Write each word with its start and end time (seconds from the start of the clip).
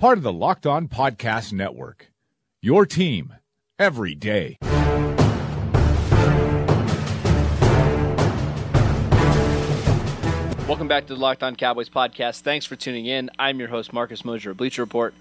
part 0.00 0.16
of 0.16 0.24
the 0.24 0.32
Locked 0.32 0.66
On 0.66 0.88
Podcast 0.88 1.52
Network. 1.52 2.10
Your 2.62 2.86
team 2.86 3.34
every 3.78 4.14
day. 4.14 4.56
Welcome 10.66 10.88
back 10.88 11.06
to 11.08 11.14
the 11.14 11.20
Locked 11.20 11.42
On 11.42 11.54
Cowboys 11.54 11.90
podcast. 11.90 12.40
Thanks 12.40 12.64
for 12.64 12.76
tuning 12.76 13.04
in. 13.04 13.28
I'm 13.38 13.58
your 13.58 13.68
host, 13.68 13.92
Marcus 13.92 14.24
Mosher 14.24 14.52
of 14.52 14.56
Bleacher 14.56 14.80
Report. 14.80 15.12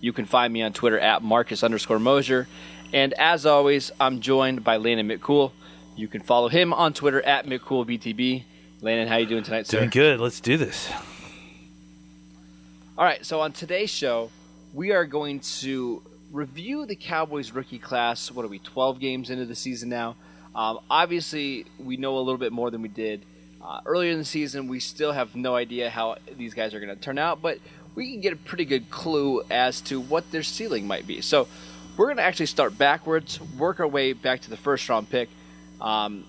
You 0.00 0.12
can 0.12 0.24
find 0.24 0.52
me 0.52 0.62
on 0.62 0.72
Twitter 0.72 0.98
at 0.98 1.22
Marcus 1.22 1.62
underscore 1.62 2.00
Mosher. 2.00 2.48
And 2.92 3.12
as 3.12 3.46
always, 3.46 3.92
I'm 4.00 4.20
joined 4.20 4.64
by 4.64 4.78
Landon 4.78 5.16
McCool. 5.16 5.52
You 5.94 6.08
can 6.08 6.22
follow 6.22 6.48
him 6.48 6.72
on 6.72 6.92
Twitter 6.92 7.22
at 7.22 7.46
McCoolBTB. 7.46 8.42
Landon, 8.80 9.06
how 9.06 9.14
are 9.14 9.20
you 9.20 9.26
doing 9.26 9.44
tonight, 9.44 9.68
sir? 9.68 9.78
Doing 9.78 9.90
good. 9.90 10.18
Let's 10.18 10.40
do 10.40 10.56
this. 10.56 10.90
All 12.96 13.04
right, 13.04 13.26
so 13.26 13.40
on 13.40 13.50
today's 13.50 13.90
show, 13.90 14.30
we 14.72 14.92
are 14.92 15.04
going 15.04 15.40
to 15.40 16.00
review 16.30 16.86
the 16.86 16.94
Cowboys 16.94 17.50
rookie 17.50 17.80
class. 17.80 18.30
What 18.30 18.44
are 18.44 18.48
we, 18.48 18.60
12 18.60 19.00
games 19.00 19.30
into 19.30 19.46
the 19.46 19.56
season 19.56 19.88
now? 19.88 20.14
Um, 20.54 20.78
obviously, 20.88 21.66
we 21.80 21.96
know 21.96 22.16
a 22.16 22.20
little 22.20 22.38
bit 22.38 22.52
more 22.52 22.70
than 22.70 22.82
we 22.82 22.88
did 22.88 23.24
uh, 23.60 23.80
earlier 23.84 24.12
in 24.12 24.18
the 24.18 24.24
season. 24.24 24.68
We 24.68 24.78
still 24.78 25.10
have 25.10 25.34
no 25.34 25.56
idea 25.56 25.90
how 25.90 26.18
these 26.36 26.54
guys 26.54 26.72
are 26.72 26.78
going 26.78 26.96
to 26.96 27.02
turn 27.02 27.18
out, 27.18 27.42
but 27.42 27.58
we 27.96 28.12
can 28.12 28.20
get 28.20 28.32
a 28.32 28.36
pretty 28.36 28.64
good 28.64 28.88
clue 28.90 29.42
as 29.50 29.80
to 29.80 30.00
what 30.00 30.30
their 30.30 30.44
ceiling 30.44 30.86
might 30.86 31.04
be. 31.04 31.20
So 31.20 31.48
we're 31.96 32.06
going 32.06 32.18
to 32.18 32.22
actually 32.22 32.46
start 32.46 32.78
backwards, 32.78 33.40
work 33.58 33.80
our 33.80 33.88
way 33.88 34.12
back 34.12 34.42
to 34.42 34.50
the 34.50 34.56
first 34.56 34.88
round 34.88 35.10
pick, 35.10 35.30
um, 35.80 36.24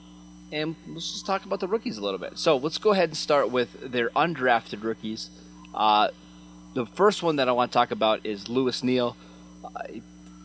and 0.52 0.76
let's 0.88 1.12
just 1.12 1.28
talk 1.28 1.46
about 1.46 1.60
the 1.60 1.68
rookies 1.68 2.00
a 2.00 2.02
little 2.02 2.20
bit. 2.20 2.40
So 2.40 2.58
let's 2.58 2.80
go 2.80 2.90
ahead 2.90 3.10
and 3.10 3.18
start 3.18 3.52
with 3.52 3.92
their 3.92 4.10
undrafted 4.10 4.84
rookies. 4.84 5.30
Uh, 5.72 6.08
the 6.76 6.86
first 6.86 7.24
one 7.24 7.38
that 7.38 7.50
I 7.50 7.54
want 7.54 7.72
to 7.72 7.74
talk 7.74 7.90
about 7.90 8.26
is 8.26 8.48
Lewis 8.48 8.84
Neal. 8.84 9.18
Uh, 9.64 9.82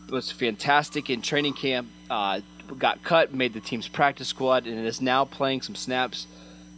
was 0.09 0.31
fantastic 0.31 1.09
in 1.09 1.21
training 1.21 1.53
camp. 1.53 1.89
Uh, 2.09 2.41
got 2.77 3.03
cut, 3.03 3.33
made 3.33 3.53
the 3.53 3.59
team's 3.59 3.87
practice 3.87 4.29
squad, 4.29 4.65
and 4.65 4.85
is 4.85 5.01
now 5.01 5.25
playing 5.25 5.61
some 5.61 5.75
snaps. 5.75 6.25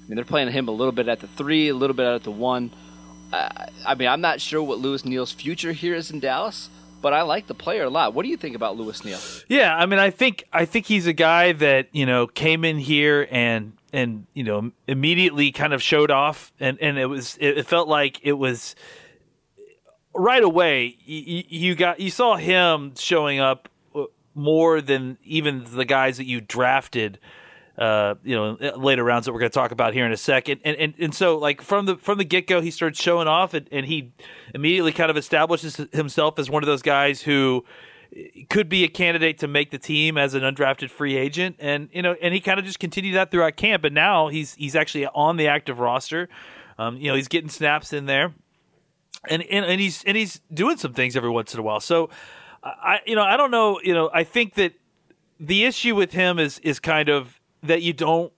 I 0.04 0.10
mean, 0.10 0.16
they're 0.16 0.26
playing 0.26 0.52
him 0.52 0.68
a 0.68 0.72
little 0.72 0.92
bit 0.92 1.08
at 1.08 1.20
the 1.20 1.28
three, 1.28 1.70
a 1.70 1.74
little 1.74 1.96
bit 1.96 2.06
at 2.06 2.24
the 2.24 2.32
one. 2.32 2.72
Uh, 3.32 3.50
I 3.86 3.96
mean, 3.96 4.08
I'm 4.08 4.22
not 4.22 4.42
sure 4.42 4.62
what 4.62 4.80
Lewis 4.80 5.06
Neal's 5.06 5.32
future 5.32 5.72
here 5.72 5.96
is 5.96 6.12
in 6.12 6.20
Dallas, 6.20 6.70
but 7.02 7.14
I 7.14 7.22
like 7.22 7.48
the 7.48 7.56
player 7.56 7.84
a 7.84 7.90
lot. 7.90 8.14
What 8.14 8.24
do 8.24 8.30
you 8.30 8.38
think 8.38 8.56
about 8.56 8.76
Lewis 8.76 9.06
Neal? 9.06 9.20
Yeah, 9.48 9.76
I 9.76 9.86
mean, 9.86 10.00
I 10.00 10.10
think 10.10 10.44
I 10.52 10.66
think 10.66 10.88
he's 10.88 11.08
a 11.08 11.14
guy 11.14 11.54
that 11.54 11.88
you 11.92 12.06
know 12.06 12.28
came 12.28 12.66
in 12.66 12.78
here 12.78 13.28
and 13.32 13.74
and 13.92 14.26
you 14.34 14.44
know 14.44 14.72
immediately 14.88 15.52
kind 15.52 15.74
of 15.74 15.82
showed 15.82 16.12
off, 16.12 16.52
and 16.60 16.78
and 16.82 16.98
it 16.98 17.06
was 17.06 17.38
it 17.40 17.66
felt 17.66 17.88
like 17.88 18.20
it 18.24 18.34
was 18.34 18.76
right 20.14 20.44
away. 20.44 20.98
You, 21.06 21.44
you 21.48 21.76
got 21.76 22.00
you 22.00 22.10
saw 22.10 22.36
him 22.36 22.94
showing 22.98 23.40
up 23.40 23.70
uh, 23.96 24.06
more 24.36 24.82
than 24.82 25.18
even 25.24 25.66
the 25.70 25.86
guys 25.86 26.18
that 26.18 26.26
you 26.26 26.42
drafted 26.42 27.20
uh, 27.78 28.16
you 28.24 28.36
know, 28.36 28.58
later 28.78 29.04
rounds 29.04 29.26
that 29.26 29.34
we're 29.34 29.40
going 29.40 29.50
to 29.50 29.56
talk 29.56 29.72
about 29.72 29.94
here 29.94 30.06
in 30.06 30.12
a 30.12 30.18
second. 30.18 30.62
And, 30.64 30.78
and 30.78 30.94
and 31.00 31.16
so 31.16 31.38
like 31.38 31.62
from 31.62 31.86
the 31.86 31.98
from 31.98 32.18
the 32.18 32.24
get 32.24 32.48
go, 32.48 32.62
he 32.62 32.72
starts 32.72 33.02
showing 33.02 33.28
off, 33.28 33.54
and, 33.54 33.68
and 33.72 33.86
he 33.86 34.12
immediately 34.54 34.92
kind 34.92 35.10
of 35.10 35.18
establishes 35.18 35.78
himself 35.92 36.38
as 36.38 36.50
one 36.50 36.62
of 36.62 36.68
those 36.68 36.84
guys 36.84 37.22
who 37.22 37.66
could 38.50 38.70
be 38.70 38.84
a 38.84 38.88
candidate 38.88 39.40
to 39.40 39.48
make 39.48 39.72
the 39.72 39.80
team 39.80 40.20
as 40.20 40.36
an 40.36 40.44
undrafted 40.44 40.92
free 40.92 41.18
agent. 41.18 41.56
And 41.60 41.90
you 41.92 42.04
know, 42.04 42.16
and 42.22 42.34
he 42.34 42.42
kind 42.42 42.60
of 42.60 42.66
just 42.66 42.80
continued 42.80 43.16
that 43.16 43.32
throughout 43.32 43.56
camp. 43.56 43.86
And 43.86 43.96
now 43.96 44.28
he's 44.28 44.54
he's 44.54 44.76
actually 44.76 45.08
on 45.08 45.38
the 45.38 45.48
active 45.48 45.80
roster. 45.80 46.30
Um, 46.78 46.98
you 46.98 47.10
know, 47.10 47.16
he's 47.16 47.28
getting 47.28 47.50
snaps 47.50 47.94
in 47.94 48.06
there, 48.06 48.34
and, 49.30 49.42
and 49.44 49.66
and 49.66 49.80
he's 49.82 50.04
and 50.04 50.18
he's 50.18 50.42
doing 50.54 50.78
some 50.78 50.94
things 50.94 51.16
every 51.16 51.30
once 51.30 51.54
in 51.54 51.60
a 51.60 51.64
while. 51.64 51.80
So. 51.80 52.10
I 52.66 53.00
you 53.06 53.14
know 53.14 53.24
I 53.24 53.36
don't 53.36 53.52
know 53.52 53.82
you 53.84 53.94
know 53.94 54.10
I 54.14 54.24
think 54.24 54.54
that 54.54 54.72
the 55.38 55.66
issue 55.66 55.96
with 55.96 56.14
him 56.14 56.40
is 56.40 56.60
is 56.60 56.80
kind 56.80 57.10
of 57.10 57.38
that 57.62 57.82
you 57.82 57.92
don't 57.92 58.32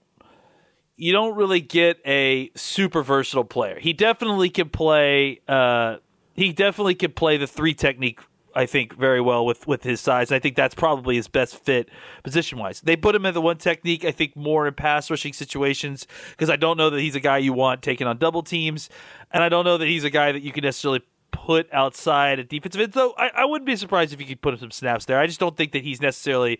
you 0.96 1.12
don't 1.12 1.36
really 1.36 1.60
get 1.60 1.98
a 2.06 2.50
super 2.54 3.02
versatile 3.02 3.44
player. 3.44 3.78
He 3.78 3.92
definitely 3.92 4.50
can 4.50 4.68
play. 4.68 5.40
Uh, 5.46 5.96
he 6.34 6.52
definitely 6.52 6.94
can 6.94 7.12
play 7.12 7.36
the 7.36 7.46
three 7.46 7.74
technique. 7.74 8.20
I 8.56 8.66
think 8.66 8.94
very 8.94 9.20
well 9.20 9.44
with 9.44 9.66
with 9.66 9.82
his 9.82 10.00
size. 10.00 10.32
I 10.32 10.38
think 10.38 10.56
that's 10.56 10.74
probably 10.74 11.16
his 11.16 11.28
best 11.28 11.56
fit 11.62 11.90
position 12.24 12.58
wise. 12.58 12.80
They 12.80 12.96
put 12.96 13.14
him 13.14 13.26
in 13.26 13.34
the 13.34 13.40
one 13.40 13.58
technique. 13.58 14.04
I 14.04 14.10
think 14.10 14.34
more 14.34 14.66
in 14.66 14.74
pass 14.74 15.10
rushing 15.10 15.34
situations 15.34 16.06
because 16.30 16.48
I 16.48 16.56
don't 16.56 16.76
know 16.76 16.88
that 16.90 17.00
he's 17.00 17.14
a 17.14 17.20
guy 17.20 17.38
you 17.38 17.52
want 17.52 17.82
taking 17.82 18.06
on 18.06 18.16
double 18.16 18.42
teams, 18.42 18.88
and 19.30 19.44
I 19.44 19.50
don't 19.50 19.64
know 19.64 19.76
that 19.76 19.86
he's 19.86 20.04
a 20.04 20.10
guy 20.10 20.32
that 20.32 20.42
you 20.42 20.52
can 20.52 20.64
necessarily 20.64 21.02
put 21.32 21.68
outside 21.72 22.38
a 22.38 22.44
defensive 22.44 22.80
end. 22.80 22.94
So 22.94 23.14
I, 23.18 23.28
I 23.28 23.44
wouldn't 23.44 23.66
be 23.66 23.76
surprised 23.76 24.14
if 24.14 24.20
you 24.20 24.26
could 24.26 24.40
put 24.40 24.54
him 24.54 24.60
some 24.60 24.70
snaps 24.70 25.04
there. 25.04 25.20
I 25.20 25.26
just 25.26 25.38
don't 25.38 25.56
think 25.56 25.72
that 25.72 25.84
he's 25.84 26.00
necessarily 26.00 26.58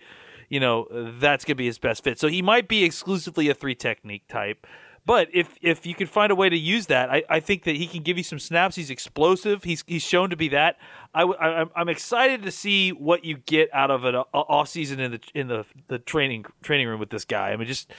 you 0.48 0.60
know, 0.60 0.86
that's 1.18 1.44
going 1.44 1.56
to 1.56 1.58
be 1.58 1.66
his 1.66 1.78
best 1.78 2.04
fit. 2.04 2.18
So 2.18 2.28
he 2.28 2.42
might 2.42 2.68
be 2.68 2.84
exclusively 2.84 3.48
a 3.48 3.54
three 3.54 3.74
technique 3.74 4.28
type. 4.28 4.66
But 5.06 5.28
if 5.32 5.56
if 5.62 5.86
you 5.86 5.94
can 5.94 6.08
find 6.08 6.32
a 6.32 6.34
way 6.34 6.48
to 6.48 6.58
use 6.58 6.86
that, 6.86 7.10
I, 7.10 7.22
I 7.30 7.40
think 7.40 7.62
that 7.62 7.76
he 7.76 7.86
can 7.86 8.02
give 8.02 8.18
you 8.18 8.24
some 8.24 8.40
snaps. 8.40 8.74
He's 8.74 8.90
explosive. 8.90 9.62
He's 9.62 9.84
he's 9.86 10.02
shown 10.02 10.30
to 10.30 10.36
be 10.36 10.48
that. 10.48 10.78
I, 11.14 11.22
I 11.22 11.80
am 11.80 11.88
excited 11.88 12.42
to 12.42 12.50
see 12.50 12.90
what 12.90 13.24
you 13.24 13.36
get 13.36 13.70
out 13.72 13.92
of 13.92 14.04
an 14.04 14.16
off 14.16 14.68
season 14.68 14.98
in 14.98 15.12
the 15.12 15.20
in 15.32 15.46
the, 15.46 15.64
the 15.86 16.00
training 16.00 16.44
training 16.62 16.88
room 16.88 16.98
with 16.98 17.10
this 17.10 17.24
guy. 17.24 17.52
I 17.52 17.56
mean, 17.56 17.68
just 17.68 17.92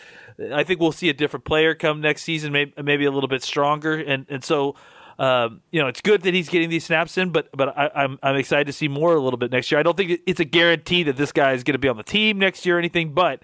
I 0.53 0.65
think 0.65 0.81
we'll 0.81 0.91
see 0.91 1.07
a 1.07 1.13
different 1.13 1.45
player 1.45 1.73
come 1.73 2.01
next 2.01 2.23
season, 2.23 2.51
maybe 2.51 2.73
maybe 2.83 3.05
a 3.05 3.11
little 3.11 3.29
bit 3.29 3.41
stronger. 3.41 3.95
And 3.95 4.25
and 4.29 4.43
so 4.43 4.75
um, 5.19 5.61
you 5.71 5.81
know, 5.81 5.87
it's 5.87 6.01
good 6.01 6.21
that 6.23 6.33
he's 6.33 6.49
getting 6.49 6.69
these 6.69 6.83
snaps 6.83 7.17
in, 7.17 7.31
but 7.31 7.49
but 7.55 7.75
I, 7.75 7.89
I'm, 7.95 8.19
I'm 8.21 8.35
excited 8.35 8.67
to 8.67 8.73
see 8.73 8.87
more 8.87 9.15
a 9.15 9.19
little 9.19 9.37
bit 9.37 9.51
next 9.51 9.71
year. 9.71 9.79
I 9.79 9.83
don't 9.83 9.97
think 9.97 10.21
it's 10.27 10.39
a 10.39 10.45
guarantee 10.45 11.03
that 11.03 11.17
this 11.17 11.31
guy 11.31 11.53
is 11.53 11.63
going 11.63 11.73
to 11.73 11.79
be 11.79 11.87
on 11.87 11.97
the 11.97 12.03
team 12.03 12.37
next 12.37 12.65
year 12.65 12.75
or 12.75 12.79
anything, 12.79 13.13
but 13.13 13.41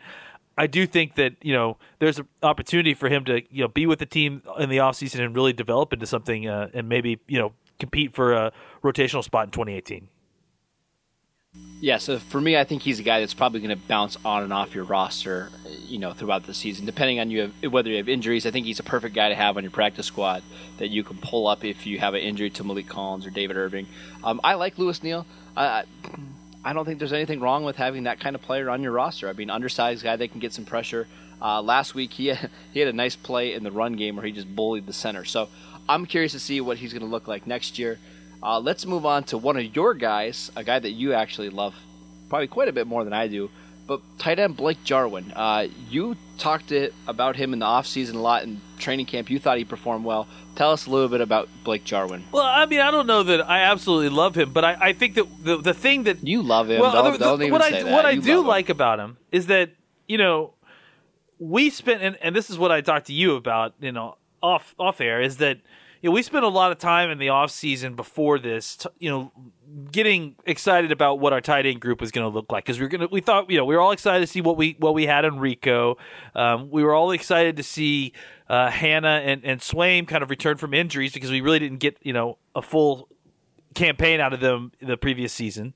I 0.58 0.68
do 0.68 0.86
think 0.86 1.16
that 1.16 1.34
you 1.42 1.54
know 1.54 1.78
there's 2.00 2.20
an 2.20 2.28
opportunity 2.42 2.94
for 2.94 3.10
him 3.10 3.26
to 3.26 3.42
you 3.50 3.64
know 3.64 3.68
be 3.68 3.86
with 3.86 4.00
the 4.00 4.06
team 4.06 4.44
in 4.60 4.70
the 4.70 4.78
offseason 4.78 5.20
and 5.22 5.36
really 5.36 5.54
develop 5.54 5.94
into 5.94 6.06
something 6.06 6.48
uh, 6.48 6.70
and 6.74 6.88
maybe 6.88 7.20
you 7.28 7.40
know 7.40 7.54
compete 7.80 8.14
for 8.14 8.34
a 8.34 8.52
rotational 8.84 9.24
spot 9.24 9.46
in 9.46 9.52
2018. 9.52 10.08
Yeah, 11.82 11.98
so 11.98 12.18
for 12.18 12.40
me, 12.40 12.58
I 12.58 12.64
think 12.64 12.82
he's 12.82 13.00
a 13.00 13.04
guy 13.04 13.20
that's 13.20 13.34
probably 13.34 13.60
going 13.60 13.78
to 13.78 13.88
bounce 13.88 14.18
on 14.24 14.42
and 14.42 14.54
off 14.54 14.74
your 14.74 14.86
roster, 14.86 15.50
you 15.86 16.00
know, 16.00 16.14
throughout 16.14 16.46
the 16.46 16.54
season, 16.54 16.86
depending 16.86 17.20
on 17.20 17.30
you 17.30 17.42
have, 17.42 17.74
whether 17.74 17.90
you 17.90 17.98
have 17.98 18.08
injuries. 18.08 18.46
I 18.46 18.52
think 18.52 18.66
he's 18.66 18.80
a 18.80 18.84
perfect 18.84 19.14
guy 19.14 19.30
to 19.30 19.36
have 19.36 19.58
on 19.58 19.64
your 19.64 19.72
practice 19.72 20.06
squad 20.06 20.44
that 20.78 20.88
you 20.90 21.04
can 21.04 21.18
pull 21.18 21.46
up 21.46 21.66
if 21.66 21.86
you 21.86 22.00
have 22.00 22.14
an 22.14 22.22
injury 22.22 22.50
to 22.52 22.64
Maliek 22.64 22.88
Collins 22.88 23.26
or 23.28 23.32
David 23.32 23.58
Irving. 23.58 23.88
Um, 24.24 24.40
I 24.46 24.54
like 24.54 24.78
Lewis 24.78 25.04
Neal. 25.04 25.26
Don't 26.72 26.86
think 26.86 27.00
there's 27.00 27.12
anything 27.12 27.42
wrong 27.42 27.66
with 27.66 27.76
having 27.76 28.04
that 28.04 28.22
kind 28.22 28.36
of 28.36 28.42
player 28.42 28.70
on 28.70 28.82
your 28.82 28.94
roster. 28.94 29.28
I 29.28 29.34
mean, 29.34 29.50
undersized 29.50 30.04
guy 30.04 30.16
that 30.16 30.32
can 30.32 30.40
get 30.40 30.54
some 30.54 30.64
pressure. 30.64 31.08
Uh, 31.42 31.62
last 31.62 31.94
week 31.94 32.14
he 32.14 32.28
had, 32.34 32.50
he 32.72 32.80
had 32.80 32.88
a 32.88 32.94
nice 32.94 33.18
play 33.18 33.54
in 33.54 33.64
the 33.64 33.72
run 33.72 33.94
game 33.94 34.16
where 34.16 34.26
he 34.26 34.32
just 34.32 34.56
bullied 34.56 34.86
the 34.86 34.94
center. 34.94 35.26
So 35.26 35.50
I'm 35.90 36.06
curious 36.06 36.32
to 36.32 36.40
see 36.40 36.62
what 36.62 36.78
he's 36.78 36.94
going 36.94 37.02
to 37.02 37.10
look 37.10 37.28
like 37.28 37.46
next 37.46 37.78
year. 37.78 38.00
Uh, 38.42 38.60
let's 38.60 38.86
move 38.86 39.06
on 39.06 39.24
to 39.26 39.38
one 39.38 39.58
of 39.58 39.76
your 39.76 39.94
guys, 39.94 40.52
a 40.56 40.64
guy 40.64 40.80
that 40.80 40.92
you 40.92 41.14
actually 41.14 41.50
love 41.50 41.76
probably 42.30 42.48
quite 42.48 42.70
a 42.70 42.74
bit 42.74 42.88
more 42.88 43.04
than 43.04 43.14
I 43.14 43.28
do. 43.28 43.50
But 43.86 44.02
tight 44.18 44.40
end 44.40 44.56
Blake 44.56 44.84
Jarwin, 44.84 45.34
uh, 45.36 45.68
you 45.90 46.16
talked 46.38 46.70
to, 46.70 46.92
about 47.08 47.36
him 47.36 47.54
in 47.54 47.60
the 47.60 47.66
offseason 47.66 48.16
a 48.16 48.20
lot 48.20 48.44
in 48.44 48.62
training 48.80 49.06
camp. 49.06 49.30
You 49.30 49.40
thought 49.40 49.58
he 49.58 49.66
performed 49.66 50.06
well. 50.06 50.28
Tell 50.56 50.72
us 50.72 50.86
a 50.86 50.90
little 50.90 51.10
bit 51.10 51.20
about 51.20 51.50
Blake 51.64 51.84
Jarwin. 51.84 52.24
Well, 52.32 52.44
I 52.44 52.66
mean, 52.66 52.80
I 52.80 52.92
don't 52.92 53.08
know 53.08 53.24
that 53.24 53.50
I 53.50 53.62
absolutely 53.64 54.10
love 54.10 54.36
him, 54.36 54.54
but 54.54 54.64
I, 54.64 54.78
I 54.80 54.94
think 54.94 55.16
that 55.16 55.26
the, 55.44 55.58
the 55.58 55.74
thing 55.74 56.04
that 56.04 56.26
you 56.26 56.42
love 56.42 56.70
him. 56.70 56.80
Well, 56.80 56.92
don't, 56.94 57.14
the, 57.14 57.18
don't 57.20 57.42
even 57.42 57.52
what 57.52 57.64
say 57.64 57.80
I 57.80 57.84
that. 57.84 57.92
what 57.92 58.06
I 58.06 58.16
do 58.16 58.46
like 58.46 58.70
about 58.70 59.00
him 59.00 59.18
is 59.32 59.48
that 59.48 59.72
you 60.08 60.18
know 60.18 60.54
we 61.40 61.70
spent 61.70 62.02
and, 62.02 62.18
and 62.22 62.36
this 62.36 62.50
is 62.50 62.58
what 62.58 62.72
I 62.72 62.82
talked 62.82 63.08
to 63.08 63.14
you 63.14 63.36
about 63.36 63.74
you 63.82 63.92
know 63.92 64.18
off 64.42 64.76
off 64.78 65.02
air 65.02 65.22
is 65.22 65.38
that 65.38 65.58
you 66.04 66.10
know, 66.10 66.14
we 66.14 66.22
spent 66.22 66.44
a 66.44 66.50
lot 66.50 66.74
of 66.74 66.80
time 66.80 67.10
in 67.10 67.18
the 67.18 67.30
off 67.30 67.50
season 67.50 67.96
before 67.96 68.38
this, 68.38 68.76
t- 68.76 68.90
you 69.00 69.10
know, 69.10 69.32
getting 69.90 70.36
excited 70.46 70.92
about 70.92 71.22
what 71.22 71.32
our 71.32 71.40
tight 71.40 71.66
end 71.66 71.80
group 71.80 72.02
was 72.02 72.12
going 72.12 72.30
to 72.30 72.34
look 72.34 72.52
like 72.52 72.66
because 72.66 72.78
we 72.78 72.84
were 72.84 72.90
going 72.90 73.02
to. 73.02 73.08
We 73.08 73.22
thought, 73.22 73.50
you 73.50 73.58
know, 73.58 73.64
we 73.64 73.74
were 73.74 73.80
all 73.80 73.94
excited 73.94 74.20
to 74.20 74.28
see 74.28 74.42
what 74.42 74.58
we 74.58 74.76
what 74.80 74.94
we 74.94 75.06
had 75.06 75.24
in 75.24 75.40
Rico. 75.40 75.98
Um, 76.36 76.70
we 76.70 76.84
were 76.84 76.94
all 76.94 77.12
excited 77.12 77.56
to 77.56 77.64
see 77.64 78.12
uh, 78.50 78.70
Hanna 78.70 79.22
and 79.24 79.46
and 79.46 79.62
Swaim 79.62 80.06
kind 80.06 80.22
of 80.22 80.30
return 80.30 80.58
from 80.58 80.74
injuries 80.74 81.14
because 81.14 81.32
we 81.32 81.40
really 81.40 81.60
didn't 81.60 81.80
get 81.80 81.98
you 82.02 82.12
know 82.12 82.38
a 82.54 82.62
full 82.62 83.08
campaign 83.74 84.20
out 84.20 84.34
of 84.34 84.42
them 84.42 84.74
the 84.82 84.98
previous 84.98 85.32
season. 85.32 85.74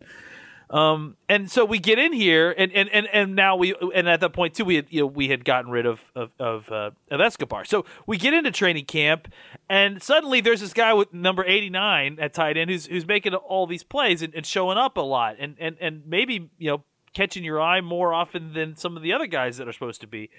Um, 0.69 1.15
and 1.29 1.49
so 1.49 1.63
we 1.63 1.79
get 1.79 1.97
in 1.97 2.11
here, 2.11 2.53
and, 2.57 2.73
and, 2.73 2.89
and, 2.89 3.07
and 3.13 3.35
now 3.35 3.55
we 3.55 3.73
and 3.95 4.09
at 4.09 4.19
that 4.19 4.33
point 4.33 4.53
too, 4.53 4.65
we 4.65 4.75
had 4.75 4.87
you 4.89 5.01
know 5.01 5.05
we 5.07 5.29
had 5.29 5.45
gotten 5.45 5.71
rid 5.71 5.85
of 5.85 6.01
of 6.13 6.31
of, 6.39 6.69
uh, 6.69 6.91
of 7.09 7.21
Escobar. 7.21 7.63
So 7.63 7.85
we 8.05 8.17
get 8.17 8.33
into 8.33 8.51
training 8.51 8.85
camp, 8.85 9.31
and 9.69 10.03
suddenly 10.03 10.41
there's 10.41 10.59
this 10.59 10.73
guy 10.73 10.93
with 10.93 11.13
number 11.13 11.45
eighty 11.45 11.69
nine 11.69 12.17
at 12.19 12.33
tight 12.33 12.57
end 12.57 12.69
who's 12.69 12.85
who's 12.87 13.07
making 13.07 13.33
all 13.33 13.65
these 13.65 13.83
plays 13.83 14.21
and, 14.21 14.35
and 14.35 14.45
showing 14.45 14.77
up 14.77 14.97
a 14.97 15.01
lot, 15.01 15.37
and 15.39 15.55
and 15.57 15.77
and 15.79 16.03
maybe 16.05 16.49
you 16.57 16.71
know 16.71 16.83
catching 17.13 17.45
your 17.45 17.61
eye 17.61 17.79
more 17.79 18.13
often 18.13 18.53
than 18.53 18.75
some 18.75 18.97
of 18.97 19.03
the 19.03 19.13
other 19.13 19.25
guys 19.25 19.57
that 19.57 19.69
are 19.69 19.73
supposed 19.73 20.01
to 20.01 20.07
be. 20.07 20.29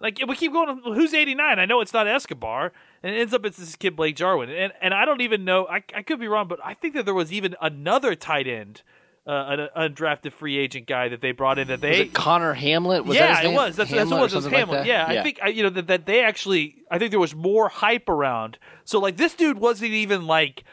Like 0.00 0.18
we 0.26 0.34
keep 0.34 0.52
going, 0.52 0.80
who's 0.84 1.14
eighty 1.14 1.36
nine? 1.36 1.60
I 1.60 1.66
know 1.66 1.80
it's 1.80 1.92
not 1.92 2.08
Escobar, 2.08 2.72
and 3.04 3.14
it 3.14 3.18
ends 3.20 3.32
up 3.32 3.46
it's 3.46 3.58
this 3.58 3.76
kid 3.76 3.94
Blake 3.94 4.16
Jarwin, 4.16 4.50
and 4.50 4.72
and 4.80 4.92
I 4.92 5.04
don't 5.04 5.20
even 5.20 5.44
know. 5.44 5.68
I 5.68 5.84
I 5.94 6.02
could 6.02 6.18
be 6.18 6.26
wrong, 6.26 6.48
but 6.48 6.58
I 6.64 6.74
think 6.74 6.94
that 6.94 7.04
there 7.04 7.14
was 7.14 7.32
even 7.32 7.54
another 7.60 8.16
tight 8.16 8.48
end 8.48 8.82
uh, 9.28 9.68
an 9.76 9.92
undrafted 9.92 10.32
free 10.32 10.56
agent 10.56 10.86
guy 10.86 11.08
that 11.10 11.20
they 11.20 11.32
brought 11.32 11.58
in 11.58 11.68
that 11.68 11.82
they 11.82 12.06
Connor 12.06 12.54
Hamlett. 12.54 13.04
Was 13.04 13.16
yeah, 13.16 13.42
it 13.42 13.52
was. 13.52 13.76
That's, 13.76 13.90
that's 13.90 14.10
what 14.10 14.18
it 14.18 14.22
was. 14.22 14.32
It 14.32 14.36
was 14.36 14.46
Hamlett. 14.46 14.68
Like 14.68 14.86
yeah, 14.86 15.12
yeah, 15.12 15.20
I 15.20 15.22
think 15.22 15.38
you 15.54 15.62
know 15.62 15.70
that, 15.70 15.86
that 15.88 16.06
they 16.06 16.24
actually. 16.24 16.76
I 16.90 16.98
think 16.98 17.10
there 17.10 17.20
was 17.20 17.34
more 17.34 17.68
hype 17.68 18.08
around. 18.08 18.58
So 18.84 18.98
like 18.98 19.18
this 19.18 19.34
dude 19.34 19.58
wasn't 19.58 19.92
even 19.92 20.26
like 20.26 20.64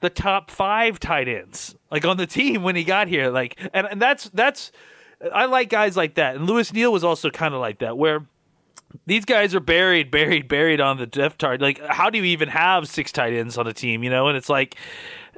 the 0.00 0.08
top 0.08 0.50
five 0.50 0.98
tight 0.98 1.28
ends 1.28 1.76
like 1.90 2.06
on 2.06 2.16
the 2.16 2.26
team 2.26 2.62
when 2.62 2.76
he 2.76 2.84
got 2.84 3.08
here. 3.08 3.30
Like 3.30 3.60
and, 3.74 3.86
and 3.86 4.00
that's 4.00 4.30
that's 4.30 4.72
I 5.32 5.44
like 5.44 5.68
guys 5.68 5.94
like 5.94 6.14
that. 6.14 6.36
And 6.36 6.46
Lewis 6.46 6.72
Neal 6.72 6.92
was 6.92 7.04
also 7.04 7.28
kind 7.30 7.52
of 7.52 7.60
like 7.60 7.80
that 7.80 7.98
where 7.98 8.26
these 9.06 9.24
guys 9.24 9.54
are 9.54 9.60
buried, 9.60 10.10
buried, 10.10 10.48
buried 10.48 10.80
on 10.80 10.98
the 10.98 11.06
depth 11.06 11.38
chart. 11.38 11.60
Like, 11.60 11.80
how 11.86 12.10
do 12.10 12.18
you 12.18 12.24
even 12.24 12.48
have 12.48 12.88
six 12.88 13.12
tight 13.12 13.32
ends 13.32 13.56
on 13.58 13.66
a 13.66 13.72
team? 13.72 14.02
You 14.02 14.10
know, 14.10 14.28
and 14.28 14.36
it's 14.36 14.48
like, 14.48 14.76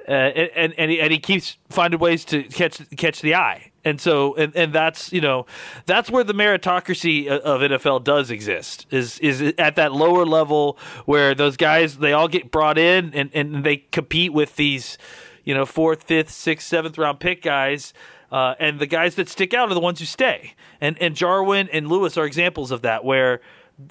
uh, 0.08 0.12
and 0.12 0.74
and 0.76 0.90
he, 0.90 1.00
and 1.00 1.12
he 1.12 1.18
keeps 1.18 1.56
finding 1.70 2.00
ways 2.00 2.24
to 2.26 2.42
catch 2.44 2.80
catch 2.96 3.20
the 3.20 3.34
eye. 3.34 3.70
And 3.86 4.00
so, 4.00 4.34
and, 4.34 4.54
and 4.56 4.72
that's 4.72 5.12
you 5.12 5.20
know, 5.20 5.46
that's 5.86 6.10
where 6.10 6.24
the 6.24 6.32
meritocracy 6.32 7.28
of 7.28 7.60
NFL 7.60 8.04
does 8.04 8.30
exist. 8.30 8.86
Is 8.90 9.18
is 9.20 9.54
at 9.58 9.76
that 9.76 9.92
lower 9.92 10.24
level 10.24 10.78
where 11.04 11.34
those 11.34 11.56
guys 11.56 11.98
they 11.98 12.12
all 12.12 12.28
get 12.28 12.50
brought 12.50 12.78
in 12.78 13.14
and, 13.14 13.30
and 13.34 13.64
they 13.64 13.78
compete 13.78 14.32
with 14.32 14.56
these, 14.56 14.98
you 15.44 15.54
know, 15.54 15.66
fourth, 15.66 16.04
fifth, 16.04 16.30
sixth, 16.30 16.66
seventh 16.66 16.98
round 16.98 17.20
pick 17.20 17.42
guys. 17.42 17.92
Uh, 18.32 18.54
and 18.58 18.80
the 18.80 18.86
guys 18.86 19.14
that 19.14 19.28
stick 19.28 19.54
out 19.54 19.70
are 19.70 19.74
the 19.74 19.80
ones 19.80 20.00
who 20.00 20.06
stay. 20.06 20.54
And 20.80 21.00
and 21.00 21.14
Jarwin 21.14 21.68
and 21.72 21.88
Lewis 21.88 22.16
are 22.16 22.24
examples 22.24 22.70
of 22.70 22.82
that. 22.82 23.04
Where, 23.04 23.40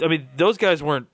I 0.02 0.08
mean, 0.08 0.28
those 0.36 0.58
guys 0.58 0.84
weren't 0.84 1.08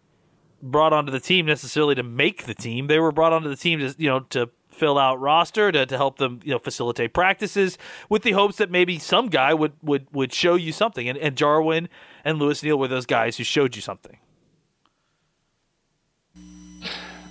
brought 0.62 0.94
onto 0.94 1.12
the 1.12 1.20
team 1.20 1.46
necessarily 1.46 1.96
to 1.96 2.04
make 2.04 2.46
the 2.46 2.54
team. 2.54 2.88
They 2.88 3.00
were 3.00 3.12
brought 3.12 3.34
onto 3.34 3.50
the 3.50 3.56
team 3.56 3.80
to 3.80 3.94
you 3.98 4.10
know 4.10 4.22
to 4.32 4.50
fill 4.80 4.98
out 4.98 5.20
roster 5.20 5.72
to, 5.72 5.86
to 5.86 5.98
help 5.98 6.18
them 6.18 6.40
you 6.44 6.52
know 6.52 6.60
facilitate 6.60 7.14
practices 7.14 7.78
with 8.08 8.24
the 8.24 8.32
hopes 8.32 8.58
that 8.58 8.72
maybe 8.72 8.98
some 8.98 9.28
guy 9.28 9.54
would 9.54 9.74
would 9.84 10.08
would 10.14 10.34
show 10.34 10.56
you 10.56 10.72
something 10.72 11.10
and, 11.10 11.18
and 11.18 11.36
Jarwin 11.36 11.90
and 12.24 12.40
Lewis 12.40 12.64
Neal 12.64 12.80
were 12.80 12.88
those 12.88 13.06
guys 13.06 13.38
who 13.38 13.44
showed 13.44 13.76
you 13.76 13.82
something. 13.82 14.18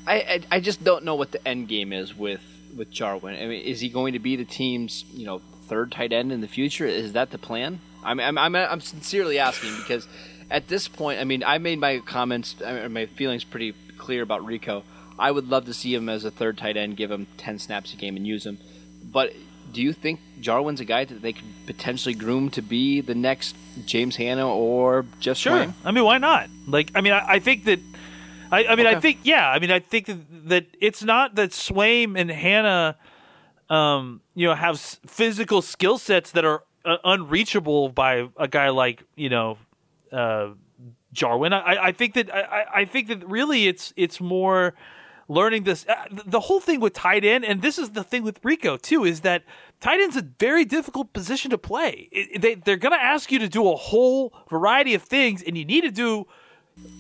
I, 0.07 0.15
I, 0.15 0.41
I 0.53 0.61
just 0.61 0.83
don't 0.83 1.05
know 1.05 1.15
what 1.15 1.33
the 1.33 1.47
end 1.47 1.69
game 1.69 1.93
is 1.93 2.17
with 2.17 2.43
with 2.77 2.91
Jarwin. 2.91 3.35
I 3.35 3.47
mean, 3.47 3.63
is 3.63 3.81
he 3.81 3.89
going 3.89 4.13
to 4.13 4.19
be 4.19 4.37
the 4.37 4.45
team's 4.45 5.05
you 5.13 5.27
know 5.27 5.41
third 5.67 5.93
tight 5.93 6.13
end 6.13 6.33
in 6.33 6.41
the 6.41 6.49
future? 6.49 6.87
Is 6.87 7.13
that 7.13 7.31
the 7.31 7.39
plan? 7.39 7.81
I'm 8.05 8.21
I'm 8.21 8.39
I'm, 8.39 8.55
I'm 8.55 8.81
sincerely 8.81 9.39
asking 9.39 9.77
because 9.77 10.09
at 10.51 10.69
this 10.69 10.89
point, 10.89 11.21
I 11.21 11.25
mean, 11.25 11.45
I 11.45 11.59
made 11.59 11.79
my 11.79 11.99
comments, 11.99 12.57
my 12.61 13.07
feelings 13.07 13.45
pretty 13.45 13.75
clear 13.99 14.23
about 14.23 14.45
Rico. 14.45 14.83
I 15.19 15.31
would 15.31 15.49
love 15.49 15.65
to 15.67 15.75
see 15.75 15.95
him 15.95 16.09
as 16.09 16.25
a 16.25 16.31
third 16.31 16.59
tight 16.59 16.77
end, 16.77 16.97
give 16.97 17.11
him 17.11 17.27
10 17.39 17.59
snaps 17.59 17.93
a 17.93 17.97
game 17.97 18.17
and 18.17 18.27
use 18.27 18.47
him. 18.47 18.59
But 19.03 19.33
do 19.73 19.83
you 19.83 19.93
think 19.93 20.21
Jarwin's 20.41 20.81
a 20.81 20.85
guy 20.85 21.05
that 21.05 21.23
they 21.23 21.33
could 21.33 21.45
potentially 21.67 22.15
groom 22.15 22.51
to 22.51 22.63
be 22.63 23.01
the 23.01 23.15
next 23.15 23.57
James 23.85 24.17
Hanna 24.17 24.49
or 24.49 25.05
just 25.21 25.41
sure? 25.41 25.67
Swaim? 25.67 25.73
I 25.85 25.91
mean, 25.91 26.05
why 26.05 26.19
not? 26.19 26.49
Like, 26.67 26.93
I 26.95 27.01
mean, 27.01 27.13
I, 27.13 27.35
I 27.35 27.39
think 27.39 27.65
that. 27.65 27.81
I, 28.51 28.65
I 28.65 28.77
mean, 28.77 28.87
okay. 28.87 28.97
I 28.97 29.01
think 29.01 29.19
yeah. 29.25 29.51
I 29.51 29.59
mean, 29.59 29.71
I 29.71 29.81
think 29.81 30.07
that, 30.07 30.49
that 30.49 30.67
it's 30.81 31.03
not 31.03 31.35
that 31.35 31.51
Swaim 31.51 32.19
and 32.19 32.31
Hanna, 32.31 32.97
um, 33.69 34.23
you 34.35 34.47
know, 34.47 34.55
have 34.55 34.81
physical 34.81 35.61
skill 35.61 35.99
sets 35.99 36.31
that 36.31 36.47
are 36.47 36.63
uh, 36.83 36.97
unreachable 37.05 37.91
by 37.91 38.29
a 38.39 38.49
guy 38.49 38.71
like 38.71 39.03
you 39.17 39.29
know, 39.29 39.59
uh, 40.11 40.51
Jarwin. 41.13 41.53
I, 41.53 41.89
I 41.89 41.93
think 41.93 42.15
that 42.15 42.35
I, 42.35 42.65
I 42.77 42.85
think 42.87 43.09
that 43.09 43.29
really 43.29 43.69
it's 43.69 43.93
it's 43.97 44.19
more 44.19 44.75
learning 45.29 45.65
this. 45.65 45.87
Uh, 45.87 45.95
the 46.11 46.41
whole 46.41 46.61
thing 46.61 46.81
with 46.81 46.95
tight 46.95 47.25
end, 47.25 47.45
and 47.45 47.63
this 47.63 47.79
is 47.79 47.91
the 47.91 48.03
thing 48.03 48.23
with 48.23 48.41
Rico 48.43 48.77
too, 48.77 49.05
is 49.05 49.21
that 49.21 49.45
tight 49.81 50.01
end's 50.01 50.17
a 50.17 50.23
very 50.23 50.65
difficult 50.65 51.13
position 51.13 51.51
to 51.51 51.59
play. 51.59 52.09
It, 52.11 52.41
they 52.43 52.55
they're 52.55 52.77
going 52.77 52.99
to 52.99 53.03
ask 53.03 53.31
you 53.31 53.39
to 53.39 53.49
do 53.49 53.69
a 53.71 53.77
whole 53.77 54.33
variety 54.51 54.95
of 54.95 55.03
things, 55.03 55.43
and 55.43 55.57
you 55.57 55.65
need 55.65 55.83
to 55.83 55.91
do. 55.91 56.27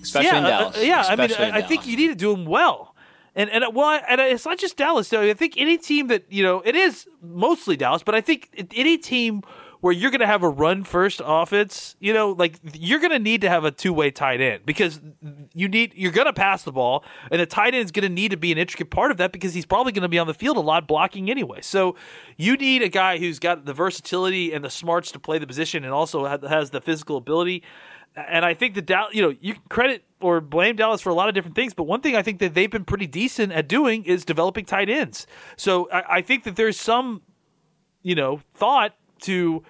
Especially 0.02 0.26
yeah, 0.26 0.38
in 0.38 0.44
uh, 0.44 0.48
Dallas. 0.48 0.76
Uh, 0.76 0.80
yeah, 0.80 1.00
Especially 1.02 1.36
I 1.36 1.44
mean, 1.46 1.54
I, 1.54 1.58
I 1.58 1.62
think 1.62 1.86
you 1.86 1.96
need 1.96 2.08
to 2.08 2.16
do 2.16 2.32
them 2.32 2.46
well. 2.46 2.94
And 3.34 3.48
and 3.50 3.64
well, 3.72 4.00
and 4.08 4.20
it's 4.20 4.44
not 4.44 4.58
just 4.58 4.76
Dallas. 4.76 5.08
Though. 5.08 5.22
I 5.22 5.34
think 5.34 5.54
any 5.56 5.78
team 5.78 6.08
that 6.08 6.24
you 6.28 6.42
know, 6.42 6.60
it 6.64 6.74
is 6.74 7.06
mostly 7.22 7.76
Dallas, 7.76 8.02
but 8.02 8.14
I 8.14 8.20
think 8.20 8.68
any 8.74 8.98
team 8.98 9.42
where 9.80 9.92
you're 9.92 10.10
going 10.10 10.20
to 10.20 10.26
have 10.26 10.42
a 10.42 10.48
run 10.48 10.84
first 10.84 11.20
offense, 11.24 11.96
you 12.00 12.12
know, 12.12 12.30
like 12.30 12.58
you're 12.74 12.98
going 12.98 13.12
to 13.12 13.18
need 13.18 13.42
to 13.42 13.48
have 13.48 13.64
a 13.64 13.70
two 13.70 13.92
way 13.92 14.10
tight 14.10 14.40
end 14.40 14.66
because 14.66 15.00
you 15.54 15.68
need 15.68 15.94
you're 15.94 16.12
going 16.12 16.26
to 16.26 16.32
pass 16.32 16.62
the 16.62 16.72
ball, 16.72 17.04
and 17.30 17.40
the 17.40 17.46
tight 17.46 17.74
end 17.74 17.84
is 17.84 17.92
going 17.92 18.02
to 18.02 18.08
need 18.08 18.30
to 18.30 18.36
be 18.36 18.50
an 18.52 18.58
intricate 18.58 18.90
part 18.90 19.10
of 19.10 19.16
that 19.18 19.32
because 19.32 19.54
he's 19.54 19.66
probably 19.66 19.92
going 19.92 20.02
to 20.02 20.08
be 20.08 20.18
on 20.18 20.26
the 20.26 20.34
field 20.34 20.56
a 20.56 20.60
lot 20.60 20.88
blocking 20.88 21.30
anyway. 21.30 21.60
So 21.60 21.96
you 22.36 22.56
need 22.56 22.82
a 22.82 22.88
guy 22.88 23.18
who's 23.18 23.38
got 23.38 23.64
the 23.64 23.74
versatility 23.74 24.52
and 24.52 24.64
the 24.64 24.70
smarts 24.70 25.12
to 25.12 25.18
play 25.18 25.38
the 25.38 25.46
position, 25.46 25.84
and 25.84 25.92
also 25.92 26.24
has 26.26 26.70
the 26.70 26.80
physical 26.80 27.16
ability. 27.16 27.62
And 28.16 28.44
I 28.44 28.54
think 28.54 28.74
the 28.74 28.82
Dallas, 28.82 29.14
you 29.14 29.22
know, 29.22 29.34
you 29.40 29.52
can 29.54 29.62
credit 29.68 30.02
or 30.20 30.40
blame 30.40 30.74
Dallas 30.74 31.00
for 31.00 31.10
a 31.10 31.14
lot 31.14 31.28
of 31.28 31.34
different 31.36 31.54
things, 31.54 31.72
but 31.72 31.84
one 31.84 32.00
thing 32.00 32.16
I 32.16 32.22
think 32.22 32.40
that 32.40 32.54
they've 32.54 32.70
been 32.70 32.84
pretty 32.84 33.06
decent 33.06 33.52
at 33.52 33.68
doing 33.68 34.04
is 34.04 34.24
developing 34.24 34.64
tight 34.64 34.90
ends. 34.90 35.28
So 35.56 35.88
I, 35.92 36.16
I 36.16 36.22
think 36.22 36.42
that 36.44 36.56
there's 36.56 36.80
some, 36.80 37.22
you 38.02 38.16
know, 38.16 38.40
thought 38.54 38.94
to 39.22 39.62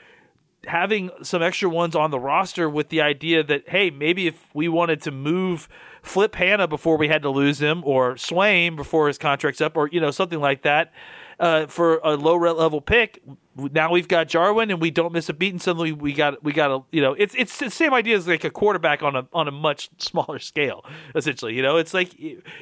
having 0.67 1.11
some 1.23 1.43
extra 1.43 1.69
ones 1.69 1.95
on 1.95 2.11
the 2.11 2.19
roster 2.19 2.69
with 2.69 2.89
the 2.89 3.01
idea 3.01 3.43
that 3.43 3.69
hey, 3.69 3.91
maybe 3.91 4.27
if 4.27 4.55
we 4.55 4.69
wanted 4.69 5.03
to 5.03 5.11
move 5.11 5.69
Flip 6.03 6.35
Hanna 6.35 6.67
before 6.69 6.97
we 6.97 7.09
had 7.09 7.23
to 7.23 7.31
lose 7.31 7.61
him, 7.61 7.83
or 7.85 8.15
Swaim 8.15 8.77
before 8.77 9.09
his 9.09 9.19
contract's 9.19 9.61
up, 9.61 9.77
or 9.77 9.89
you 9.89 10.01
know 10.01 10.11
something 10.11 10.41
like 10.41 10.63
that, 10.63 10.93
uh, 11.41 11.67
for 11.67 12.01
a 12.05 12.15
low 12.17 12.37
level 12.37 12.81
pick. 12.81 13.23
Now 13.57 13.91
we've 13.91 14.09
got 14.09 14.29
Jarwin, 14.29 14.71
and 14.71 14.81
we 14.81 14.91
don't 14.91 15.13
miss 15.13 15.29
a 15.29 15.35
beat, 15.35 15.53
and 15.53 15.61
suddenly 15.61 15.93
we 15.93 16.13
got 16.13 16.43
we 16.43 16.53
got 16.53 16.71
a 16.71 16.83
you 16.93 17.01
know 17.03 17.15
it's 17.15 17.35
it's 17.37 17.59
the 17.59 17.71
same 17.71 17.93
idea 17.93 18.17
as 18.17 18.27
like 18.27 18.45
a 18.45 18.51
quarterback 18.51 19.03
on 19.03 19.17
a 19.17 19.27
on 19.33 19.49
a 19.49 19.53
much 19.53 19.91
smaller 19.99 20.39
scale. 20.39 20.85
Essentially, 21.15 21.55
you 21.55 21.63
know, 21.63 21.77
it's 21.77 21.95
like 21.95 22.15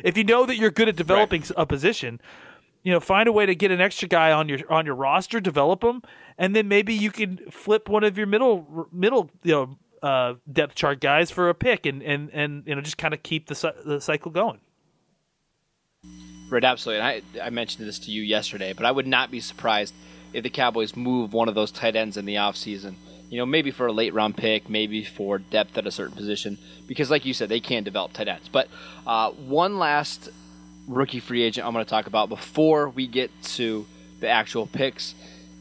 if 0.03 0.17
you 0.17 0.25
know 0.25 0.47
that 0.47 0.57
you're 0.57 0.71
good 0.71 0.89
at 0.89 0.97
developing 0.97 1.43
right. 1.43 1.53
a 1.57 1.67
position, 1.67 2.21
you 2.83 2.93
know, 2.93 3.01
find 3.01 3.29
a 3.29 3.33
way 3.33 3.47
to 3.47 3.55
get 3.55 3.71
an 3.71 3.81
extra 3.81 4.09
guy 4.09 4.33
on 4.33 4.49
your 4.49 4.61
on 4.71 4.87
your 4.87 4.95
roster, 4.95 5.41
develop 5.41 5.81
them, 5.81 6.03
and 6.39 6.55
then 6.55 6.69
maybe 6.69 6.95
you 6.95 7.11
can 7.11 7.39
flip 7.51 7.89
one 7.89 8.05
of 8.05 8.17
your 8.19 8.27
middle 8.27 8.89
middle 8.93 9.31
you 9.43 9.53
know 9.53 9.79
uh, 10.03 10.35
depth 10.51 10.75
chart 10.75 11.01
guys 11.01 11.31
for 11.31 11.49
a 11.49 11.55
pick, 11.55 11.87
and 11.87 12.03
and 12.03 12.31
and 12.33 12.63
you 12.67 12.75
know 12.75 12.81
just 12.81 12.99
kind 12.99 13.15
of 13.15 13.23
keep 13.23 13.47
the 13.47 13.75
the 13.85 14.01
cycle 14.01 14.31
going. 14.31 14.61
Right, 16.49 16.65
absolutely. 16.65 17.01
And 17.05 17.25
I 17.41 17.47
I 17.47 17.51
mentioned 17.51 17.89
this 17.89 17.99
to 18.01 18.11
you 18.11 18.23
yesterday, 18.23 18.73
but 18.73 18.87
I 18.87 18.93
would 18.93 19.07
not 19.07 19.31
be 19.31 19.41
surprised 19.41 19.95
if 20.33 20.43
the 20.43 20.51
Cowboys 20.51 20.95
move 20.97 21.33
one 21.33 21.49
of 21.49 21.55
those 21.55 21.71
tight 21.71 21.97
ends 21.97 22.17
in 22.17 22.25
the 22.25 22.37
offseason. 22.37 22.95
You 23.29 23.39
know, 23.39 23.47
maybe 23.47 23.73
for 23.73 23.87
a 23.87 23.93
late 23.93 24.15
round 24.15 24.37
pick, 24.37 24.69
maybe 24.69 25.03
for 25.03 25.39
depth 25.39 25.77
at 25.77 25.87
a 25.87 25.91
certain 25.91 26.15
position, 26.15 26.59
because 26.87 27.11
like 27.11 27.25
you 27.25 27.35
said, 27.35 27.49
they 27.49 27.59
can 27.59 27.83
develop 27.83 28.13
tight 28.13 28.29
ends. 28.29 28.49
But 28.49 28.69
uh, 29.07 29.33
one 29.33 29.79
last 29.79 30.29
rookie 30.87 31.19
free 31.19 31.43
agent 31.43 31.67
I'm 31.67 31.73
going 31.73 31.85
to 31.85 31.91
talk 31.91 32.07
about 32.07 32.29
before 32.29 32.89
we 32.89 33.09
get 33.09 33.31
to 33.43 33.85
the 34.21 34.29
actual 34.29 34.67
picks. 34.67 35.15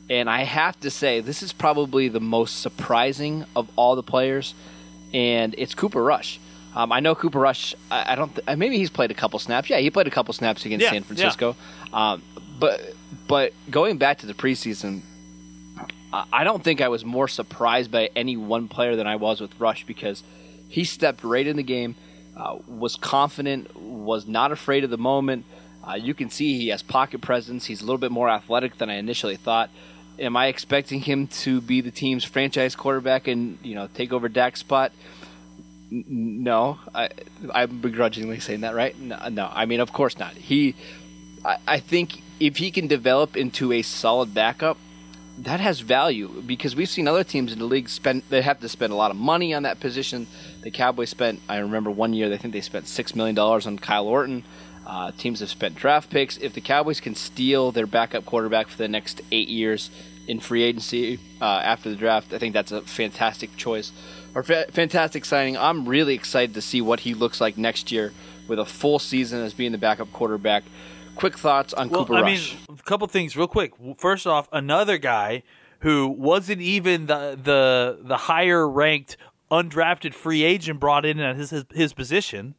And 0.09 0.29
I 0.29 0.43
have 0.43 0.79
to 0.81 0.91
say, 0.91 1.19
this 1.19 1.41
is 1.41 1.51
probably 1.51 2.09
the 2.09 2.19
most 2.19 2.61
surprising 2.61 3.45
of 3.55 3.69
all 3.75 3.95
the 3.95 4.03
players, 4.03 4.53
and 5.13 5.55
it's 5.57 5.73
Cooper 5.73 6.03
Rush. 6.03 6.39
Um, 6.75 6.91
I 6.91 6.99
know 6.99 7.15
Cooper 7.15 7.39
Rush. 7.39 7.73
I, 7.89 8.13
I 8.13 8.15
don't. 8.15 8.35
Th- 8.35 8.57
maybe 8.57 8.77
he's 8.77 8.89
played 8.89 9.09
a 9.09 9.15
couple 9.15 9.39
snaps. 9.39 9.69
Yeah, 9.69 9.79
he 9.79 9.89
played 9.89 10.07
a 10.07 10.11
couple 10.11 10.33
snaps 10.33 10.65
against 10.65 10.83
yeah, 10.83 10.91
San 10.91 11.03
Francisco. 11.03 11.55
Yeah. 11.91 12.11
Um, 12.11 12.23
but 12.59 12.93
but 13.27 13.53
going 13.71 13.97
back 13.97 14.19
to 14.19 14.27
the 14.27 14.33
preseason, 14.33 15.01
I 16.31 16.43
don't 16.43 16.63
think 16.63 16.81
I 16.81 16.89
was 16.89 17.03
more 17.03 17.27
surprised 17.27 17.91
by 17.91 18.09
any 18.15 18.37
one 18.37 18.67
player 18.67 18.95
than 18.95 19.07
I 19.07 19.15
was 19.15 19.41
with 19.41 19.59
Rush 19.59 19.85
because 19.85 20.23
he 20.69 20.83
stepped 20.83 21.23
right 21.23 21.45
in 21.45 21.55
the 21.55 21.63
game 21.63 21.95
uh, 22.35 22.57
was 22.67 22.95
confident, 22.95 23.75
was 23.79 24.27
not 24.27 24.51
afraid 24.51 24.83
of 24.83 24.89
the 24.89 24.97
moment. 24.97 25.45
Uh, 25.87 25.93
you 25.93 26.13
can 26.13 26.29
see 26.29 26.57
he 26.57 26.67
has 26.69 26.81
pocket 26.81 27.21
presence. 27.21 27.65
He's 27.65 27.81
a 27.81 27.85
little 27.85 27.97
bit 27.97 28.11
more 28.11 28.29
athletic 28.29 28.77
than 28.77 28.89
I 28.89 28.95
initially 28.95 29.35
thought. 29.35 29.69
Am 30.17 30.37
I 30.37 30.47
expecting 30.47 31.01
him 31.01 31.27
to 31.27 31.61
be 31.61 31.81
the 31.81 31.91
team's 31.91 32.23
franchise 32.23 32.75
quarterback 32.75 33.27
and 33.27 33.57
you 33.63 33.75
know 33.75 33.87
take 33.93 34.13
over 34.13 34.29
Dak's 34.29 34.61
spot? 34.61 34.91
No, 35.91 36.79
I, 36.93 37.09
I'm 37.53 37.79
begrudgingly 37.79 38.39
saying 38.39 38.61
that, 38.61 38.75
right? 38.75 38.97
No, 38.99 39.29
no, 39.29 39.49
I 39.51 39.65
mean, 39.65 39.79
of 39.79 39.93
course 39.93 40.17
not. 40.17 40.33
He, 40.33 40.75
I, 41.43 41.57
I 41.67 41.79
think 41.79 42.21
if 42.39 42.57
he 42.57 42.71
can 42.71 42.87
develop 42.87 43.37
into 43.37 43.71
a 43.71 43.81
solid 43.81 44.33
backup, 44.33 44.77
that 45.37 45.59
has 45.59 45.81
value 45.81 46.41
because 46.45 46.75
we've 46.75 46.89
seen 46.89 47.07
other 47.07 47.23
teams 47.23 47.51
in 47.51 47.59
the 47.59 47.65
league 47.65 47.89
spend 47.89 48.23
they 48.29 48.41
have 48.41 48.59
to 48.61 48.69
spend 48.69 48.93
a 48.93 48.95
lot 48.95 49.11
of 49.11 49.17
money 49.17 49.53
on 49.53 49.63
that 49.63 49.79
position. 49.79 50.27
The 50.61 50.71
Cowboys 50.71 51.09
spent 51.09 51.41
I 51.49 51.57
remember 51.57 51.91
one 51.91 52.13
year 52.13 52.29
they 52.29 52.37
think 52.37 52.53
they 52.53 52.61
spent 52.61 52.87
six 52.87 53.15
million 53.15 53.35
dollars 53.35 53.67
on 53.67 53.77
Kyle 53.77 54.07
Orton. 54.07 54.43
Uh, 54.85 55.11
teams 55.17 55.39
have 55.39 55.49
spent 55.49 55.75
draft 55.75 56.09
picks. 56.09 56.37
If 56.37 56.53
the 56.53 56.61
Cowboys 56.61 56.99
can 56.99 57.15
steal 57.15 57.71
their 57.71 57.87
backup 57.87 58.25
quarterback 58.25 58.67
for 58.67 58.77
the 58.77 58.87
next 58.87 59.21
eight 59.31 59.47
years 59.49 59.89
in 60.27 60.39
free 60.39 60.63
agency 60.63 61.19
uh, 61.41 61.45
after 61.45 61.89
the 61.89 61.95
draft, 61.95 62.33
I 62.33 62.37
think 62.37 62.53
that's 62.53 62.71
a 62.71 62.81
fantastic 62.81 63.55
choice 63.57 63.91
or 64.35 64.43
fa- 64.43 64.67
fantastic 64.71 65.25
signing. 65.25 65.57
I'm 65.57 65.87
really 65.87 66.13
excited 66.13 66.53
to 66.55 66.61
see 66.61 66.81
what 66.81 66.99
he 66.99 67.13
looks 67.13 67.41
like 67.41 67.57
next 67.57 67.91
year 67.91 68.13
with 68.47 68.59
a 68.59 68.65
full 68.65 68.99
season 68.99 69.41
as 69.41 69.53
being 69.53 69.71
the 69.71 69.77
backup 69.77 70.11
quarterback. 70.11 70.63
Quick 71.15 71.37
thoughts 71.37 71.73
on 71.73 71.89
well, 71.89 72.01
Cooper 72.05 72.15
I 72.15 72.21
Rush. 72.21 72.53
mean, 72.53 72.77
a 72.77 72.83
couple 72.83 73.07
things 73.07 73.35
real 73.37 73.47
quick. 73.47 73.73
First 73.97 74.27
off, 74.27 74.49
another 74.51 74.97
guy 74.97 75.43
who 75.79 76.07
wasn't 76.07 76.61
even 76.61 77.05
the 77.05 77.39
the 77.41 77.99
the 78.03 78.17
higher 78.17 78.67
ranked 78.67 79.17
undrafted 79.49 80.13
free 80.13 80.43
agent 80.43 80.79
brought 80.79 81.05
in 81.05 81.19
at 81.19 81.37
his 81.37 81.51
his, 81.51 81.65
his 81.73 81.93
position, 81.93 82.55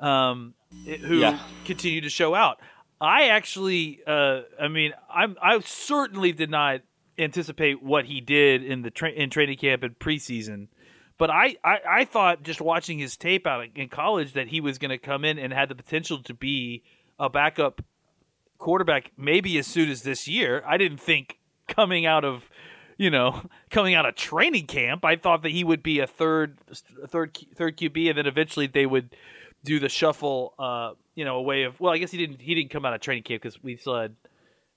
um, 0.00 0.54
who 0.84 1.18
Yeah. 1.18 1.38
continued 1.64 2.04
to 2.04 2.10
show 2.10 2.34
out. 2.34 2.60
I 3.00 3.28
actually, 3.28 4.00
uh, 4.06 4.40
I 4.60 4.68
mean, 4.68 4.92
I'm 5.12 5.36
I 5.40 5.58
certainly 5.60 6.32
did 6.32 6.50
not 6.50 6.80
anticipate 7.18 7.82
what 7.82 8.04
he 8.06 8.20
did 8.20 8.62
in 8.64 8.82
the 8.82 8.90
tra- 8.90 9.10
in 9.10 9.30
training 9.30 9.58
camp 9.58 9.82
and 9.82 9.98
preseason. 9.98 10.68
But 11.16 11.30
I, 11.30 11.56
I, 11.64 11.78
I 11.88 12.04
thought 12.04 12.42
just 12.44 12.60
watching 12.60 12.98
his 12.98 13.16
tape 13.16 13.46
out 13.46 13.64
in 13.74 13.88
college 13.88 14.34
that 14.34 14.48
he 14.48 14.60
was 14.60 14.78
going 14.78 14.90
to 14.90 14.98
come 14.98 15.24
in 15.24 15.36
and 15.38 15.52
had 15.52 15.68
the 15.68 15.74
potential 15.74 16.22
to 16.22 16.34
be 16.34 16.84
a 17.18 17.28
backup 17.28 17.82
quarterback 18.58 19.12
maybe 19.16 19.58
as 19.58 19.66
soon 19.66 19.88
as 19.90 20.02
this 20.02 20.28
year. 20.28 20.62
I 20.66 20.76
didn't 20.76 20.98
think 21.00 21.38
coming 21.66 22.06
out 22.06 22.24
of 22.24 22.48
you 22.96 23.10
know 23.10 23.42
coming 23.70 23.94
out 23.94 24.06
of 24.06 24.14
training 24.16 24.66
camp, 24.66 25.04
I 25.04 25.16
thought 25.16 25.42
that 25.42 25.50
he 25.52 25.64
would 25.64 25.82
be 25.82 26.00
a 26.00 26.06
third 26.06 26.58
a 27.02 27.06
third 27.06 27.36
third 27.54 27.76
QB, 27.76 28.08
and 28.10 28.18
then 28.18 28.26
eventually 28.26 28.66
they 28.66 28.86
would 28.86 29.14
do 29.64 29.80
the 29.80 29.88
shuffle. 29.88 30.54
Uh, 30.58 30.92
you 31.14 31.24
know, 31.24 31.36
a 31.36 31.42
way 31.42 31.64
of 31.64 31.80
well, 31.80 31.92
I 31.92 31.98
guess 31.98 32.10
he 32.10 32.18
didn't 32.18 32.40
he 32.40 32.54
didn't 32.54 32.70
come 32.70 32.84
out 32.84 32.94
of 32.94 33.00
training 33.00 33.24
camp 33.24 33.42
because 33.42 33.62
we 33.62 33.76
still 33.76 33.98
had. 34.00 34.14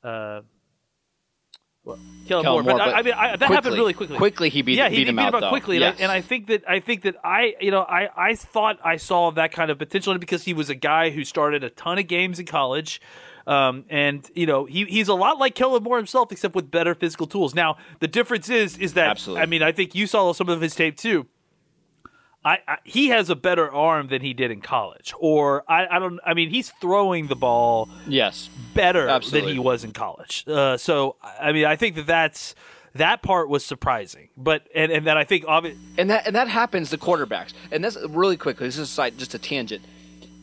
Uh, 0.03 0.41
well, 1.83 1.97
Kellen 2.27 2.43
Kellen 2.43 2.63
Moore, 2.63 2.63
Moore, 2.63 2.73
but, 2.73 2.81
I, 2.81 2.85
but 2.85 2.95
I 2.95 3.01
mean, 3.01 3.13
I, 3.13 3.35
that 3.38 3.50
happened 3.50 3.75
really 3.75 3.93
quickly. 3.93 4.15
Quickly, 4.15 4.50
he 4.50 4.61
beat, 4.61 4.77
yeah, 4.77 4.88
he 4.89 4.97
beat 4.97 5.01
beat, 5.01 5.07
him 5.09 5.15
beat 5.15 5.21
out, 5.23 5.27
him 5.29 5.35
out 5.35 5.41
though. 5.41 5.50
quickly, 5.50 5.79
Yes. 5.79 5.95
and, 6.00 6.11
I, 6.11 6.15
and 6.15 6.23
I 6.23 6.27
think 6.27 6.47
that 6.47 6.63
I 6.69 6.79
think 6.79 7.01
that 7.03 7.15
I, 7.23 7.55
you 7.59 7.71
know, 7.71 7.81
I, 7.81 8.09
I 8.15 8.35
thought 8.35 8.77
I 8.83 8.97
saw 8.97 9.31
that 9.31 9.51
kind 9.51 9.71
of 9.71 9.79
potential 9.79 10.15
because 10.19 10.43
he 10.43 10.53
was 10.53 10.69
a 10.69 10.75
guy 10.75 11.09
who 11.09 11.23
started 11.23 11.63
a 11.63 11.71
ton 11.71 11.97
of 11.97 12.07
games 12.07 12.39
in 12.39 12.45
college, 12.45 13.01
um, 13.47 13.85
and 13.89 14.29
you 14.35 14.45
know, 14.45 14.65
he, 14.65 14.85
he's 14.85 15.07
a 15.07 15.15
lot 15.15 15.39
like 15.39 15.55
Kellen 15.55 15.81
Moore 15.81 15.97
himself, 15.97 16.31
except 16.31 16.53
with 16.53 16.69
better 16.69 16.93
physical 16.93 17.25
tools. 17.25 17.55
Now, 17.55 17.77
the 18.00 18.07
difference 18.07 18.47
is, 18.50 18.77
is 18.77 18.93
that 18.93 19.07
Absolutely. 19.09 19.41
I 19.41 19.45
mean, 19.47 19.63
I 19.63 19.71
think 19.71 19.95
you 19.95 20.05
saw 20.05 20.33
some 20.33 20.50
of 20.50 20.61
his 20.61 20.75
tape 20.75 20.97
too. 20.97 21.25
I, 22.43 22.57
I 22.67 22.77
he 22.83 23.10
has 23.10 23.29
a 23.29 23.36
better 23.36 23.71
arm 23.71 24.07
than 24.07 24.21
he 24.21 24.33
did 24.33 24.50
in 24.51 24.62
college, 24.62 25.13
or 25.19 25.63
I, 25.67 25.88
I 25.88 26.00
don't. 26.00 26.19
I 26.25 26.33
mean, 26.33 26.50
he's 26.50 26.69
throwing 26.81 27.27
the 27.27 27.36
ball 27.36 27.88
yes, 28.07 28.50
better 28.74 29.07
Absolutely. 29.07 29.41
than 29.50 29.53
he 29.55 29.60
was 29.60 29.83
in 29.83 29.91
college. 29.91 30.43
Uh, 30.48 30.77
so 30.77 31.17
I 31.24 31.51
mean, 31.51 31.65
I 31.65 31.75
think 31.75 31.95
that 31.98 32.07
that's 32.07 32.55
that 32.95 33.21
part 33.21 33.48
was 33.48 33.63
surprising, 33.63 34.29
but 34.36 34.67
and 34.74 34.91
and 34.91 35.05
then 35.05 35.17
I 35.17 35.24
think 35.24 35.45
obvi- 35.45 35.77
and 36.00 36.10
that 36.10 36.25
and 36.25 36.36
that 36.36 36.48
happens 36.48 36.89
to 36.89 36.98
quarterbacks. 36.98 37.53
And 37.71 37.83
that's 37.83 37.98
really 38.10 38.38
quickly. 38.38 38.67
This 38.67 38.77
is 38.79 38.89
side, 38.89 39.17
just 39.19 39.33
a 39.36 39.39
tangent. 39.39 39.83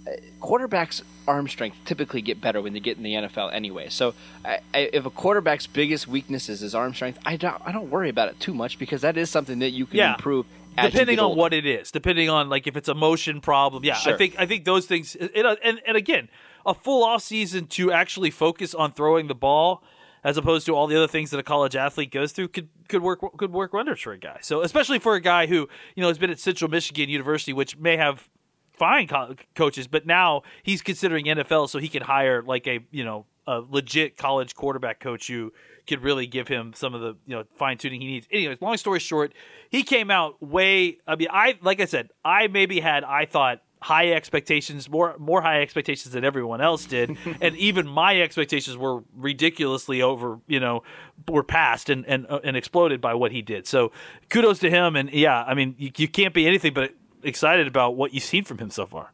Uh, 0.06 0.12
Quarterbacks' 0.40 1.02
arm 1.26 1.48
strength 1.48 1.76
typically 1.84 2.22
get 2.22 2.40
better 2.40 2.62
when 2.62 2.72
they 2.72 2.80
get 2.80 2.96
in 2.96 3.02
the 3.02 3.12
NFL 3.14 3.52
anyway. 3.52 3.88
So, 3.90 4.14
I, 4.44 4.60
I, 4.72 4.78
if 4.92 5.04
a 5.04 5.10
quarterback's 5.10 5.66
biggest 5.66 6.06
weakness 6.08 6.48
is 6.48 6.60
his 6.60 6.74
arm 6.74 6.94
strength, 6.94 7.18
I 7.26 7.36
don't 7.36 7.60
I 7.66 7.72
don't 7.72 7.90
worry 7.90 8.08
about 8.08 8.28
it 8.28 8.38
too 8.40 8.54
much 8.54 8.78
because 8.78 9.00
that 9.02 9.16
is 9.16 9.28
something 9.30 9.58
that 9.58 9.70
you 9.70 9.84
can 9.86 9.96
Yeah. 9.96 10.14
improve. 10.14 10.46
Depending 10.86 11.18
on 11.18 11.26
older. 11.26 11.38
what 11.38 11.52
it 11.52 11.66
is, 11.66 11.90
depending 11.90 12.28
on 12.28 12.48
like 12.48 12.66
if 12.66 12.76
it's 12.76 12.88
a 12.88 12.94
motion 12.94 13.40
problem. 13.40 13.84
Yeah, 13.84 13.98
I 14.04 14.16
think 14.16 14.34
I 14.38 14.46
think 14.46 14.64
those 14.64 14.86
things. 14.86 15.16
It, 15.16 15.32
and 15.62 15.80
and 15.86 15.96
again, 15.96 16.28
a 16.66 16.74
full 16.74 17.04
off 17.04 17.22
season 17.22 17.66
to 17.68 17.92
actually 17.92 18.30
focus 18.30 18.74
on 18.74 18.92
throwing 18.92 19.28
the 19.28 19.34
ball. 19.34 19.82
As 20.24 20.36
opposed 20.36 20.66
to 20.66 20.74
all 20.74 20.88
the 20.88 20.96
other 20.96 21.06
things 21.06 21.30
that 21.30 21.38
a 21.38 21.44
college 21.44 21.76
athlete 21.76 22.10
goes 22.10 22.32
through, 22.32 22.48
could 22.48 22.68
could 22.88 23.02
work 23.02 23.20
could 23.36 23.52
work 23.52 23.72
wonders 23.72 24.00
for 24.00 24.12
a 24.12 24.18
guy. 24.18 24.38
So 24.42 24.62
especially 24.62 24.98
for 24.98 25.14
a 25.14 25.20
guy 25.20 25.46
who 25.46 25.68
you 25.94 26.02
know 26.02 26.08
has 26.08 26.18
been 26.18 26.30
at 26.30 26.40
Central 26.40 26.68
Michigan 26.68 27.08
University, 27.08 27.52
which 27.52 27.76
may 27.78 27.96
have 27.96 28.28
fine 28.72 29.06
co- 29.06 29.36
coaches, 29.54 29.86
but 29.86 30.06
now 30.06 30.42
he's 30.64 30.82
considering 30.82 31.26
NFL, 31.26 31.68
so 31.68 31.78
he 31.78 31.88
can 31.88 32.02
hire 32.02 32.42
like 32.42 32.66
a 32.66 32.80
you 32.90 33.04
know 33.04 33.26
a 33.46 33.62
legit 33.66 34.16
college 34.16 34.54
quarterback 34.54 35.00
coach 35.00 35.28
who 35.28 35.52
could 35.88 36.02
really 36.02 36.26
give 36.26 36.46
him 36.46 36.72
some 36.74 36.94
of 36.94 37.00
the 37.00 37.16
you 37.26 37.34
know 37.34 37.44
fine 37.56 37.78
tuning 37.78 38.00
he 38.00 38.06
needs. 38.06 38.28
Anyways, 38.30 38.60
long 38.60 38.76
story 38.76 39.00
short, 39.00 39.32
he 39.70 39.82
came 39.82 40.10
out 40.10 40.40
way. 40.42 40.98
I 41.06 41.16
mean, 41.16 41.28
I 41.30 41.58
like 41.62 41.80
I 41.80 41.86
said, 41.86 42.10
I 42.24 42.46
maybe 42.48 42.80
had 42.80 43.04
I 43.04 43.24
thought 43.24 43.62
high 43.80 44.12
expectations, 44.12 44.88
more 44.88 45.16
more 45.18 45.40
high 45.40 45.62
expectations 45.62 46.12
than 46.12 46.24
everyone 46.24 46.60
else 46.60 46.84
did, 46.84 47.16
and 47.40 47.56
even 47.56 47.86
my 47.88 48.20
expectations 48.20 48.76
were 48.76 49.02
ridiculously 49.16 50.02
over. 50.02 50.38
You 50.46 50.60
know, 50.60 50.82
were 51.28 51.42
passed 51.42 51.90
and 51.90 52.06
and 52.06 52.26
uh, 52.28 52.40
and 52.44 52.56
exploded 52.56 53.00
by 53.00 53.14
what 53.14 53.32
he 53.32 53.42
did. 53.42 53.66
So 53.66 53.92
kudos 54.28 54.58
to 54.60 54.70
him, 54.70 54.94
and 54.94 55.10
yeah, 55.10 55.42
I 55.42 55.54
mean, 55.54 55.74
you, 55.78 55.90
you 55.96 56.08
can't 56.08 56.34
be 56.34 56.46
anything 56.46 56.74
but 56.74 56.94
excited 57.22 57.66
about 57.66 57.96
what 57.96 58.14
you've 58.14 58.24
seen 58.24 58.44
from 58.44 58.58
him 58.58 58.70
so 58.70 58.86
far. 58.86 59.12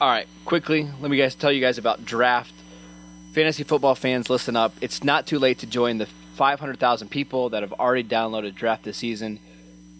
All 0.00 0.08
right, 0.08 0.26
quickly, 0.44 0.88
let 1.00 1.10
me 1.10 1.16
guys 1.16 1.34
tell 1.34 1.52
you 1.52 1.60
guys 1.60 1.78
about 1.78 2.04
draft. 2.04 2.54
Fantasy 3.32 3.64
football 3.64 3.94
fans, 3.94 4.28
listen 4.28 4.56
up. 4.56 4.74
It's 4.82 5.02
not 5.02 5.26
too 5.26 5.38
late 5.38 5.60
to 5.60 5.66
join 5.66 5.96
the 5.96 6.04
500,000 6.34 7.08
people 7.08 7.48
that 7.50 7.62
have 7.62 7.72
already 7.72 8.04
downloaded 8.04 8.54
draft 8.54 8.84
this 8.84 8.98
season. 8.98 9.40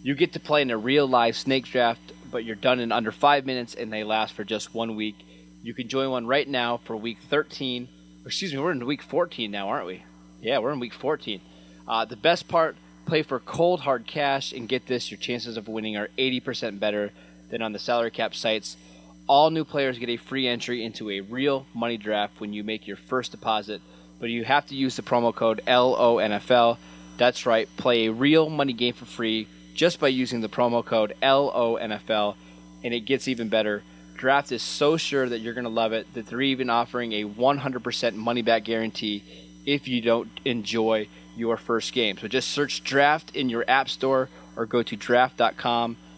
You 0.03 0.13
get 0.13 0.33
to 0.33 0.39
play 0.39 0.61
in 0.61 0.69
a 0.69 0.77
real 0.77 1.07
live 1.07 1.35
snake 1.35 1.65
draft, 1.65 2.13
but 2.29 2.45
you're 2.45 2.55
done 2.55 2.79
in 2.79 2.91
under 2.91 3.11
five 3.11 3.43
minutes 3.43 3.73
and 3.73 3.91
they 3.91 4.03
last 4.03 4.35
for 4.35 4.43
just 4.43 4.75
one 4.75 4.95
week. 4.95 5.15
You 5.63 5.73
can 5.73 5.87
join 5.87 6.11
one 6.11 6.27
right 6.27 6.47
now 6.47 6.77
for 6.83 6.95
week 6.95 7.17
13. 7.27 7.89
Excuse 8.23 8.53
me, 8.53 8.59
we're 8.59 8.71
in 8.71 8.85
week 8.85 9.01
14 9.01 9.49
now, 9.49 9.67
aren't 9.67 9.87
we? 9.87 10.03
Yeah, 10.39 10.59
we're 10.59 10.71
in 10.71 10.79
week 10.79 10.93
14. 10.93 11.41
Uh, 11.87 12.05
the 12.05 12.15
best 12.15 12.47
part 12.47 12.75
play 13.07 13.23
for 13.23 13.39
cold 13.39 13.79
hard 13.79 14.05
cash 14.05 14.51
and 14.51 14.69
get 14.69 14.85
this 14.85 15.09
your 15.09 15.19
chances 15.19 15.57
of 15.57 15.67
winning 15.67 15.97
are 15.97 16.09
80% 16.19 16.79
better 16.79 17.11
than 17.49 17.63
on 17.63 17.73
the 17.73 17.79
salary 17.79 18.11
cap 18.11 18.35
sites. 18.35 18.77
All 19.25 19.51
new 19.51 19.63
players 19.63 19.99
get 19.99 20.09
a 20.09 20.17
free 20.17 20.47
entry 20.47 20.83
into 20.83 21.09
a 21.09 21.21
real 21.21 21.65
money 21.73 21.97
draft 21.97 22.41
when 22.41 22.51
you 22.51 22.63
make 22.63 22.87
your 22.87 22.97
first 22.97 23.31
deposit, 23.31 23.81
but 24.19 24.29
you 24.29 24.43
have 24.43 24.65
to 24.67 24.75
use 24.75 24.97
the 24.97 25.01
promo 25.01 25.33
code 25.33 25.61
LONFL. 25.65 26.77
That's 27.17 27.45
right, 27.45 27.69
play 27.77 28.07
a 28.07 28.11
real 28.11 28.49
money 28.49 28.73
game 28.73 28.93
for 28.93 29.05
free 29.05 29.47
just 29.73 29.99
by 29.99 30.09
using 30.09 30.41
the 30.41 30.49
promo 30.49 30.83
code 30.83 31.15
LONFL, 31.21 32.35
and 32.83 32.93
it 32.93 33.01
gets 33.01 33.29
even 33.29 33.47
better. 33.47 33.81
Draft 34.15 34.51
is 34.51 34.61
so 34.61 34.97
sure 34.97 35.27
that 35.27 35.39
you're 35.39 35.53
going 35.53 35.63
to 35.63 35.69
love 35.69 35.93
it 35.93 36.13
that 36.15 36.27
they're 36.27 36.41
even 36.41 36.69
offering 36.69 37.13
a 37.13 37.23
100% 37.23 38.15
money 38.15 38.41
back 38.41 38.65
guarantee 38.65 39.23
if 39.65 39.87
you 39.87 40.01
don't 40.01 40.29
enjoy 40.43 41.07
your 41.35 41.55
first 41.55 41.93
game. 41.93 42.17
So 42.17 42.27
just 42.27 42.49
search 42.49 42.83
draft 42.83 43.35
in 43.35 43.49
your 43.49 43.63
app 43.67 43.89
store 43.89 44.29
or 44.55 44.65
go 44.65 44.83
to 44.83 44.95
draft.com 44.95 45.97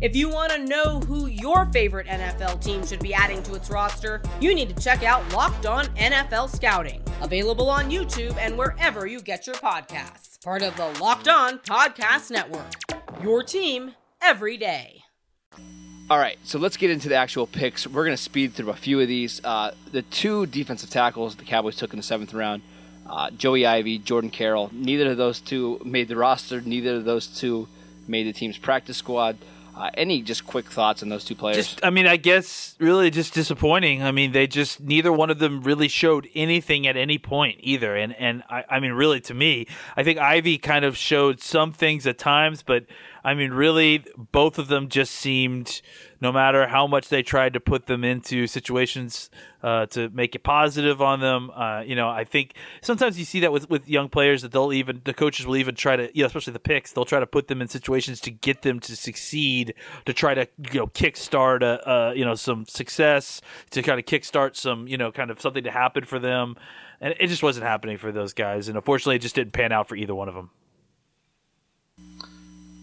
If 0.00 0.16
you 0.16 0.30
want 0.30 0.50
to 0.52 0.64
know 0.64 1.00
who 1.00 1.26
your 1.26 1.66
favorite 1.66 2.06
NFL 2.06 2.64
team 2.64 2.86
should 2.86 3.00
be 3.00 3.12
adding 3.12 3.42
to 3.42 3.54
its 3.54 3.68
roster, 3.68 4.22
you 4.40 4.54
need 4.54 4.74
to 4.74 4.82
check 4.82 5.02
out 5.02 5.30
Locked 5.34 5.66
On 5.66 5.84
NFL 5.88 6.48
Scouting, 6.48 7.02
available 7.20 7.68
on 7.68 7.90
YouTube 7.90 8.34
and 8.38 8.56
wherever 8.56 9.06
you 9.06 9.20
get 9.20 9.46
your 9.46 9.56
podcasts. 9.56 10.42
Part 10.42 10.62
of 10.62 10.74
the 10.78 10.86
Locked 11.02 11.28
On 11.28 11.58
Podcast 11.58 12.30
Network. 12.30 12.72
Your 13.22 13.42
team 13.42 13.92
every 14.22 14.56
day. 14.56 15.02
All 16.08 16.18
right, 16.18 16.38
so 16.44 16.58
let's 16.58 16.78
get 16.78 16.90
into 16.90 17.10
the 17.10 17.16
actual 17.16 17.46
picks. 17.46 17.86
We're 17.86 18.06
going 18.06 18.16
to 18.16 18.22
speed 18.22 18.54
through 18.54 18.70
a 18.70 18.76
few 18.76 19.02
of 19.02 19.06
these. 19.06 19.44
Uh, 19.44 19.72
the 19.92 20.00
two 20.00 20.46
defensive 20.46 20.88
tackles 20.88 21.36
the 21.36 21.44
Cowboys 21.44 21.76
took 21.76 21.92
in 21.92 21.98
the 21.98 22.02
seventh 22.02 22.32
round, 22.32 22.62
uh, 23.06 23.30
Joey 23.32 23.66
Ivie, 23.66 24.02
Jordan 24.02 24.30
Carrell. 24.30 24.72
Neither 24.72 25.10
of 25.10 25.18
those 25.18 25.40
two 25.40 25.78
made 25.84 26.08
the 26.08 26.16
roster. 26.16 26.62
Neither 26.62 26.96
of 26.96 27.04
those 27.04 27.26
two 27.26 27.68
made 28.08 28.26
the 28.26 28.32
team's 28.32 28.56
practice 28.56 28.96
squad. 28.96 29.36
Uh, 29.76 29.90
any 29.94 30.20
just 30.20 30.46
quick 30.46 30.66
thoughts 30.66 31.02
on 31.02 31.08
those 31.08 31.24
two 31.24 31.34
players? 31.34 31.56
Just, 31.56 31.84
I 31.84 31.90
mean, 31.90 32.06
I 32.06 32.16
guess 32.16 32.76
really 32.78 33.10
just 33.10 33.32
disappointing. 33.32 34.02
I 34.02 34.10
mean, 34.10 34.32
they 34.32 34.46
just 34.46 34.80
neither 34.80 35.12
one 35.12 35.30
of 35.30 35.38
them 35.38 35.62
really 35.62 35.88
showed 35.88 36.28
anything 36.34 36.86
at 36.86 36.96
any 36.96 37.18
point 37.18 37.58
either. 37.60 37.96
And 37.96 38.14
and 38.16 38.42
I, 38.50 38.64
I 38.68 38.80
mean, 38.80 38.92
really, 38.92 39.20
to 39.22 39.34
me, 39.34 39.66
I 39.96 40.02
think 40.02 40.18
Ivie 40.18 40.60
kind 40.60 40.84
of 40.84 40.96
showed 40.96 41.40
some 41.40 41.72
things 41.72 42.06
at 42.06 42.18
times, 42.18 42.62
but 42.62 42.84
I 43.22 43.34
mean, 43.34 43.50
really, 43.52 44.04
both 44.32 44.58
of 44.58 44.68
them 44.68 44.88
just 44.88 45.14
seemed, 45.14 45.82
no 46.20 46.32
matter 46.32 46.66
how 46.66 46.86
much 46.86 47.08
they 47.08 47.22
tried 47.22 47.52
to 47.54 47.60
put 47.60 47.86
them 47.86 48.02
into 48.02 48.46
situations 48.46 49.30
uh, 49.62 49.86
to 49.86 50.08
make 50.10 50.34
it 50.34 50.42
positive 50.42 51.02
on 51.02 51.20
them, 51.20 51.50
uh, 51.50 51.82
you 51.82 51.94
know, 51.94 52.08
I 52.08 52.24
think 52.24 52.54
sometimes 52.82 53.18
you 53.18 53.24
see 53.24 53.40
that 53.40 53.52
with, 53.52 53.68
with 53.68 53.88
young 53.88 54.08
players 54.08 54.42
that 54.42 54.52
they'll 54.52 54.72
even, 54.72 55.02
the 55.04 55.12
coaches 55.12 55.46
will 55.46 55.56
even 55.56 55.74
try 55.74 55.96
to, 55.96 56.10
you 56.16 56.22
know, 56.22 56.26
especially 56.26 56.54
the 56.54 56.60
picks, 56.60 56.92
they'll 56.92 57.04
try 57.04 57.20
to 57.20 57.26
put 57.26 57.48
them 57.48 57.60
in 57.60 57.68
situations 57.68 58.20
to 58.22 58.30
get 58.30 58.62
them 58.62 58.80
to 58.80 58.96
succeed, 58.96 59.74
to 60.06 60.12
try 60.12 60.34
to, 60.34 60.48
you 60.72 60.80
know, 60.80 60.86
kickstart 60.86 61.62
a, 61.62 61.90
a 61.90 62.14
you 62.14 62.24
know, 62.24 62.34
some 62.34 62.64
success, 62.66 63.42
to 63.70 63.82
kind 63.82 63.98
of 63.98 64.06
kickstart 64.06 64.56
some, 64.56 64.88
you 64.88 64.96
know, 64.96 65.12
kind 65.12 65.30
of 65.30 65.40
something 65.40 65.64
to 65.64 65.70
happen 65.70 66.04
for 66.04 66.18
them. 66.18 66.56
And 67.02 67.14
it 67.18 67.28
just 67.28 67.42
wasn't 67.42 67.66
happening 67.66 67.96
for 67.96 68.12
those 68.12 68.32
guys. 68.32 68.68
And 68.68 68.76
unfortunately, 68.76 69.16
it 69.16 69.20
just 69.22 69.34
didn't 69.34 69.52
pan 69.52 69.72
out 69.72 69.88
for 69.88 69.96
either 69.96 70.14
one 70.14 70.28
of 70.28 70.34
them. 70.34 70.50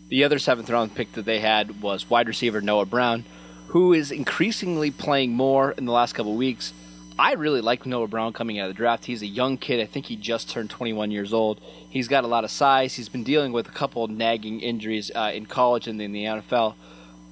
The 0.10 0.24
other 0.24 0.40
seventh 0.40 0.70
round 0.70 0.96
pick 0.96 1.12
that 1.14 1.26
they 1.26 1.40
had 1.40 1.82
was 1.82 2.10
wide 2.10 2.28
receiver 2.28 2.62
Noah 2.62 2.86
Brown, 2.86 3.26
who 3.68 3.92
is 3.92 4.10
increasingly 4.12 4.90
playing 4.90 5.34
more 5.34 5.72
in 5.72 5.86
the 5.86 5.92
last 5.92 6.14
couple 6.14 6.36
weeks. 6.36 6.74
I 7.20 7.34
really 7.34 7.62
like 7.62 7.86
Noah 7.86 8.08
Brown 8.08 8.32
coming 8.32 8.60
out 8.60 8.70
of 8.70 8.76
the 8.76 8.78
draft. 8.78 9.06
He's 9.06 9.22
a 9.22 9.28
young 9.28 9.58
kid. 9.58 9.82
I 9.82 9.86
think 9.86 10.06
he 10.06 10.16
just 10.16 10.50
turned 10.50 10.70
21 10.70 11.12
years 11.12 11.34
old. 11.34 11.60
He's 11.90 12.08
got 12.08 12.24
a 12.24 12.28
lot 12.28 12.44
of 12.44 12.52
size. 12.52 12.94
He's 12.94 13.10
been 13.10 13.24
dealing 13.24 13.52
with 13.52 13.68
a 13.68 13.72
couple 13.72 14.08
nagging 14.08 14.62
injuries 14.62 15.12
uh, 15.14 15.32
in 15.34 15.46
college 15.46 15.88
and 15.88 16.02
in 16.02 16.14
the 16.14 16.24
NFL, 16.24 16.76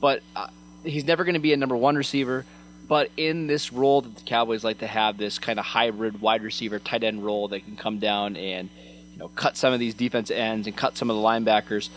but 0.02 0.22
uh, 0.36 0.48
he's 0.84 1.06
never 1.06 1.24
going 1.24 1.36
to 1.36 1.40
be 1.40 1.54
a 1.54 1.58
number 1.58 1.78
one 1.78 1.96
receiver. 1.96 2.46
But 2.88 3.10
in 3.16 3.48
this 3.48 3.72
role 3.72 4.02
that 4.02 4.16
the 4.16 4.24
Cowboys 4.24 4.64
like 4.64 4.80
to 4.80 4.88
have, 4.88 5.18
this 5.18 5.40
kind 5.40 5.60
of 5.60 5.66
hybrid 5.66 6.20
wide 6.20 6.44
receiver 6.44 6.78
tight 6.80 7.04
end 7.04 7.24
role 7.24 7.48
that 7.48 7.62
can 7.62 7.76
come 7.76 8.00
down 8.00 8.36
and 8.36 8.70
you 9.14 9.18
know 9.18 9.30
cut 9.30 9.56
some 9.56 9.74
of 9.74 9.80
these 9.80 9.94
defense 9.94 10.30
ends 10.30 10.68
and 10.68 10.76
cut 10.76 10.98
some 10.98 11.10
of 11.10 11.16
the 11.16 11.22
linebackers. 11.22 11.90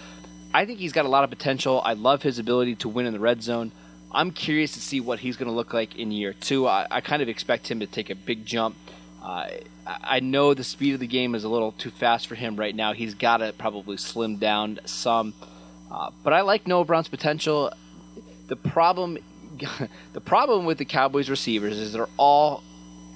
I 0.53 0.65
think 0.65 0.79
he's 0.79 0.93
got 0.93 1.05
a 1.05 1.09
lot 1.09 1.25
of 1.25 1.31
potential. 1.31 1.83
I 1.85 1.93
love 1.93 2.23
his 2.23 2.39
ability 2.39 2.77
to 2.77 2.89
win 2.89 3.07
in 3.07 3.13
the 3.13 3.21
red 3.21 3.43
zone. 3.43 3.73
I'm 4.11 4.31
curious 4.31 4.73
to 4.73 4.81
see 4.81 5.01
what 5.01 5.19
he's 5.19 5.37
going 5.37 5.49
to 5.49 5.55
look 5.55 5.75
like 5.75 5.97
in 5.97 6.11
year 6.11 6.33
two. 6.33 6.67
I, 6.67 6.87
I, 6.91 7.01
kind 7.03 7.21
of 7.21 7.29
expect 7.29 7.71
him 7.71 7.81
to 7.81 7.87
take 7.87 8.09
a 8.09 8.15
big 8.15 8.47
jump. 8.47 8.75
Uh, 9.23 9.49
I 9.87 10.21
know 10.21 10.55
the 10.55 10.65
speed 10.65 10.95
of 10.95 11.01
the 11.01 11.07
game 11.07 11.35
is 11.35 11.45
a 11.45 11.49
little 11.49 11.73
too 11.73 11.91
fast 11.91 12.27
for 12.27 12.35
him 12.35 12.57
right 12.57 12.75
now. 12.75 12.95
He's 12.95 13.15
got 13.15 13.39
to 13.39 13.53
probably 13.53 13.99
slim 13.99 14.37
down 14.37 14.81
some. 14.87 15.35
Uh, 15.91 16.11
but 16.23 16.33
I 16.33 16.41
like 16.41 16.67
Noah 16.67 16.87
Brown's 16.87 17.09
potential. 17.09 17.73
The 18.47 18.57
problem, 18.57 19.19
the 20.15 20.21
problem 20.21 20.65
with 20.65 20.79
the 20.79 20.87
Cowboys 20.87 21.29
receivers 21.29 21.79
is 21.79 21.93
they're 21.93 22.09
all 22.17 22.63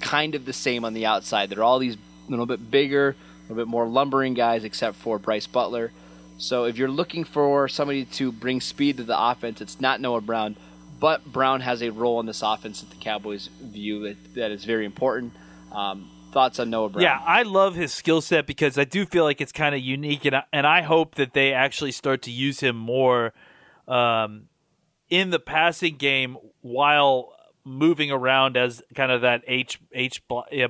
kind 0.01 0.35
of 0.35 0.45
the 0.45 0.53
same 0.53 0.85
on 0.85 0.93
the 0.93 1.07
outside. 1.07 1.49
They're 1.49 1.63
all 1.63 1.79
these 1.79 1.97
little 2.27 2.45
bit 2.45 2.69
bigger, 2.69 3.09
a 3.09 3.41
little 3.43 3.65
bit 3.65 3.67
more 3.67 3.87
lumbering 3.87 4.35
guys, 4.35 4.63
except 4.63 4.97
for 4.97 5.17
Brice 5.17 5.47
Butler. 5.47 5.91
So 6.37 6.65
if 6.65 6.77
you're 6.77 6.89
looking 6.89 7.23
for 7.23 7.67
somebody 7.67 8.05
to 8.05 8.31
bring 8.31 8.61
speed 8.61 8.97
to 8.97 9.03
the 9.03 9.19
offense, 9.19 9.61
it's 9.61 9.79
not 9.79 10.01
Noah 10.01 10.21
Brown, 10.21 10.57
but 10.99 11.25
Brown 11.25 11.61
has 11.61 11.81
a 11.81 11.91
role 11.91 12.19
in 12.19 12.25
this 12.25 12.41
offense 12.41 12.81
that 12.81 12.89
the 12.89 12.97
Cowboys 12.97 13.49
view 13.61 14.03
that, 14.07 14.33
that 14.35 14.51
is 14.51 14.65
very 14.65 14.85
important. 14.85 15.33
Um, 15.71 16.09
thoughts 16.31 16.59
on 16.59 16.69
Noah 16.69 16.89
Brown? 16.89 17.03
Yeah, 17.03 17.19
I 17.23 17.43
love 17.43 17.75
his 17.75 17.93
skill 17.93 18.21
set 18.21 18.47
because 18.47 18.77
I 18.77 18.83
do 18.83 19.05
feel 19.05 19.23
like 19.23 19.39
it's 19.39 19.51
kind 19.51 19.75
of 19.75 19.81
unique, 19.81 20.25
and 20.25 20.35
I, 20.35 20.43
and 20.51 20.67
I 20.67 20.81
hope 20.81 21.15
that 21.15 21.33
they 21.33 21.53
actually 21.53 21.91
start 21.91 22.23
to 22.23 22.31
use 22.31 22.59
him 22.59 22.75
more 22.75 23.33
um, 23.87 24.47
in 25.09 25.29
the 25.29 25.39
passing 25.39 25.95
game 25.95 26.37
while 26.61 27.33
moving 27.63 28.11
around 28.11 28.57
as 28.57 28.81
kind 28.93 29.11
of 29.11 29.21
that 29.21 29.41
H 29.47 29.79
H 29.93 30.21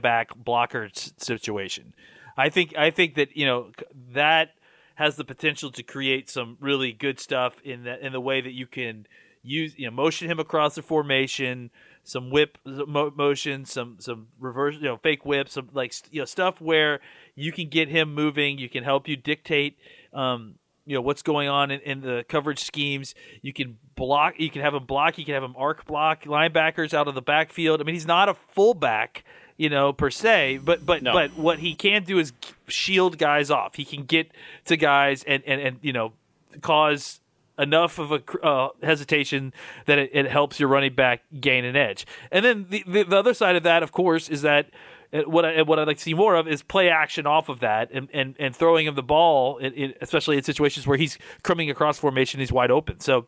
back 0.01 0.35
blocker 0.35 0.89
situation. 0.93 1.93
I 2.37 2.49
think 2.49 2.75
I 2.77 2.91
think 2.91 3.15
that 3.15 3.35
you 3.35 3.45
know 3.45 3.71
that 4.11 4.49
has 4.95 5.15
the 5.15 5.23
potential 5.23 5.71
to 5.71 5.83
create 5.83 6.29
some 6.29 6.57
really 6.59 6.91
good 6.91 7.19
stuff 7.19 7.55
in 7.63 7.83
the 7.83 8.05
in 8.05 8.13
the 8.13 8.21
way 8.21 8.41
that 8.41 8.51
you 8.51 8.67
can 8.67 9.07
use 9.43 9.73
you 9.77 9.85
know 9.85 9.91
motion 9.91 10.29
him 10.29 10.39
across 10.39 10.75
the 10.75 10.81
formation, 10.81 11.69
some 12.03 12.31
whip 12.31 12.57
motion, 12.65 13.65
some 13.65 13.97
some 13.99 14.27
reverse 14.39 14.75
you 14.75 14.83
know 14.83 14.97
fake 14.97 15.25
whips, 15.25 15.53
some 15.53 15.69
like 15.73 15.93
you 16.11 16.21
know 16.21 16.25
stuff 16.25 16.61
where 16.61 16.99
you 17.35 17.51
can 17.51 17.69
get 17.69 17.89
him 17.89 18.13
moving. 18.13 18.57
You 18.57 18.69
can 18.69 18.83
help 18.83 19.07
you 19.07 19.15
dictate. 19.15 19.77
Um, 20.13 20.55
you 20.85 20.95
know 20.95 21.01
what's 21.01 21.21
going 21.21 21.47
on 21.47 21.71
in, 21.71 21.79
in, 21.81 22.01
the 22.01 22.25
coverage 22.27 22.59
schemes. 22.63 23.15
You 23.41 23.53
can 23.53 23.77
block. 23.95 24.35
You 24.37 24.49
can 24.49 24.61
have 24.61 24.73
him 24.73 24.85
block. 24.85 25.17
You 25.17 25.25
can 25.25 25.33
have 25.33 25.43
him 25.43 25.55
arc 25.57 25.85
block 25.85 26.23
linebackers 26.23 26.93
out 26.93 27.07
of 27.07 27.15
the 27.15 27.21
backfield. 27.21 27.79
I 27.79 27.83
mean, 27.83 27.95
he's 27.95 28.07
not 28.07 28.27
a 28.27 28.33
fullback, 28.33 29.23
you 29.63 29.69
know, 29.69 29.93
per 29.93 30.11
se. 30.11 30.59
But 30.61 30.85
but 30.85 31.01
no. 31.01 31.13
but 31.13 31.37
what 31.37 31.59
he 31.59 31.73
can 31.73 32.03
do 32.03 32.19
is 32.19 32.33
shield 32.67 33.17
guys 33.17 33.49
off. 33.49 33.75
He 33.75 33.85
can 33.85 34.03
get 34.03 34.29
to 34.65 34.75
guys 34.75 35.23
and 35.23 35.41
and, 35.47 35.61
and 35.61 35.79
you 35.81 35.93
know 35.93 36.11
cause 36.59 37.21
enough 37.57 37.97
of 37.97 38.11
a 38.11 38.45
uh, 38.45 38.69
hesitation 38.81 39.53
that 39.85 39.97
it, 39.97 40.09
it, 40.11 40.29
helps 40.29 40.59
your 40.59 40.67
running 40.67 40.93
back 40.93 41.21
gain 41.39 41.63
an 41.63 41.75
edge. 41.75 42.05
And 42.31 42.43
then 42.43 42.65
the, 42.69 42.83
the, 42.85 43.03
the 43.03 43.15
other 43.15 43.33
side 43.35 43.55
of 43.55 43.63
that, 43.63 43.83
of 43.83 43.91
course, 43.91 44.27
is 44.27 44.41
that 44.41 44.71
uh, 45.13 45.21
what 45.21 45.45
I, 45.45 45.61
what 45.61 45.77
I'd 45.77 45.87
like 45.87 45.97
to 45.97 46.03
see 46.03 46.15
more 46.15 46.35
of 46.35 46.47
is 46.47 46.63
play 46.63 46.89
action 46.89 47.27
off 47.27 47.49
of 47.49 47.59
that 47.59 47.91
and, 47.91 48.09
and, 48.11 48.35
and 48.39 48.55
throwing 48.55 48.87
him 48.87 48.95
the 48.95 49.03
ball, 49.03 49.57
in, 49.57 49.71
in, 49.73 49.93
especially 50.01 50.37
in 50.37 50.43
situations 50.43 50.87
where 50.87 50.97
he's 50.97 51.19
coming 51.43 51.69
across 51.69 51.99
formation, 51.99 52.39
he's 52.39 52.51
wide 52.51 52.71
open. 52.71 52.99
So 52.99 53.27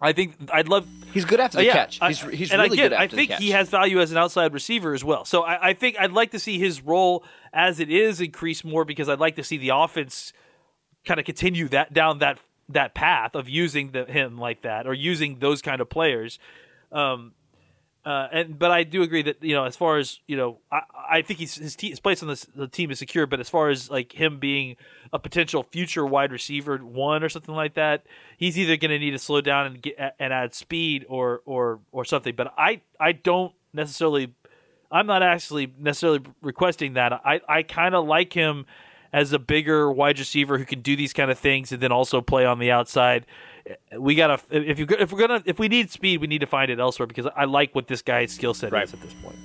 I 0.00 0.12
think 0.12 0.36
I'd 0.52 0.68
love. 0.68 0.86
He's 1.12 1.24
good 1.24 1.40
after 1.40 1.58
the 1.58 1.62
uh, 1.62 1.66
yeah, 1.66 1.72
catch. 1.72 1.98
He's, 2.06 2.20
he's 2.20 2.50
and 2.52 2.60
really 2.60 2.78
I 2.78 2.82
get, 2.82 2.90
good 2.90 2.92
I 2.92 3.08
think 3.08 3.30
he 3.32 3.50
has 3.50 3.68
value 3.70 4.00
as 4.00 4.12
an 4.12 4.18
outside 4.18 4.52
receiver 4.52 4.92
as 4.92 5.02
well. 5.02 5.24
So 5.24 5.42
I, 5.42 5.68
I, 5.68 5.72
think 5.72 5.96
I'd 5.98 6.12
like 6.12 6.32
to 6.32 6.38
see 6.38 6.58
his 6.58 6.82
role 6.82 7.24
as 7.52 7.80
it 7.80 7.90
is 7.90 8.20
increase 8.20 8.62
more 8.62 8.84
because 8.84 9.08
I'd 9.08 9.20
like 9.20 9.36
to 9.36 9.44
see 9.44 9.56
the 9.56 9.70
offense 9.70 10.34
kind 11.06 11.18
of 11.18 11.24
continue 11.24 11.68
that 11.68 11.94
down 11.94 12.18
that 12.18 12.38
that 12.68 12.94
path 12.94 13.34
of 13.34 13.48
using 13.48 13.92
the, 13.92 14.04
him 14.04 14.36
like 14.36 14.62
that 14.62 14.86
or 14.86 14.92
using 14.92 15.38
those 15.38 15.62
kind 15.62 15.80
of 15.80 15.88
players. 15.88 16.38
Um, 16.92 17.32
uh, 18.06 18.28
and 18.30 18.56
but 18.56 18.70
I 18.70 18.84
do 18.84 19.02
agree 19.02 19.22
that 19.22 19.42
you 19.42 19.52
know 19.52 19.64
as 19.64 19.74
far 19.76 19.98
as 19.98 20.20
you 20.28 20.36
know 20.36 20.58
I, 20.70 20.80
I 21.10 21.22
think 21.22 21.40
he's, 21.40 21.56
his, 21.56 21.76
his 21.78 21.98
place 21.98 22.22
on 22.22 22.32
the 22.54 22.68
team 22.68 22.92
is 22.92 23.00
secure. 23.00 23.26
But 23.26 23.40
as 23.40 23.50
far 23.50 23.68
as 23.68 23.90
like 23.90 24.12
him 24.12 24.38
being 24.38 24.76
a 25.12 25.18
potential 25.18 25.64
future 25.64 26.06
wide 26.06 26.30
receiver 26.30 26.78
one 26.78 27.24
or 27.24 27.28
something 27.28 27.54
like 27.54 27.74
that, 27.74 28.06
he's 28.36 28.56
either 28.56 28.76
going 28.76 28.92
to 28.92 28.98
need 29.00 29.10
to 29.10 29.18
slow 29.18 29.40
down 29.40 29.66
and 29.66 29.82
get 29.82 30.14
and 30.20 30.32
add 30.32 30.54
speed 30.54 31.04
or 31.08 31.42
or 31.46 31.80
or 31.90 32.04
something. 32.04 32.36
But 32.36 32.54
I 32.56 32.80
I 33.00 33.10
don't 33.10 33.52
necessarily 33.72 34.32
I'm 34.92 35.08
not 35.08 35.24
actually 35.24 35.74
necessarily 35.76 36.20
requesting 36.42 36.92
that. 36.92 37.12
I 37.12 37.40
I 37.48 37.64
kind 37.64 37.96
of 37.96 38.06
like 38.06 38.32
him 38.32 38.66
as 39.12 39.32
a 39.32 39.38
bigger 39.40 39.90
wide 39.90 40.20
receiver 40.20 40.58
who 40.58 40.64
can 40.64 40.80
do 40.80 40.94
these 40.94 41.12
kind 41.12 41.30
of 41.30 41.40
things 41.40 41.72
and 41.72 41.82
then 41.82 41.90
also 41.90 42.20
play 42.20 42.44
on 42.44 42.60
the 42.60 42.70
outside. 42.70 43.26
We 43.98 44.14
gotta 44.14 44.40
if 44.50 44.78
you 44.78 44.86
if 44.90 45.12
we're 45.12 45.18
gonna 45.18 45.42
if 45.44 45.58
we 45.58 45.68
need 45.68 45.90
speed, 45.90 46.20
we 46.20 46.26
need 46.26 46.40
to 46.40 46.46
find 46.46 46.70
it 46.70 46.78
elsewhere 46.78 47.06
because 47.06 47.26
I 47.36 47.44
like 47.44 47.74
what 47.74 47.88
this 47.88 48.02
guy's 48.02 48.32
skill 48.32 48.54
set 48.54 48.72
right. 48.72 48.84
is 48.84 48.94
at 48.94 49.00
this 49.00 49.14
point. 49.14 49.36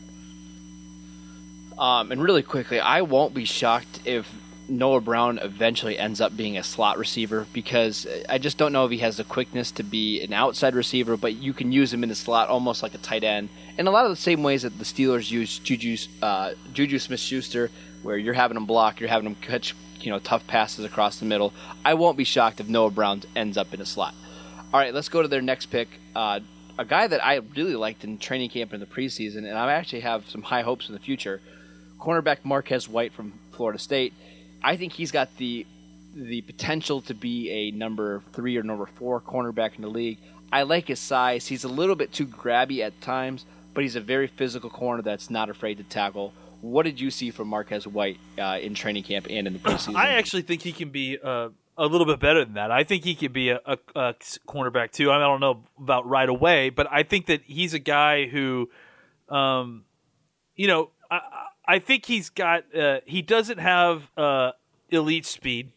Um, 1.79 2.11
and 2.11 2.21
really 2.21 2.43
quickly, 2.43 2.79
I 2.79 3.01
won't 3.01 3.33
be 3.33 3.45
shocked 3.45 4.01
if 4.05 4.31
Noah 4.69 5.01
Brown 5.01 5.37
eventually 5.39 5.97
ends 5.97 6.21
up 6.21 6.35
being 6.35 6.57
a 6.57 6.63
slot 6.63 6.97
receiver 6.97 7.45
because 7.51 8.07
I 8.29 8.37
just 8.37 8.57
don't 8.57 8.71
know 8.71 8.85
if 8.85 8.91
he 8.91 8.99
has 8.99 9.17
the 9.17 9.23
quickness 9.23 9.71
to 9.71 9.83
be 9.83 10.21
an 10.21 10.33
outside 10.33 10.75
receiver, 10.75 11.17
but 11.17 11.33
you 11.33 11.53
can 11.53 11.71
use 11.71 11.93
him 11.93 12.03
in 12.03 12.09
the 12.09 12.15
slot 12.15 12.49
almost 12.49 12.81
like 12.81 12.93
a 12.93 12.99
tight 12.99 13.23
end. 13.23 13.49
In 13.77 13.87
a 13.87 13.91
lot 13.91 14.05
of 14.05 14.11
the 14.11 14.15
same 14.15 14.43
ways 14.43 14.61
that 14.61 14.77
the 14.77 14.85
Steelers 14.85 15.29
use 15.29 15.59
Juju, 15.59 15.97
uh, 16.21 16.53
Juju 16.73 16.99
Smith 16.99 17.19
Schuster 17.19 17.69
where 18.03 18.17
you're 18.17 18.33
having 18.33 18.55
them 18.55 18.65
block, 18.65 18.99
you're 18.99 19.09
having 19.09 19.25
them 19.25 19.35
catch 19.41 19.75
you 19.99 20.11
know 20.11 20.19
tough 20.19 20.45
passes 20.47 20.85
across 20.85 21.19
the 21.19 21.25
middle. 21.25 21.53
I 21.85 21.93
won't 21.93 22.17
be 22.17 22.23
shocked 22.23 22.59
if 22.59 22.67
Noah 22.67 22.91
Brown 22.91 23.23
ends 23.35 23.57
up 23.57 23.73
in 23.73 23.81
a 23.81 23.85
slot. 23.85 24.15
All 24.73 24.79
right, 24.79 24.93
let's 24.93 25.09
go 25.09 25.21
to 25.21 25.27
their 25.27 25.41
next 25.41 25.67
pick. 25.67 25.89
Uh, 26.15 26.39
a 26.77 26.85
guy 26.85 27.07
that 27.07 27.23
I 27.23 27.35
really 27.55 27.75
liked 27.75 28.03
in 28.03 28.17
training 28.17 28.49
camp 28.49 28.73
in 28.73 28.79
the 28.79 28.85
preseason, 28.85 29.39
and 29.39 29.57
I 29.57 29.73
actually 29.73 30.01
have 30.01 30.29
some 30.29 30.41
high 30.41 30.61
hopes 30.61 30.87
in 30.87 30.93
the 30.93 30.99
future. 30.99 31.41
Cornerback 31.99 32.37
Marquez 32.43 32.89
White 32.89 33.13
from 33.13 33.33
Florida 33.51 33.77
State. 33.77 34.13
I 34.63 34.77
think 34.77 34.93
he's 34.93 35.11
got 35.11 35.35
the 35.37 35.65
the 36.13 36.41
potential 36.41 37.01
to 37.01 37.13
be 37.13 37.49
a 37.49 37.71
number 37.71 38.21
three 38.33 38.57
or 38.57 38.63
number 38.63 38.85
four 38.85 39.21
cornerback 39.21 39.75
in 39.75 39.81
the 39.81 39.87
league. 39.87 40.17
I 40.51 40.63
like 40.63 40.89
his 40.89 40.99
size. 40.99 41.47
He's 41.47 41.63
a 41.63 41.69
little 41.69 41.95
bit 41.95 42.11
too 42.11 42.27
grabby 42.27 42.79
at 42.79 42.99
times, 42.99 43.45
but 43.73 43.83
he's 43.83 43.95
a 43.95 44.01
very 44.01 44.27
physical 44.27 44.69
corner 44.69 45.01
that's 45.01 45.29
not 45.29 45.49
afraid 45.49 45.77
to 45.77 45.83
tackle. 45.83 46.33
What 46.59 46.83
did 46.83 46.99
you 46.99 47.09
see 47.11 47.31
from 47.31 47.47
Marquez 47.47 47.87
White 47.87 48.19
uh, 48.37 48.59
in 48.61 48.73
training 48.73 49.03
camp 49.03 49.27
and 49.29 49.47
in 49.47 49.53
the 49.53 49.59
preseason? 49.59 49.95
I 49.95 50.15
actually 50.15 50.43
think 50.43 50.61
he 50.61 50.73
can 50.73 50.89
be 50.89 51.17
uh, 51.23 51.49
a 51.77 51.85
little 51.85 52.05
bit 52.05 52.19
better 52.19 52.43
than 52.43 52.55
that. 52.55 52.71
I 52.71 52.83
think 52.83 53.03
he 53.03 53.15
could 53.15 53.33
be 53.33 53.49
a, 53.49 53.59
a, 53.65 53.77
a, 53.95 54.13
cornerback 54.47 54.91
too. 54.91 55.11
I 55.11 55.17
don't 55.17 55.39
know 55.39 55.63
about 55.79 56.07
right 56.07 56.29
away, 56.29 56.69
but 56.69 56.87
I 56.91 57.03
think 57.03 57.27
that 57.27 57.41
he's 57.45 57.73
a 57.73 57.79
guy 57.79 58.27
who, 58.27 58.69
um, 59.29 59.85
you 60.55 60.67
know, 60.67 60.91
I, 61.09 61.40
I 61.65 61.79
think 61.79 62.05
he's 62.05 62.29
got. 62.29 62.75
Uh, 62.75 62.99
he 63.05 63.21
doesn't 63.21 63.59
have 63.59 64.09
uh, 64.17 64.51
elite 64.89 65.25
speed. 65.25 65.71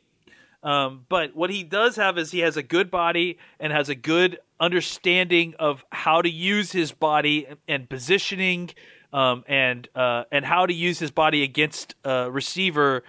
Um, 0.62 1.04
but 1.10 1.36
what 1.36 1.50
he 1.50 1.62
does 1.62 1.96
have 1.96 2.16
is 2.16 2.30
he 2.30 2.38
has 2.40 2.56
a 2.56 2.62
good 2.62 2.90
body 2.90 3.38
and 3.60 3.70
has 3.70 3.90
a 3.90 3.94
good 3.94 4.38
understanding 4.58 5.54
of 5.58 5.84
how 5.90 6.22
to 6.22 6.30
use 6.30 6.72
his 6.72 6.90
body 6.90 7.46
and 7.68 7.86
positioning, 7.88 8.70
um, 9.12 9.44
and 9.46 9.88
uh, 9.94 10.24
and 10.32 10.44
how 10.44 10.64
to 10.64 10.72
use 10.72 10.98
his 10.98 11.10
body 11.10 11.42
against 11.42 11.94
a 12.04 12.30
receiver 12.30 13.04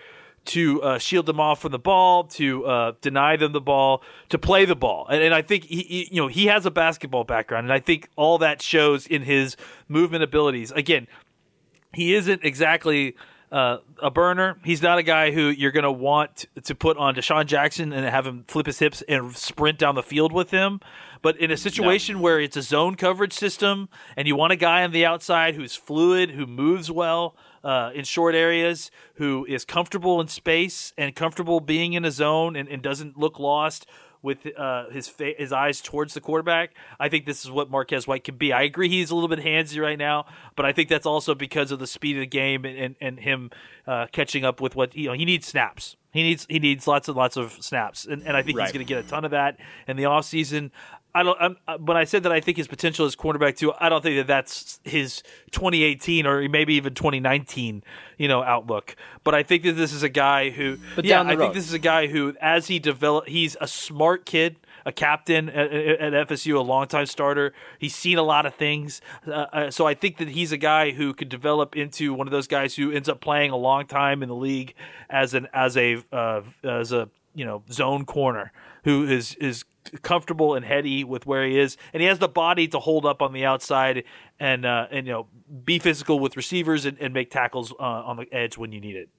to 0.46 0.82
uh, 0.84 0.98
shield 1.00 1.26
them 1.26 1.40
off 1.40 1.62
from 1.62 1.72
the 1.72 1.80
ball, 1.80 2.26
to 2.26 2.66
uh, 2.66 2.92
deny 3.02 3.36
them 3.36 3.52
the 3.52 3.62
ball, 3.62 4.04
to 4.30 4.38
play 4.38 4.66
the 4.66 4.76
ball. 4.76 5.08
And, 5.10 5.24
and 5.24 5.34
I 5.34 5.42
think 5.42 5.64
he, 5.64 5.82
he, 5.82 6.10
you 6.12 6.22
know, 6.22 6.28
he 6.28 6.46
has 6.48 6.66
a 6.66 6.72
basketball 6.72 7.24
background, 7.24 7.66
and 7.66 7.74
I 7.74 7.80
think 7.80 8.10
all 8.16 8.38
that 8.40 8.62
shows 8.62 9.08
in 9.08 9.24
his 9.24 9.58
movement 9.88 10.24
abilities. 10.24 10.72
Again, 10.72 11.08
he 11.96 12.14
isn't 12.14 12.44
exactly 12.44 13.16
uh, 13.52 13.78
a 14.02 14.12
burner. 14.12 14.58
He's 14.64 14.82
not 14.82 14.98
a 14.98 15.04
guy 15.04 15.32
who 15.32 15.50
you're 15.50 15.72
going 15.72 15.84
to 15.84 15.92
want 15.92 16.46
to 16.62 16.76
put 16.76 16.98
on 16.98 17.16
DeSean 17.16 17.46
Jackson 17.46 17.94
and 17.94 18.06
have 18.06 18.28
him 18.28 18.44
flip 18.48 18.66
his 18.66 18.80
hips 18.80 19.02
and 19.08 19.36
sprint 19.36 19.80
down 19.80 19.96
the 19.96 20.04
field 20.04 20.34
with 20.34 20.52
him. 20.52 20.82
But 21.22 21.38
in 21.38 21.52
a 21.52 21.58
situation 21.58 22.18
no. 22.18 22.22
where 22.22 22.40
it's 22.40 22.58
a 22.58 22.62
zone 22.62 22.96
coverage 22.96 23.34
system 23.34 23.90
and 24.18 24.28
you 24.28 24.36
want 24.36 24.54
a 24.54 24.58
guy 24.58 24.84
on 24.84 24.92
the 24.92 25.06
outside 25.06 25.56
who's 25.56 25.76
fluid, 25.76 26.32
who 26.32 26.46
moves 26.46 26.92
well 26.92 27.36
uh, 27.64 27.92
in 27.96 28.04
short 28.04 28.36
areas, 28.36 28.92
who 29.16 29.46
is 29.46 29.66
comfortable 29.66 30.20
in 30.22 30.28
space 30.28 30.94
and 30.98 31.16
comfortable 31.16 31.60
being 31.60 31.94
in 31.94 32.06
a 32.06 32.12
zone 32.12 32.56
and, 32.56 32.68
and 32.70 32.82
doesn't 32.82 33.18
look 33.18 33.40
lost, 33.40 33.88
with 34.26 34.48
uh, 34.58 34.90
his 34.90 35.08
fa- 35.08 35.36
his 35.38 35.54
eyes 35.54 35.80
towards 35.80 36.16
the 36.16 36.20
quarterback. 36.20 36.72
I 37.00 37.08
think 37.08 37.26
this 37.26 37.46
is 37.46 37.52
what 37.52 37.70
Marquez 37.70 38.08
White 38.08 38.24
can 38.24 38.36
be. 38.36 38.52
I 38.52 38.64
agree 38.64 38.90
he's 38.90 39.12
a 39.12 39.16
little 39.16 39.30
bit 39.30 39.40
handsy 39.40 39.80
right 39.80 39.98
now, 39.98 40.26
but 40.56 40.66
I 40.66 40.74
think 40.74 40.90
that's 40.90 41.06
also 41.06 41.36
because 41.36 41.72
of 41.72 41.80
the 41.80 41.88
speed 41.88 42.18
of 42.18 42.22
the 42.22 42.28
game 42.28 42.66
and 42.66 42.78
and, 42.78 42.96
and 43.00 43.20
him 43.20 43.52
uh, 43.88 44.08
catching 44.12 44.44
up 44.44 44.60
with 44.60 44.76
what 44.76 44.96
you 44.96 45.08
know 45.08 45.14
he 45.14 45.24
needs 45.24 45.48
snaps. 45.48 45.96
He 46.12 46.24
needs 46.24 46.48
he 46.50 46.60
needs 46.60 46.88
lots 46.88 47.08
and 47.08 47.16
lots 47.16 47.38
of 47.38 47.52
snaps, 47.62 48.06
and, 48.06 48.24
and 48.24 48.36
I 48.36 48.42
think 48.42 48.58
right. 48.58 48.66
he's 48.66 48.74
going 48.74 48.86
to 48.86 48.94
get 48.94 49.06
a 49.06 49.08
ton 49.08 49.26
of 49.26 49.32
that 49.32 49.60
in 49.88 49.96
the 49.96 50.04
offseason. 50.04 50.72
I 51.16 51.24
don't. 51.24 51.38
I'm, 51.40 51.58
uh, 51.66 51.78
when 51.78 51.96
I 51.96 52.04
said 52.04 52.24
that 52.24 52.34
I 52.34 52.42
think 52.42 52.58
his 52.58 52.68
potential 52.68 53.06
is 53.06 53.16
cornerback 53.16 53.56
too, 53.56 53.72
I 53.80 53.88
don't 53.88 54.04
think 54.04 54.18
that 54.18 54.28
that's 54.28 54.82
his 54.84 55.24
2018 55.52 56.28
or 56.28 56.48
maybe 56.50 56.74
even 56.74 56.94
2019, 56.94 57.84
you 58.18 58.28
know, 58.28 58.44
outlook. 58.44 58.98
But 59.24 59.34
I 59.34 59.42
think 59.42 59.64
that 59.64 59.74
this 59.74 59.94
is 59.94 60.04
a 60.04 60.10
guy 60.10 60.50
who, 60.50 60.78
but 60.94 61.06
yeah, 61.06 61.22
I 61.22 61.38
think 61.38 61.54
this 61.54 61.66
is 61.66 61.72
a 61.72 61.80
guy 61.80 62.08
who, 62.08 62.36
as 62.42 62.68
he 62.68 62.80
develop, 62.80 63.30
he's 63.30 63.56
a 63.62 63.68
smart 63.68 64.26
kid, 64.26 64.58
a 64.86 64.92
captain 64.92 65.48
at, 65.48 65.72
at, 65.72 66.28
FSU, 66.28 66.58
a 66.58 66.60
longtime 66.60 67.06
starter. 67.06 67.54
He's 67.80 67.96
seen 67.96 68.18
a 68.18 68.24
lot 68.24 68.46
of 68.46 68.54
things, 68.56 69.00
uh, 69.26 69.32
uh, 69.32 69.72
so 69.72 69.88
I 69.88 69.94
think 69.94 70.18
that 70.18 70.28
he's 70.28 70.52
a 70.52 70.58
guy 70.58 70.92
who 70.92 71.14
could 71.14 71.30
develop 71.30 71.78
into 71.78 72.14
one 72.14 72.28
of 72.28 72.32
those 72.32 72.48
guys 72.48 72.76
who 72.76 72.92
ends 72.92 73.08
up 73.08 73.22
playing 73.22 73.52
a 73.52 73.58
long 73.58 73.88
time 73.88 74.22
in 74.22 74.28
the 74.28 74.36
league 74.36 74.74
as 75.10 75.34
an 75.34 75.48
as 75.54 75.78
a 75.78 76.04
uh, 76.12 76.42
as 76.62 76.92
a 76.92 77.08
you 77.34 77.46
know 77.46 77.64
zone 77.72 78.04
corner 78.04 78.52
who 78.84 79.08
is 79.08 79.36
is 79.36 79.64
comfortable 80.02 80.56
and 80.56 80.66
heady 80.66 81.04
with 81.04 81.26
where 81.26 81.46
he 81.46 81.60
is, 81.60 81.78
and 81.94 82.02
he 82.02 82.08
has 82.08 82.20
the 82.20 82.28
body 82.28 82.68
to 82.70 82.80
hold 82.80 83.06
up 83.06 83.22
on 83.22 83.34
the 83.34 83.46
outside 83.46 84.04
and 84.40 84.66
uh, 84.66 84.88
and 84.92 85.06
you 85.08 85.14
know 85.14 85.28
be 85.64 85.80
physical 85.80 86.20
with 86.20 86.36
receivers 86.36 86.86
and, 86.86 86.98
and 87.00 87.14
make 87.14 87.32
tackles 87.32 87.72
uh, 87.74 87.84
on 87.84 88.18
the 88.18 88.32
edge 88.34 88.58
when 88.58 88.72
you 88.72 88.80
need 88.82 88.96
it. 88.96 89.10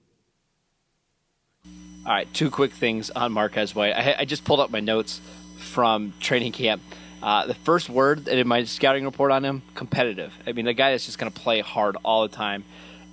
All 1.64 2.12
right, 2.12 2.32
two 2.32 2.50
quick 2.50 2.72
things 2.72 3.10
on 3.10 3.32
Marquez 3.32 3.74
White. 3.74 3.92
I, 3.92 4.16
I 4.20 4.24
just 4.24 4.44
pulled 4.44 4.60
up 4.60 4.70
my 4.70 4.80
notes 4.80 5.20
from 5.58 6.12
training 6.20 6.52
camp. 6.52 6.82
Uh, 7.22 7.46
the 7.46 7.54
first 7.54 7.88
word 7.88 8.28
in 8.28 8.46
my 8.46 8.64
scouting 8.64 9.04
report 9.04 9.32
on 9.32 9.44
him: 9.44 9.62
competitive. 9.74 10.32
I 10.46 10.52
mean, 10.52 10.66
the 10.66 10.74
guy 10.74 10.92
that's 10.92 11.06
just 11.06 11.18
going 11.18 11.32
to 11.32 11.40
play 11.40 11.60
hard 11.60 11.96
all 12.04 12.22
the 12.22 12.34
time. 12.34 12.64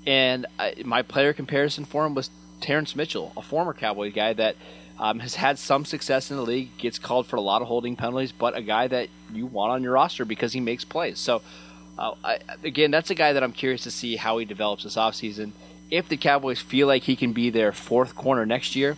And 0.05 0.45
I, 0.59 0.75
my 0.83 1.01
player 1.01 1.33
comparison 1.33 1.85
for 1.85 2.05
him 2.05 2.13
was 2.13 2.29
Terrance 2.59 2.95
Mitchell, 2.95 3.31
a 3.35 3.41
former 3.41 3.73
Cowboy 3.73 4.11
guy 4.11 4.33
that 4.33 4.55
um, 5.03 5.19
has 5.19 5.35
had 5.35 5.59
some 5.59 5.83
success 5.83 6.31
in 6.31 6.37
the 6.37 6.43
league, 6.43 6.77
gets 6.77 6.97
called 6.97 7.27
for 7.27 7.35
a 7.35 7.41
lot 7.41 7.61
of 7.61 7.67
holding 7.67 7.97
penalties, 7.97 8.31
but 8.31 8.55
a 8.55 8.61
guy 8.61 8.87
that 8.87 9.09
you 9.33 9.45
want 9.45 9.73
on 9.73 9.83
your 9.83 9.91
roster 9.91 10.23
because 10.23 10.53
he 10.53 10.61
makes 10.61 10.85
plays. 10.85 11.19
So, 11.19 11.41
uh, 11.99 12.13
I, 12.23 12.39
again, 12.63 12.89
that's 12.89 13.09
a 13.09 13.15
guy 13.15 13.33
that 13.33 13.43
I'm 13.43 13.51
curious 13.51 13.83
to 13.83 13.91
see 13.91 14.15
how 14.15 14.37
he 14.37 14.45
develops 14.45 14.85
this 14.85 14.95
offseason. 14.95 15.51
If 15.91 16.07
the 16.07 16.15
Cowboys 16.15 16.61
feel 16.61 16.87
like 16.87 17.03
he 17.03 17.17
can 17.17 17.33
be 17.33 17.49
their 17.49 17.73
fourth 17.73 18.15
corner 18.15 18.45
next 18.45 18.77
year, 18.77 18.95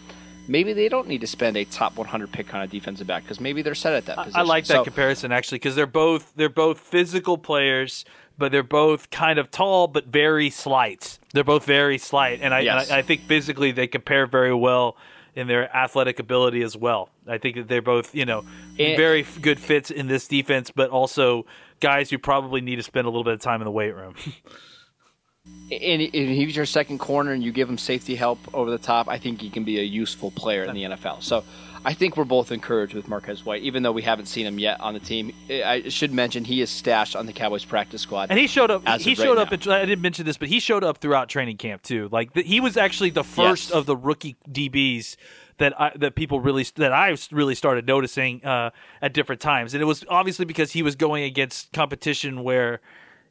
maybe 0.48 0.74
they 0.74 0.90
don't 0.90 1.08
need 1.08 1.22
to 1.22 1.28
spend 1.28 1.58
a 1.58 1.66
top 1.66 1.98
100 1.98 2.32
pick 2.32 2.54
on 2.54 2.62
a 2.62 2.68
defensive 2.68 3.08
back 3.08 3.24
because 3.24 3.40
maybe 3.40 3.64
they're 3.64 3.74
set 3.74 3.94
at 3.94 4.06
that 4.06 4.18
position. 4.18 4.40
I 4.40 4.44
like 4.44 4.66
that 4.66 4.74
so, 4.74 4.84
comparison 4.84 5.32
actually 5.32 5.58
because 5.58 5.76
they're 5.76 5.88
both 5.88 6.34
they're 6.36 6.50
both 6.50 6.80
physical 6.80 7.40
players, 7.40 8.06
but 8.38 8.52
they're 8.52 8.62
both 8.62 9.10
kind 9.10 9.40
of 9.40 9.50
tall 9.50 9.88
but 9.88 10.06
very 10.06 10.52
slight. 10.52 11.18
They're 11.34 11.44
both 11.44 11.66
very 11.66 11.98
slight, 11.98 12.42
and 12.44 12.54
I, 12.54 12.60
yes. 12.60 12.86
and 12.86 12.94
I, 12.94 13.00
I 13.00 13.02
think 13.02 13.22
physically 13.22 13.72
they 13.72 13.88
compare 13.88 14.28
very 14.28 14.54
well 14.54 14.98
in 15.36 15.48
their 15.48 15.74
athletic 15.76 16.20
ability 16.20 16.64
as 16.64 16.78
well. 16.78 17.10
I 17.28 17.38
think 17.38 17.58
that 17.58 17.68
they're 17.68 17.82
both, 17.82 18.16
you 18.16 18.26
know, 18.26 18.46
and, 18.80 18.98
very 18.98 19.26
good 19.42 19.60
fits 19.60 19.92
in 19.92 20.08
this 20.08 20.28
defense, 20.28 20.72
but 20.72 20.90
also 20.90 21.46
guys 21.82 22.10
who 22.10 22.18
probably 22.18 22.62
need 22.62 22.78
to 22.78 22.84
spend 22.84 23.06
a 23.06 23.10
little 23.10 23.24
bit 23.24 23.34
of 23.34 23.42
time 23.42 23.62
in 23.62 23.66
the 23.66 23.72
weight 23.72 23.94
room. 23.94 24.16
and, 25.72 26.02
and 26.02 26.12
he's 26.12 26.56
your 26.56 26.66
second 26.66 27.00
corner, 27.00 27.32
and 27.32 27.44
you 27.44 27.52
give 27.52 27.70
him 27.70 27.78
safety 27.78 28.16
help 28.16 28.40
over 28.54 28.72
the 28.72 28.78
top. 28.78 29.10
I 29.10 29.20
think 29.20 29.42
he 29.42 29.50
can 29.50 29.66
be 29.66 29.80
a 29.80 29.84
useful 29.84 30.32
player 30.32 30.64
in 30.64 30.74
the 30.74 30.84
NFL. 30.84 31.22
So 31.22 31.44
I 31.86 31.94
think 31.94 32.18
we're 32.18 32.26
both 32.26 32.52
encouraged 32.52 32.96
with 32.96 33.08
Marquez 33.08 33.46
White, 33.46 33.62
even 33.62 33.84
though 33.84 33.92
we 33.92 34.02
haven't 34.02 34.26
seen 34.26 34.48
him 34.48 34.58
yet 34.58 34.82
on 34.82 34.96
the 34.96 35.00
team. 35.00 35.32
I 35.50 35.88
should 35.90 36.12
mention 36.12 36.44
he 36.44 36.62
is 36.62 36.72
stashed 36.72 37.16
on 37.16 37.28
the 37.28 37.34
Cowboys 37.34 37.64
practice 37.64 38.02
squad, 38.02 38.32
and 38.32 38.40
he 38.40 38.48
showed 38.48 38.72
up. 38.72 38.88
He 39.00 39.14
showed 39.14 39.38
up. 39.38 39.52
I 39.52 39.86
didn't 39.86 40.02
mention 40.02 40.26
this, 40.26 40.38
but 40.38 40.48
he 40.48 40.60
showed 40.60 40.84
up 40.84 40.98
throughout 40.98 41.30
training 41.30 41.58
camp 41.58 41.84
too. 41.84 42.10
Like 42.12 42.34
the, 42.34 42.42
he 42.42 42.60
was 42.60 42.76
actually 42.76 43.12
the 43.12 43.24
first 43.24 43.70
yes. 43.70 43.76
of 43.78 43.86
the 43.86 43.96
rookie 43.96 44.36
DBs 44.50 45.16
that 45.58 45.80
I, 45.80 45.92
that 45.98 46.16
people 46.16 46.40
really 46.40 46.66
that 46.76 46.92
I 46.92 47.16
really 47.32 47.56
started 47.56 47.86
noticing 47.86 48.44
uh, 48.44 48.72
at 49.02 49.14
different 49.14 49.40
times, 49.40 49.76
and 49.76 49.82
it 49.82 49.86
was 49.86 50.04
obviously 50.10 50.46
because 50.46 50.72
he 50.72 50.82
was 50.82 50.96
going 50.96 51.24
against 51.24 51.72
competition 51.72 52.44
where 52.44 52.82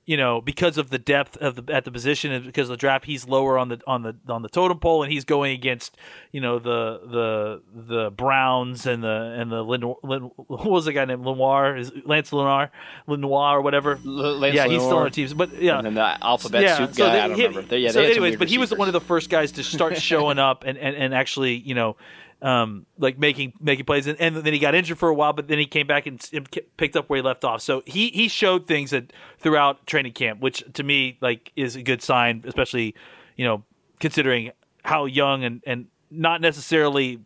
you 0.07 0.19
know, 0.19 0.41
because 0.41 0.77
of 0.77 0.91
the 0.91 0.99
depth 0.99 1.37
of 1.39 1.57
the 1.57 1.73
at 1.73 1.85
the 1.85 1.91
position 1.91 2.31
and 2.31 2.45
because 2.45 2.69
of 2.69 2.75
the 2.75 2.77
draft, 2.77 3.07
he's 3.07 3.27
lower 3.27 3.57
on 3.57 3.69
the 3.69 3.81
on 3.87 4.03
the 4.03 4.15
on 4.29 4.43
the 4.43 4.49
totem 4.49 4.79
pole, 4.79 5.03
and 5.03 5.11
he's 5.11 5.25
going 5.25 5.53
against 5.53 5.97
you 6.31 6.41
know 6.41 6.59
the 6.59 7.01
the 7.07 7.63
the 7.75 8.11
Browns 8.11 8.87
and 8.87 9.03
the 9.03 9.37
and 9.39 9.51
the 9.51 9.63
Lin, 9.63 9.95
Lin, 10.03 10.31
what 10.37 10.67
was 10.67 10.85
the 10.85 10.93
guy 10.93 11.07
named 11.07 11.25
Lenoir 11.25 11.77
is 11.77 11.91
Lance 12.05 12.33
Lenoir 12.33 12.71
Lenoir 13.07 13.59
or 13.59 13.61
whatever. 13.63 13.99
Yeah, 14.05 14.11
Lenoir. 14.11 14.69
he's 14.69 14.83
still 14.83 14.99
on 14.99 15.05
the 15.05 15.11
teams, 15.11 15.33
but 15.33 15.55
yeah, 15.61 15.79
and 15.79 15.87
then 15.87 15.95
the 15.95 16.25
alphabet 16.25 16.63
yeah, 16.63 16.77
soup 16.77 16.95
so 16.95 17.07
guy. 17.07 17.13
They, 17.13 17.21
I 17.21 17.29
don't 17.29 17.37
he, 17.39 17.47
remember. 17.47 17.77
yeah, 17.77 17.91
so 17.91 18.03
anyways, 18.03 18.37
but 18.37 18.49
he 18.49 18.59
was 18.59 18.73
one 18.73 18.89
of 18.89 18.93
the 18.93 19.01
first 19.01 19.31
guys 19.31 19.53
to 19.53 19.65
start 19.65 19.97
showing 20.03 20.39
up 20.39 20.65
and, 20.67 20.77
and, 20.77 20.95
and 20.97 21.15
actually 21.15 21.55
you 21.55 21.75
know 21.75 21.97
um, 22.45 22.85
like 22.99 23.19
making 23.19 23.55
making 23.59 23.87
plays, 23.87 24.07
and, 24.07 24.21
and, 24.21 24.37
then 24.37 24.53
he 24.53 24.59
got 24.59 24.75
injured 24.75 24.99
for 24.99 25.09
a 25.09 25.15
while, 25.15 25.33
but 25.33 25.49
then 25.49 25.59
he 25.59 25.65
came 25.65 25.87
back 25.87 26.07
and, 26.07 26.29
and, 26.31 26.47
picked 26.77 26.95
up 26.95 27.09
where 27.09 27.17
he 27.17 27.23
left 27.23 27.43
off. 27.43 27.63
So 27.63 27.83
he 27.87 28.11
he 28.11 28.29
showed 28.29 28.67
things 28.67 28.91
that 28.91 29.15
throughout 29.39 29.87
training 29.87 30.13
camp, 30.13 30.41
which 30.41 30.63
to 30.75 30.83
me 30.83 31.17
like 31.23 31.51
is 31.57 31.75
a 31.75 31.83
good 31.83 32.03
sign, 32.03 32.45
especially 32.47 32.95
you 33.37 33.47
know 33.47 33.65
considering 33.99 34.53
how 34.85 35.07
young 35.07 35.43
and 35.43 35.63
and 35.67 35.87
not 36.11 36.43
necessarily 36.43 37.21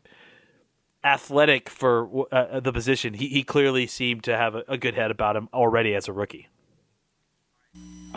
athletic 1.02 1.68
for 1.68 2.26
uh, 2.32 2.60
the 2.60 2.72
position. 2.72 3.14
He 3.14 3.26
he 3.26 3.42
clearly 3.42 3.88
seemed 3.88 4.22
to 4.24 4.36
have 4.36 4.54
a, 4.54 4.62
a 4.68 4.78
good 4.78 4.94
head 4.94 5.10
about 5.10 5.34
him 5.34 5.48
already 5.52 5.96
as 5.96 6.06
a 6.06 6.12
rookie. 6.12 6.48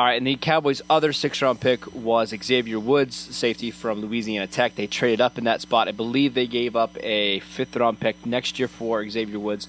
All 0.01 0.07
right, 0.07 0.17
and 0.17 0.25
the 0.25 0.35
Cowboys' 0.35 0.81
other 0.89 1.13
six 1.13 1.43
round 1.43 1.59
pick 1.59 1.93
was 1.93 2.33
Xavier 2.35 2.79
Woods, 2.79 3.15
safety 3.15 3.69
from 3.69 4.01
Louisiana 4.01 4.47
Tech. 4.47 4.73
They 4.73 4.87
traded 4.87 5.21
up 5.21 5.37
in 5.37 5.43
that 5.43 5.61
spot. 5.61 5.87
I 5.87 5.91
believe 5.91 6.33
they 6.33 6.47
gave 6.47 6.75
up 6.75 6.97
a 7.03 7.39
fifth 7.41 7.75
round 7.75 7.99
pick 7.99 8.25
next 8.25 8.57
year 8.57 8.67
for 8.67 9.07
Xavier 9.07 9.37
Woods. 9.37 9.67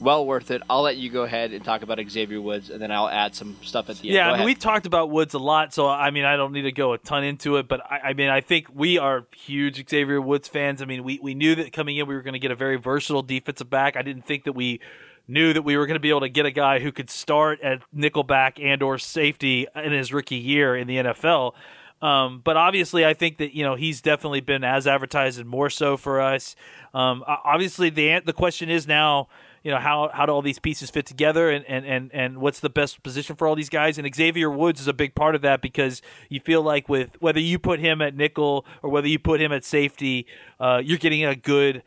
Well 0.00 0.26
worth 0.26 0.50
it. 0.50 0.62
I'll 0.68 0.82
let 0.82 0.96
you 0.96 1.10
go 1.10 1.22
ahead 1.22 1.52
and 1.52 1.64
talk 1.64 1.82
about 1.82 2.00
Xavier 2.10 2.40
Woods, 2.40 2.70
and 2.70 2.82
then 2.82 2.90
I'll 2.90 3.08
add 3.08 3.36
some 3.36 3.56
stuff 3.62 3.88
at 3.88 3.98
the 3.98 4.08
end. 4.08 4.16
Yeah, 4.16 4.32
I 4.32 4.38
mean, 4.38 4.46
we've 4.46 4.58
talked 4.58 4.86
about 4.86 5.10
Woods 5.10 5.34
a 5.34 5.38
lot, 5.38 5.72
so 5.72 5.88
I 5.88 6.10
mean, 6.10 6.24
I 6.24 6.34
don't 6.34 6.52
need 6.52 6.62
to 6.62 6.72
go 6.72 6.94
a 6.94 6.98
ton 6.98 7.22
into 7.22 7.58
it, 7.58 7.68
but 7.68 7.80
I, 7.88 8.00
I 8.08 8.12
mean, 8.14 8.30
I 8.30 8.40
think 8.40 8.66
we 8.74 8.98
are 8.98 9.26
huge 9.36 9.88
Xavier 9.88 10.20
Woods 10.20 10.48
fans. 10.48 10.82
I 10.82 10.86
mean, 10.86 11.04
we, 11.04 11.20
we 11.22 11.34
knew 11.34 11.54
that 11.54 11.72
coming 11.72 11.98
in 11.98 12.08
we 12.08 12.16
were 12.16 12.22
going 12.22 12.32
to 12.32 12.40
get 12.40 12.50
a 12.50 12.56
very 12.56 12.78
versatile 12.78 13.22
defensive 13.22 13.70
back. 13.70 13.96
I 13.96 14.02
didn't 14.02 14.26
think 14.26 14.42
that 14.42 14.54
we 14.54 14.80
knew 15.28 15.52
that 15.52 15.62
we 15.62 15.76
were 15.76 15.86
going 15.86 15.96
to 15.96 16.00
be 16.00 16.10
able 16.10 16.20
to 16.20 16.28
get 16.28 16.46
a 16.46 16.50
guy 16.50 16.80
who 16.80 16.90
could 16.90 17.10
start 17.10 17.60
at 17.60 17.82
nickelback 17.94 18.62
and 18.62 18.82
or 18.82 18.98
safety 18.98 19.66
in 19.76 19.92
his 19.92 20.12
rookie 20.12 20.36
year 20.36 20.74
in 20.74 20.88
the 20.88 20.96
NFL. 20.96 21.54
Um, 22.00 22.40
but 22.44 22.56
obviously, 22.56 23.04
I 23.04 23.14
think 23.14 23.38
that 23.38 23.54
you 23.54 23.64
know 23.64 23.74
he's 23.74 24.00
definitely 24.00 24.40
been 24.40 24.64
as 24.64 24.86
advertised 24.86 25.38
and 25.38 25.48
more 25.48 25.68
so 25.68 25.96
for 25.96 26.20
us. 26.20 26.54
Um, 26.94 27.24
obviously, 27.26 27.90
the 27.90 28.20
the 28.24 28.32
question 28.32 28.70
is 28.70 28.86
now, 28.86 29.28
you 29.64 29.72
know, 29.72 29.78
how 29.78 30.08
how 30.12 30.24
do 30.24 30.32
all 30.32 30.42
these 30.42 30.60
pieces 30.60 30.90
fit 30.90 31.06
together, 31.06 31.50
and, 31.50 31.64
and, 31.66 31.84
and, 31.84 32.10
and 32.14 32.38
what's 32.38 32.60
the 32.60 32.70
best 32.70 33.02
position 33.02 33.34
for 33.34 33.48
all 33.48 33.56
these 33.56 33.68
guys? 33.68 33.98
And 33.98 34.14
Xavier 34.14 34.48
Woods 34.48 34.80
is 34.80 34.86
a 34.86 34.92
big 34.92 35.16
part 35.16 35.34
of 35.34 35.42
that 35.42 35.60
because 35.60 36.00
you 36.28 36.38
feel 36.38 36.62
like 36.62 36.88
with 36.88 37.10
whether 37.20 37.40
you 37.40 37.58
put 37.58 37.80
him 37.80 38.00
at 38.00 38.14
nickel 38.14 38.64
or 38.82 38.90
whether 38.90 39.08
you 39.08 39.18
put 39.18 39.40
him 39.40 39.50
at 39.50 39.64
safety, 39.64 40.26
uh, 40.60 40.80
you're 40.82 40.98
getting 40.98 41.24
a 41.24 41.34
good 41.34 41.82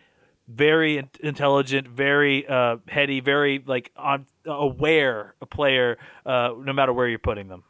very 0.52 1.04
intelligent, 1.22 1.88
very 1.88 2.48
uh, 2.48 2.78
heady, 2.88 3.20
very 3.20 3.64
like 3.66 3.92
on 3.96 4.26
aware 4.46 5.34
a 5.42 5.46
player, 5.46 5.98
uh, 6.26 6.54
no 6.58 6.74
matter 6.74 6.94
where 6.94 7.08
you're 7.08 7.20
putting 7.20 7.48
them. 7.48 7.64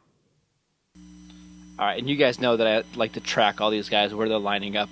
All 1.78 1.86
right, 1.86 1.98
and 1.98 2.08
you 2.08 2.16
guys 2.16 2.40
know 2.40 2.56
that 2.56 2.66
I 2.66 2.82
like 2.96 3.12
to 3.12 3.20
track 3.20 3.60
all 3.60 3.70
these 3.70 3.88
guys 3.88 4.14
where 4.14 4.28
they're 4.28 4.38
lining 4.38 4.76
up. 4.76 4.88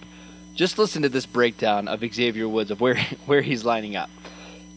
Just 0.54 0.78
listen 0.78 1.02
to 1.02 1.08
this 1.08 1.26
breakdown 1.26 1.88
of 1.88 2.00
Xavier 2.00 2.48
Woods 2.48 2.70
of 2.70 2.80
where 2.80 2.96
where 3.26 3.42
he's 3.42 3.64
lining 3.64 3.96
up. 3.96 4.10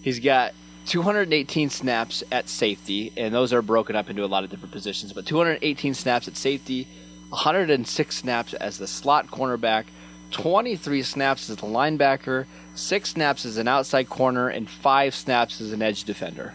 He's 0.02 0.19
got 0.19 0.54
218 0.88 1.69
snaps 1.69 2.23
at 2.32 2.49
safety, 2.49 3.13
and 3.15 3.34
those 3.34 3.54
are 3.54 3.62
broken 3.62 3.95
up 3.95 4.10
into 4.10 4.23
a 4.23 4.28
lot 4.28 4.43
of 4.43 4.49
different 4.49 4.73
positions. 4.73 5.13
But 5.13 5.26
218 5.26 5.93
snaps 5.93 6.28
at 6.28 6.36
safety, 6.36 6.88
106 7.30 8.15
snaps 8.15 8.54
as 8.54 8.78
the 8.78 8.88
slot 8.88 9.28
cornerback, 9.28 9.86
23 10.32 11.04
snaps 11.04 11.49
as 11.49 11.56
the 11.56 11.67
linebacker, 11.67 12.45
six 12.76 13.10
snaps 13.10 13.46
as 13.46 13.58
an 13.58 13.68
outside 13.68 14.10
corner, 14.10 14.50
and 14.50 14.70
five 14.70 15.16
snaps 15.16 15.62
as 15.62 15.72
an 15.72 15.82
edge 15.82 16.04
defender. 16.04 16.54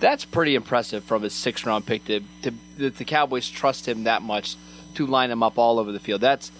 That's 0.00 0.24
pretty 0.24 0.54
impressive 0.54 1.04
from 1.04 1.24
a 1.24 1.30
six 1.30 1.64
round 1.64 1.86
pick 1.86 2.04
to, 2.06 2.20
to 2.42 2.52
that 2.78 2.96
the 2.96 3.04
Cowboys 3.04 3.48
trust 3.48 3.86
him 3.86 4.04
that 4.04 4.22
much 4.22 4.56
to 4.94 5.06
line 5.06 5.30
him 5.30 5.42
up 5.42 5.58
all 5.58 5.78
over 5.78 5.92
the 5.92 6.00
field. 6.00 6.20
That's 6.20 6.50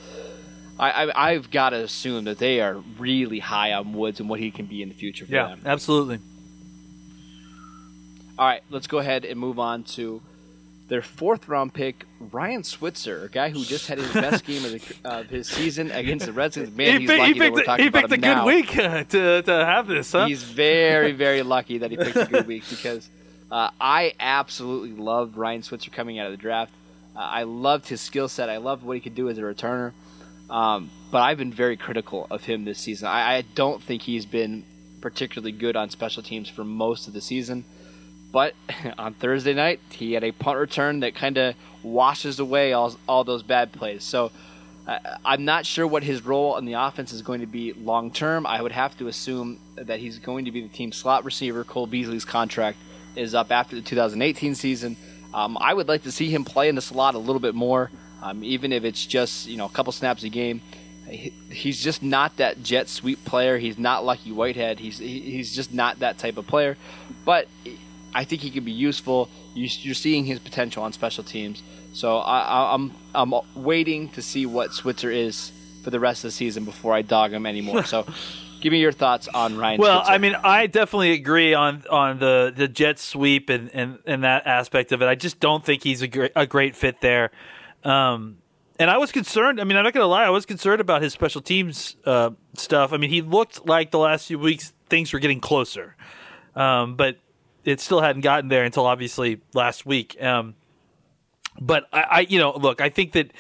I, 0.79 1.13
I 1.15 1.33
have 1.35 1.51
got 1.51 1.71
to 1.71 1.77
assume 1.77 2.25
that 2.25 2.39
they 2.39 2.61
are 2.61 2.75
really 2.99 3.39
high 3.39 3.73
on 3.73 3.93
Woods 3.93 4.21
and 4.21 4.29
what 4.29 4.41
he 4.41 4.51
can 4.51 4.67
be 4.67 4.83
in 4.83 4.89
the 4.89 4.95
future 4.95 5.27
for 5.27 5.33
yeah, 5.33 5.49
them. 5.49 5.61
absolutely. 5.65 6.19
All 8.39 8.47
right, 8.47 8.63
let's 8.71 8.87
go 8.87 8.99
ahead 8.99 9.25
and 9.25 9.39
move 9.39 9.59
on 9.59 9.85
to 9.85 10.23
their 10.93 11.01
fourth 11.01 11.49
round 11.49 11.73
pick, 11.73 12.05
Ryan 12.21 12.63
Switzer, 12.63 13.25
a 13.25 13.29
guy 13.31 13.49
who 13.49 13.65
just 13.65 13.87
had 13.87 13.97
his 13.97 14.13
best 14.13 14.45
game 14.45 14.63
of, 14.63 14.73
the, 14.73 14.95
of 15.07 15.27
his 15.31 15.49
season 15.49 15.91
against 15.91 16.27
the 16.27 16.35
Redskins. 16.35 16.71
Man, 16.77 16.87
he, 16.87 16.99
he's 17.01 17.09
picked, 17.09 17.19
lucky 17.19 17.33
he 17.33 17.39
that 17.39 17.45
picked, 17.45 17.55
we're 17.55 17.65
talking 17.65 17.83
he 17.83 17.89
about 17.89 18.03
picked 18.03 18.13
a 18.13 18.17
good 18.19 18.37
now. 18.37 18.47
week 18.47 18.77
uh, 18.77 19.05
to, 19.05 19.43
to 19.43 19.53
have 19.53 19.87
this, 19.87 20.13
huh? 20.13 20.27
He's 20.27 20.43
very, 20.43 21.13
very 21.27 21.43
lucky 21.43 21.79
that 21.79 21.91
he 21.91 21.97
picked 21.97 22.17
a 22.17 22.27
good 22.27 22.47
week 22.47 22.65
because 22.69 23.09
uh, 23.51 23.71
I 23.81 24.13
absolutely 24.21 24.93
loved 24.93 25.39
Ryan 25.39 25.63
Switzer 25.63 25.91
coming 25.91 26.19
out 26.19 26.27
of 26.27 26.33
the 26.33 26.37
draft. 26.37 26.75
Uh, 27.17 27.21
I 27.21 27.45
loved 27.45 27.89
his 27.89 28.03
skill 28.03 28.29
set. 28.29 28.51
I 28.51 28.59
loved 28.59 28.83
what 28.83 28.93
he 28.93 29.01
could 29.01 29.15
do 29.15 29.31
as 29.31 29.39
a 29.39 29.43
returner. 29.43 29.93
Um, 30.51 30.91
but 31.11 31.23
I've 31.23 31.39
been 31.39 31.55
very 31.55 31.79
critical 31.79 32.27
of 32.31 32.45
him 32.45 32.67
this 32.67 32.79
season. 32.79 33.09
I, 33.09 33.37
I 33.37 33.45
don't 33.55 33.83
think 33.83 34.03
he's 34.03 34.27
been 34.27 34.67
particularly 35.01 35.53
good 35.53 35.75
on 35.75 35.89
special 35.89 36.23
teams 36.23 36.51
for 36.51 36.65
most 36.65 37.09
of 37.09 37.15
the 37.15 37.23
season. 37.23 37.65
But 38.33 38.55
on 38.99 39.15
Thursday 39.15 39.55
night, 39.55 39.81
he 39.91 40.15
had 40.15 40.25
a 40.25 40.33
punt 40.33 40.59
return 40.59 41.01
that 41.01 41.15
kind 41.15 41.37
of 41.39 41.55
washes 41.83 42.39
away 42.41 42.73
all, 42.73 42.95
all 43.09 43.25
those 43.25 43.43
bad 43.43 43.73
plays. 43.73 44.03
So 44.03 44.33
uh, 44.87 44.99
I'm 45.25 45.45
not 45.45 45.67
sure 45.67 45.87
what 45.87 46.03
his 46.03 46.25
role 46.25 46.57
in 46.57 46.65
the 46.65 46.73
offense 46.75 47.13
is 47.13 47.23
going 47.23 47.41
to 47.41 47.47
be 47.47 47.73
long 47.75 48.11
term. 48.11 48.47
I 48.47 48.61
would 48.63 48.73
have 48.73 48.97
to 48.99 49.07
assume 49.09 49.59
that 49.77 50.01
he's 50.01 50.19
going 50.19 50.47
to 50.47 50.51
be 50.51 50.63
the 50.63 50.69
team 50.69 50.91
slot 50.93 51.25
receiver. 51.25 51.63
Cole 51.63 51.87
Beasley's 51.87 52.25
contract 52.25 52.79
is 53.15 53.35
up 53.35 53.53
after 53.53 53.77
the 53.77 53.83
2018 53.83 54.55
season. 54.55 54.97
Um, 55.35 55.57
I 55.61 55.73
would 55.75 55.89
like 55.89 56.03
to 56.03 56.13
see 56.13 56.29
him 56.31 56.45
play 56.45 56.69
in 56.69 56.75
the 56.75 56.83
slot 56.83 57.15
a 57.15 57.19
little 57.19 57.41
bit 57.41 57.55
more, 57.55 57.91
um, 58.23 58.43
even 58.45 58.73
if 58.73 58.85
it's 58.85 59.05
just 59.07 59.47
you 59.47 59.57
know 59.57 59.67
a 59.67 59.71
couple 59.71 59.93
snaps 59.93 60.23
a 60.25 60.29
game. 60.29 60.61
He- 61.09 61.33
He's 61.51 61.83
just 61.83 62.03
not 62.03 62.37
that 62.39 62.63
jet 62.63 62.89
sweep 62.89 63.25
player. 63.27 63.59
He's 63.59 63.79
not 63.79 64.05
Lucky 64.05 64.33
Whitehead. 64.33 64.79
He's 64.79 64.99
he's 64.99 65.55
just 65.55 65.73
not 65.73 65.99
that 66.01 66.17
type 66.19 66.39
of 66.39 66.47
player. 66.47 66.77
But 67.25 67.47
I 68.15 68.25
think 68.25 68.43
he 68.43 68.51
could 68.51 68.65
be 68.65 68.73
useful. 68.73 69.29
You- 69.55 69.69
You're 69.81 69.95
seeing 69.95 70.25
his 70.25 70.39
potential 70.39 70.83
on 70.83 70.93
special 70.93 71.25
teams. 71.25 71.63
So 71.95 72.19
I, 72.19 72.39
I- 72.41 72.75
I'm 72.75 72.93
I'm 73.15 73.35
waiting 73.55 74.09
to 74.11 74.23
see 74.23 74.47
what 74.47 74.73
Switzer 74.73 75.11
is 75.11 75.53
for 75.85 75.91
the 75.91 76.01
rest 76.01 76.25
of 76.25 76.29
the 76.29 76.33
season 76.33 76.65
before 76.65 76.95
I 76.95 77.03
dog 77.03 77.33
him 77.33 77.45
anymore. 77.47 77.83
So, 77.93 78.07
give 78.61 78.71
me 78.73 78.79
your 78.79 78.93
thoughts 78.93 79.27
on 79.29 79.59
Ryan. 79.59 79.81
Well, 79.81 79.99
Switzer. 80.01 80.13
I 80.13 80.19
mean, 80.19 80.35
I 80.37 80.67
definitely 80.69 81.13
agree 81.13 81.53
on 81.55 81.83
on 81.91 82.19
the 82.19 82.53
the 82.57 82.69
jet 82.69 82.99
sweep 82.99 83.51
and 83.51 83.71
and, 83.75 83.99
and 84.07 84.25
that 84.25 84.47
aspect 84.47 84.93
of 84.93 85.03
it. 85.03 85.07
I 85.07 85.15
just 85.17 85.41
don't 85.41 85.65
think 85.65 85.83
he's 85.83 86.01
a 86.03 86.09
great 86.09 86.33
a 86.37 86.47
great 86.47 86.77
fit 86.77 87.01
there. 87.01 87.31
Um, 87.85 88.39
and 88.79 88.89
I 88.91 88.97
was 88.99 89.13
concerned. 89.13 89.61
I 89.61 89.65
mean, 89.65 89.77
I'm 89.77 89.85
not 89.85 89.93
going 89.93 90.03
to 90.05 90.09
lie. 90.09 90.25
I 90.25 90.31
was 90.31 90.47
concerned 90.47 90.81
about 90.81 91.03
his 91.03 91.13
special 91.13 91.41
teams 91.43 91.97
uh, 92.07 92.31
stuff. 92.57 92.93
I 92.93 92.97
mean, 92.97 93.11
he 93.11 93.21
looked 93.23 93.67
like 93.67 93.91
the 93.91 93.99
last 93.99 94.27
few 94.29 94.39
weeks 94.39 94.73
things 94.89 95.13
were 95.13 95.19
getting 95.19 95.41
closer, 95.41 95.95
um, 96.57 96.95
but 96.97 97.17
it 97.65 97.81
still 97.81 98.01
hadn't 98.01 98.23
gotten 98.23 98.49
there 98.49 98.65
until 98.65 98.87
obviously 98.87 99.41
last 99.55 99.87
week. 99.87 100.21
Um, 100.23 100.55
but 101.61 101.85
I, 101.93 102.03
I, 102.03 102.21
you 102.21 102.39
know, 102.39 102.53
look, 102.57 102.81
I 102.81 102.89
think 102.89 103.13
that 103.13 103.33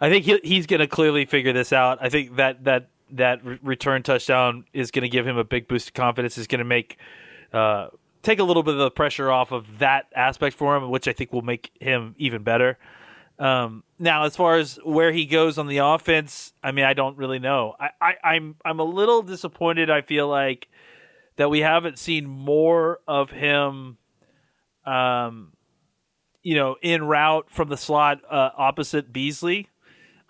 I 0.00 0.08
think 0.08 0.24
he, 0.24 0.40
he's 0.42 0.66
going 0.66 0.80
to 0.80 0.86
clearly 0.86 1.24
figure 1.24 1.52
this 1.52 1.72
out. 1.72 1.98
I 2.00 2.08
think 2.08 2.36
that 2.36 2.64
that 2.64 2.88
that 3.12 3.44
re- 3.44 3.58
return 3.62 4.02
touchdown 4.02 4.64
is 4.72 4.90
going 4.90 5.02
to 5.02 5.08
give 5.08 5.26
him 5.26 5.36
a 5.36 5.44
big 5.44 5.68
boost 5.68 5.88
of 5.88 5.94
confidence. 5.94 6.38
Is 6.38 6.46
going 6.46 6.60
to 6.60 6.64
make 6.64 6.98
uh, 7.52 7.88
take 8.22 8.38
a 8.38 8.44
little 8.44 8.62
bit 8.62 8.74
of 8.74 8.80
the 8.80 8.90
pressure 8.90 9.30
off 9.30 9.52
of 9.52 9.78
that 9.78 10.06
aspect 10.14 10.56
for 10.56 10.76
him, 10.76 10.90
which 10.90 11.08
I 11.08 11.12
think 11.12 11.32
will 11.32 11.42
make 11.42 11.70
him 11.80 12.14
even 12.18 12.42
better. 12.42 12.78
Um, 13.38 13.84
now, 13.98 14.24
as 14.24 14.36
far 14.36 14.56
as 14.56 14.78
where 14.84 15.12
he 15.12 15.24
goes 15.24 15.56
on 15.56 15.66
the 15.66 15.78
offense, 15.78 16.52
I 16.62 16.72
mean, 16.72 16.84
I 16.84 16.92
don't 16.92 17.16
really 17.16 17.38
know. 17.38 17.74
I, 17.80 17.90
I, 18.00 18.14
I'm 18.22 18.56
I'm 18.64 18.80
a 18.80 18.84
little 18.84 19.22
disappointed. 19.22 19.90
I 19.90 20.02
feel 20.02 20.28
like 20.28 20.68
that 21.36 21.50
we 21.50 21.60
haven't 21.60 21.98
seen 21.98 22.26
more 22.26 23.00
of 23.06 23.30
him. 23.30 23.98
Um, 24.84 25.52
you 26.42 26.54
know, 26.54 26.76
in 26.80 27.04
route 27.04 27.50
from 27.50 27.68
the 27.68 27.76
slot 27.76 28.22
uh, 28.30 28.50
opposite 28.56 29.12
Beasley. 29.12 29.68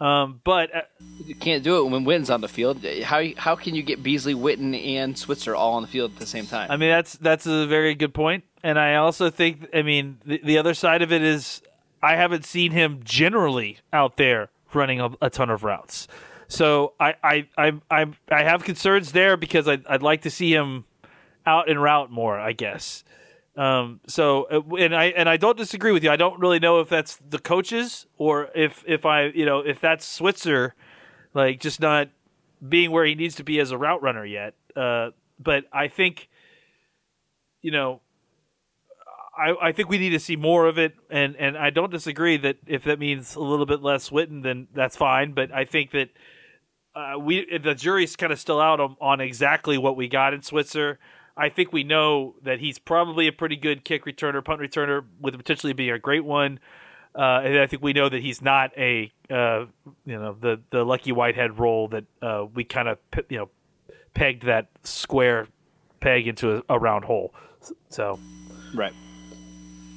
Um, 0.01 0.41
but 0.45 0.75
uh, 0.75 0.81
you 1.25 1.35
can't 1.35 1.63
do 1.63 1.79
it 1.79 1.91
when 1.91 2.05
Witten's 2.05 2.31
on 2.31 2.41
the 2.41 2.49
field. 2.49 2.85
How 3.03 3.23
how 3.37 3.55
can 3.55 3.75
you 3.75 3.83
get 3.83 4.03
Beasley, 4.03 4.35
Witten, 4.35 4.75
and 4.97 5.17
Switzer 5.17 5.55
all 5.55 5.75
on 5.75 5.83
the 5.83 5.89
field 5.89 6.13
at 6.15 6.19
the 6.19 6.27
same 6.27 6.47
time? 6.47 6.71
I 6.71 6.77
mean, 6.77 6.89
that's 6.89 7.15
that's 7.15 7.47
a 7.47 7.67
very 7.67 7.95
good 7.95 8.15
point. 8.15 8.45
point, 8.45 8.45
and 8.63 8.79
I 8.79 8.97
also 8.97 9.31
think, 9.31 9.69
I 9.75 9.83
mean, 9.83 10.19
the, 10.25 10.41
the 10.43 10.59
other 10.59 10.75
side 10.75 11.03
of 11.03 11.13
it 11.13 11.23
is 11.23 11.63
I 12.03 12.17
haven't 12.17 12.45
seen 12.45 12.73
him 12.73 13.01
generally 13.05 13.79
out 13.93 14.17
there 14.17 14.49
running 14.73 15.01
a, 15.01 15.11
a 15.21 15.31
ton 15.31 15.51
of 15.51 15.65
routes. 15.65 16.09
So 16.49 16.95
I 16.99 17.15
I 17.23 17.49
I 17.57 17.73
I, 17.91 18.07
I 18.31 18.43
have 18.43 18.65
concerns 18.65 19.13
there 19.13 19.37
because 19.37 19.69
I'd, 19.69 19.87
I'd 19.87 20.03
like 20.03 20.23
to 20.23 20.31
see 20.31 20.53
him 20.53 20.85
out 21.51 21.69
and 21.71 21.83
route 21.83 22.11
more. 22.11 22.39
I 22.39 22.53
guess. 22.53 23.05
Um, 23.57 24.01
so 24.07 24.45
uh, 24.45 24.77
and 24.77 24.95
I 24.95 25.07
and 25.07 25.29
I 25.29 25.37
don't 25.37 25.59
disagree 25.59 25.93
with 25.93 26.05
you. 26.05 26.11
I 26.11 26.17
don't 26.17 26.41
really 26.41 26.61
know 26.61 26.81
if 26.81 26.89
that's 26.89 27.17
the 27.29 27.39
coaches 27.39 28.07
or 28.17 28.49
if 28.55 28.85
if 28.87 29.05
I 29.05 29.27
you 29.27 29.45
know 29.45 29.59
if 29.61 29.81
that's 29.81 30.07
Switzer, 30.07 30.75
like 31.35 31.61
just 31.61 31.81
not 31.81 32.09
being 32.67 32.91
where 32.91 33.05
he 33.05 33.15
needs 33.15 33.35
to 33.37 33.45
be 33.45 33.59
as 33.59 33.71
a 33.71 33.79
route 33.79 34.03
runner 34.03 34.25
yet. 34.25 34.55
Uh, 34.77 35.11
but 35.39 35.65
I 35.73 35.89
think, 35.89 36.29
you 37.63 37.71
know, 37.71 38.01
I, 39.37 39.69
I 39.69 39.73
think 39.73 39.89
we 39.89 39.99
need 39.99 40.11
to 40.11 40.21
see 40.21 40.37
more 40.37 40.67
of 40.67 40.79
it, 40.79 40.95
and, 41.09 41.35
and 41.37 41.57
I 41.57 41.71
don't 41.71 41.91
disagree 41.91 42.37
that 42.39 42.59
if 42.67 42.85
that 42.85 42.99
means 42.99 43.35
a 43.35 43.41
little 43.41 43.65
bit 43.65 43.83
less 43.83 44.11
Witten, 44.11 44.43
then 44.43 44.69
that's 44.75 44.97
fine. 44.97 45.33
But 45.33 45.53
I 45.53 45.65
think 45.65 45.93
that 45.93 46.11
uh, 46.95 47.19
we 47.19 47.59
the 47.59 47.75
jury's 47.75 48.17
kind 48.17 48.33
of 48.33 48.41
still 48.41 48.61
out 48.61 48.81
on, 48.81 48.97
on 49.01 49.21
exactly 49.21 49.79
what 49.79 49.97
we 49.97 50.09
got 50.09 50.35
in 50.35 50.43
Switzer. 50.43 50.99
I 51.37 51.49
think 51.49 51.73
we 51.73 51.85
know 51.85 52.35
that 52.43 52.61
he's 52.61 52.79
probably 52.79 53.27
a 53.27 53.33
pretty 53.33 53.57
good 53.57 53.85
kick 53.85 54.05
returner, 54.05 54.45
punt 54.45 54.61
returner, 54.61 55.05
with 55.21 55.37
potentially 55.37 55.73
being 55.73 55.91
a 55.91 55.99
great 55.99 56.25
one. 56.25 56.59
Uh, 57.15 57.41
and 57.45 57.59
I 57.59 57.67
think 57.67 57.83
we 57.83 57.93
know 57.93 58.09
that 58.09 58.23
he's 58.23 58.41
not 58.41 58.71
a 58.77 59.11
uh, 59.29 59.67
you 60.07 60.19
know 60.19 60.37
the 60.41 60.61
the 60.71 60.85
lucky 60.85 61.13
whitehead 61.13 61.59
role 61.59 61.89
that 61.89 62.05
uh, 62.23 62.47
we 62.55 62.65
kind 62.65 62.89
of 62.89 62.99
you 63.29 63.39
know 63.39 63.49
pegged 64.15 64.45
that 64.45 64.69
square 64.85 65.49
peg 66.01 66.29
into 66.29 66.59
a, 66.59 66.63
a 66.69 66.79
round 66.79 67.05
hole. 67.05 67.35
So 67.89 68.19
Right. 68.75 68.93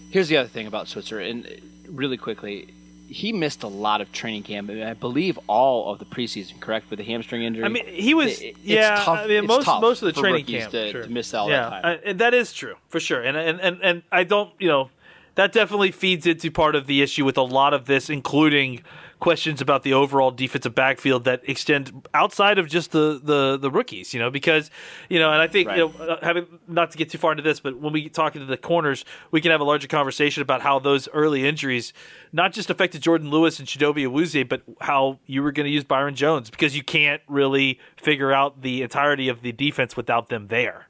Here's 0.10 0.28
the 0.28 0.38
other 0.38 0.50
thing 0.50 0.68
about 0.68 0.88
Switzer, 0.88 1.20
and 1.20 1.48
really 1.88 2.18
quickly, 2.18 2.74
he 3.14 3.32
missed 3.32 3.64
a 3.64 3.68
lot 3.68 4.02
of 4.02 4.12
training 4.12 4.44
camp. 4.44 4.70
I, 4.70 4.74
mean, 4.74 4.84
I 4.84 4.94
believe 4.94 5.40
all 5.48 5.92
of 5.92 6.00
the 6.00 6.06
preseason, 6.06 6.60
correct, 6.60 6.90
with 6.90 7.00
a 7.00 7.04
hamstring 7.04 7.44
injury. 7.44 7.64
I 7.64 7.68
mean, 7.70 7.86
he 7.88 8.14
was 8.14 8.42
It- 8.42 8.46
it's 8.48 8.60
yeah. 8.64 8.96
tough- 9.04 9.20
I 9.20 9.28
mean, 9.28 9.44
it's 9.46 9.48
most 9.48 9.68
most 9.68 10.02
of 10.02 10.14
the 10.14 10.20
training 10.20 10.46
camp 10.46 10.72
to, 10.72 10.92
sure. 10.92 11.04
to 11.04 11.10
miss 11.10 11.34
all 11.34 11.50
yeah, 11.50 11.70
that 11.70 11.70
time. 11.70 11.86
I- 11.86 12.10
and 12.10 12.20
that 12.20 12.34
is 12.34 12.52
true 12.54 12.76
for 12.90 13.00
sure. 13.00 13.22
And 13.22 13.38
and 13.38 13.60
and 13.62 13.80
and 13.82 14.04
I 14.12 14.24
don't, 14.24 14.52
you 14.60 14.68
know, 14.68 14.90
that 15.36 15.52
definitely 15.52 15.92
feeds 15.92 16.26
into 16.28 16.52
part 16.52 16.76
of 16.76 16.88
the 16.88 17.02
issue 17.02 17.24
with 17.26 17.38
a 17.38 17.44
lot 17.44 17.74
of 17.74 17.86
this, 17.86 18.10
including 18.10 18.84
questions 19.24 19.62
about 19.62 19.84
the 19.84 19.94
overall 19.94 20.32
defensive 20.32 20.76
backfield 20.76 21.24
that 21.24 21.42
extend 21.48 22.06
outside 22.14 22.60
of 22.60 22.68
just 22.68 22.92
the 22.92 23.22
the 23.24 23.58
the 23.58 23.72
rookies. 23.72 24.14
You 24.14 24.20
know, 24.20 24.30
because 24.30 24.70
you 25.08 25.18
know, 25.18 25.32
and 25.32 25.42
I 25.42 25.48
think 25.48 25.70
you 25.72 25.78
know, 25.78 25.94
uh, 25.98 26.18
having 26.22 26.46
not 26.68 26.92
to 26.92 26.98
get 26.98 27.10
too 27.10 27.18
far 27.18 27.32
into 27.32 27.42
this, 27.42 27.62
but 27.62 27.80
when 27.80 27.94
we 27.94 28.10
talk 28.10 28.36
into 28.36 28.48
the 28.48 28.58
corners, 28.58 29.06
we 29.32 29.40
can 29.40 29.52
have 29.52 29.62
a 29.62 29.64
larger 29.64 29.88
conversation 29.88 30.42
about 30.42 30.62
how 30.62 30.78
those 30.78 31.08
early 31.14 31.48
injuries 31.48 31.94
not 32.34 32.52
just 32.52 32.70
affected 32.70 33.02
Jourdan 33.02 33.30
Lewis 33.30 33.60
and 33.60 33.68
Chidobe 33.68 34.06
Awuzie, 34.06 34.48
but 34.48 34.62
how 34.82 35.20
you 35.26 35.42
were 35.42 35.54
going 35.54 35.68
to 35.68 35.72
use 35.72 35.86
Byron 35.86 36.16
Jones 36.16 36.50
because 36.50 36.76
you 36.76 36.84
can't 36.84 37.22
really 37.30 37.80
figure 37.96 38.34
out 38.34 38.62
the 38.62 38.82
entirety 38.82 39.30
of 39.30 39.42
the 39.42 39.54
defense 39.54 39.96
without 39.96 40.28
them 40.28 40.50
there. 40.50 40.88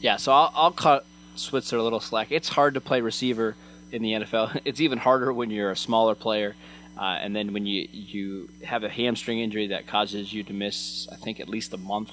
Yeah, 0.00 0.16
so 0.16 0.32
I'll, 0.32 0.52
I'll 0.54 0.72
cut 0.72 1.04
Switzer 1.34 1.76
a 1.76 1.82
little 1.82 2.00
slack. 2.00 2.32
It's 2.32 2.48
hard 2.48 2.72
to 2.74 2.80
play 2.80 3.02
receiver 3.02 3.56
in 3.92 4.02
the 4.02 4.12
NFL. 4.12 4.60
It's 4.64 4.80
even 4.80 4.98
harder 4.98 5.32
when 5.32 5.50
you're 5.50 5.70
a 5.70 5.76
smaller 5.76 6.14
player, 6.14 6.54
uh, 6.98 7.02
and 7.22 7.34
then 7.34 7.52
when 7.52 7.66
you 7.66 7.88
you 7.92 8.48
have 8.64 8.84
a 8.84 8.88
hamstring 8.88 9.40
injury 9.40 9.68
that 9.68 9.86
causes 9.86 10.32
you 10.32 10.42
to 10.44 10.52
miss, 10.52 11.08
I 11.10 11.16
think 11.16 11.40
at 11.40 11.48
least 11.48 11.72
a 11.72 11.78
month. 11.78 12.10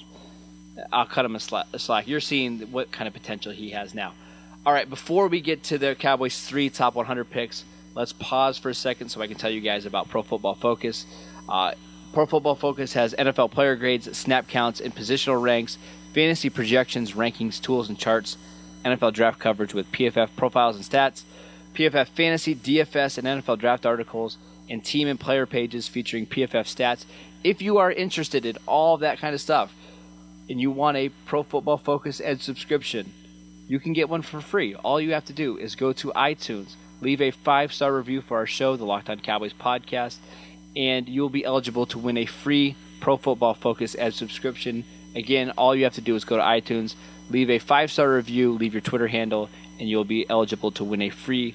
I'll 0.92 1.06
cut 1.06 1.24
him 1.24 1.34
a, 1.34 1.38
sla- 1.38 1.64
a 1.72 1.78
slack. 1.78 2.06
You're 2.06 2.20
seeing 2.20 2.60
what 2.70 2.92
kind 2.92 3.08
of 3.08 3.14
potential 3.14 3.50
he 3.50 3.70
has 3.70 3.94
now. 3.94 4.12
All 4.66 4.72
right, 4.72 4.88
before 4.88 5.28
we 5.28 5.40
get 5.40 5.62
to 5.64 5.78
the 5.78 5.94
Cowboys' 5.94 6.40
three 6.42 6.68
top 6.68 6.94
100 6.94 7.30
picks, 7.30 7.64
let's 7.94 8.12
pause 8.12 8.58
for 8.58 8.68
a 8.68 8.74
second 8.74 9.08
so 9.08 9.22
I 9.22 9.26
can 9.26 9.36
tell 9.36 9.50
you 9.50 9.60
guys 9.60 9.86
about 9.86 10.08
Pro 10.08 10.22
Football 10.22 10.54
Focus. 10.54 11.06
Uh, 11.48 11.72
Pro 12.12 12.26
Football 12.26 12.56
Focus 12.56 12.92
has 12.94 13.14
NFL 13.14 13.52
player 13.52 13.76
grades, 13.76 14.14
snap 14.16 14.48
counts, 14.48 14.80
and 14.80 14.94
positional 14.94 15.40
ranks, 15.40 15.78
fantasy 16.12 16.50
projections, 16.50 17.12
rankings, 17.12 17.60
tools, 17.60 17.88
and 17.88 17.98
charts, 17.98 18.36
NFL 18.84 19.12
draft 19.12 19.38
coverage 19.38 19.74
with 19.74 19.90
PFF 19.92 20.30
profiles 20.36 20.76
and 20.76 20.84
stats, 20.84 21.22
PFF 21.76 22.08
fantasy, 22.08 22.54
DFS, 22.54 23.18
and 23.18 23.26
NFL 23.26 23.58
draft 23.58 23.84
articles, 23.84 24.38
and 24.70 24.82
team 24.82 25.08
and 25.08 25.20
player 25.20 25.44
pages 25.44 25.88
featuring 25.88 26.26
PFF 26.26 26.64
stats. 26.64 27.04
If 27.44 27.60
you 27.60 27.76
are 27.76 27.92
interested 27.92 28.46
in 28.46 28.56
all 28.66 28.96
that 28.98 29.18
kind 29.18 29.34
of 29.34 29.42
stuff 29.42 29.74
and 30.48 30.58
you 30.58 30.70
want 30.70 30.96
a 30.96 31.10
Pro 31.26 31.42
Football 31.42 31.76
Focus 31.76 32.20
Edge 32.24 32.40
subscription, 32.40 33.12
you 33.68 33.78
can 33.78 33.92
get 33.92 34.08
one 34.08 34.22
for 34.22 34.40
free. 34.40 34.74
All 34.74 35.00
you 35.00 35.12
have 35.12 35.26
to 35.26 35.34
do 35.34 35.58
is 35.58 35.74
go 35.74 35.92
to 35.92 36.12
iTunes, 36.16 36.74
leave 37.02 37.20
a 37.20 37.30
five 37.30 37.74
star 37.74 37.94
review 37.94 38.22
for 38.22 38.38
our 38.38 38.46
show, 38.46 38.76
the 38.76 38.86
Locked 38.86 39.10
On 39.10 39.20
Cowboys 39.20 39.52
podcast, 39.52 40.16
and 40.74 41.06
you'll 41.06 41.28
be 41.28 41.44
eligible 41.44 41.84
to 41.86 41.98
win 41.98 42.16
a 42.16 42.26
free 42.26 42.74
Pro 43.00 43.18
Football 43.18 43.52
Focus 43.52 43.94
Edge 43.98 44.14
subscription. 44.14 44.84
Again, 45.14 45.50
all 45.58 45.74
you 45.74 45.84
have 45.84 45.94
to 45.94 46.00
do 46.00 46.16
is 46.16 46.24
go 46.24 46.36
to 46.36 46.42
iTunes, 46.42 46.94
leave 47.28 47.50
a 47.50 47.58
five 47.58 47.92
star 47.92 48.10
review, 48.14 48.52
leave 48.52 48.72
your 48.72 48.80
Twitter 48.80 49.08
handle, 49.08 49.50
and 49.78 49.88
you'll 49.90 50.04
be 50.04 50.28
eligible 50.30 50.70
to 50.72 50.84
win 50.84 51.02
a 51.02 51.10
free 51.10 51.54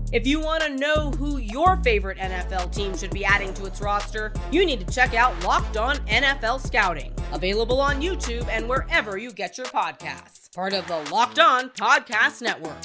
If 0.11 0.27
you 0.27 0.41
want 0.41 0.61
to 0.63 0.75
know 0.75 1.11
who 1.11 1.37
your 1.37 1.77
favorite 1.77 2.17
NFL 2.17 2.75
team 2.75 2.97
should 2.97 3.11
be 3.11 3.23
adding 3.23 3.53
to 3.53 3.65
its 3.65 3.79
roster, 3.79 4.33
you 4.51 4.65
need 4.65 4.85
to 4.85 4.93
check 4.93 5.13
out 5.13 5.41
Locked 5.45 5.77
On 5.77 5.95
NFL 5.99 6.59
Scouting, 6.59 7.13
available 7.31 7.79
on 7.79 8.01
YouTube 8.01 8.45
and 8.49 8.67
wherever 8.67 9.17
you 9.17 9.31
get 9.31 9.57
your 9.57 9.67
podcasts. 9.67 10.53
Part 10.53 10.73
of 10.73 10.85
the 10.87 10.97
Locked 11.13 11.39
On 11.39 11.69
Podcast 11.69 12.41
Network. 12.41 12.83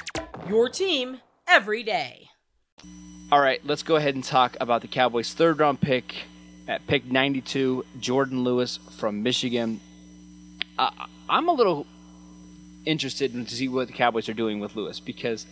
Your 0.48 0.68
team 0.68 1.18
every 1.48 1.82
day. 1.82 2.28
All 3.32 3.40
right, 3.40 3.60
let's 3.66 3.82
go 3.82 3.96
ahead 3.96 4.14
and 4.14 4.22
talk 4.22 4.56
about 4.60 4.82
the 4.82 4.88
Cowboys' 4.88 5.34
third 5.34 5.58
round 5.58 5.80
pick 5.80 6.14
at 6.68 6.86
pick 6.86 7.06
92, 7.06 7.84
Jourdan 7.98 8.44
Lewis 8.44 8.78
from 8.98 9.24
Michigan. 9.24 9.80
Uh, 10.78 10.90
I'm 11.28 11.48
a 11.48 11.52
little 11.52 11.88
interested 12.84 13.34
in 13.34 13.46
to 13.46 13.54
see 13.56 13.66
what 13.66 13.88
the 13.88 13.94
Cowboys 13.94 14.28
are 14.28 14.34
doing 14.34 14.60
with 14.60 14.76
Lewis 14.76 15.00
because 15.00 15.44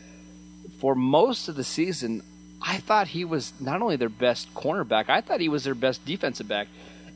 for 0.78 0.94
most 0.94 1.48
of 1.48 1.56
the 1.56 1.64
season, 1.64 2.22
I 2.60 2.78
thought 2.78 3.08
he 3.08 3.24
was 3.24 3.52
not 3.60 3.82
only 3.82 3.96
their 3.96 4.08
best 4.08 4.52
cornerback, 4.54 5.08
I 5.08 5.20
thought 5.20 5.40
he 5.40 5.48
was 5.48 5.64
their 5.64 5.74
best 5.74 6.04
defensive 6.04 6.48
back. 6.48 6.68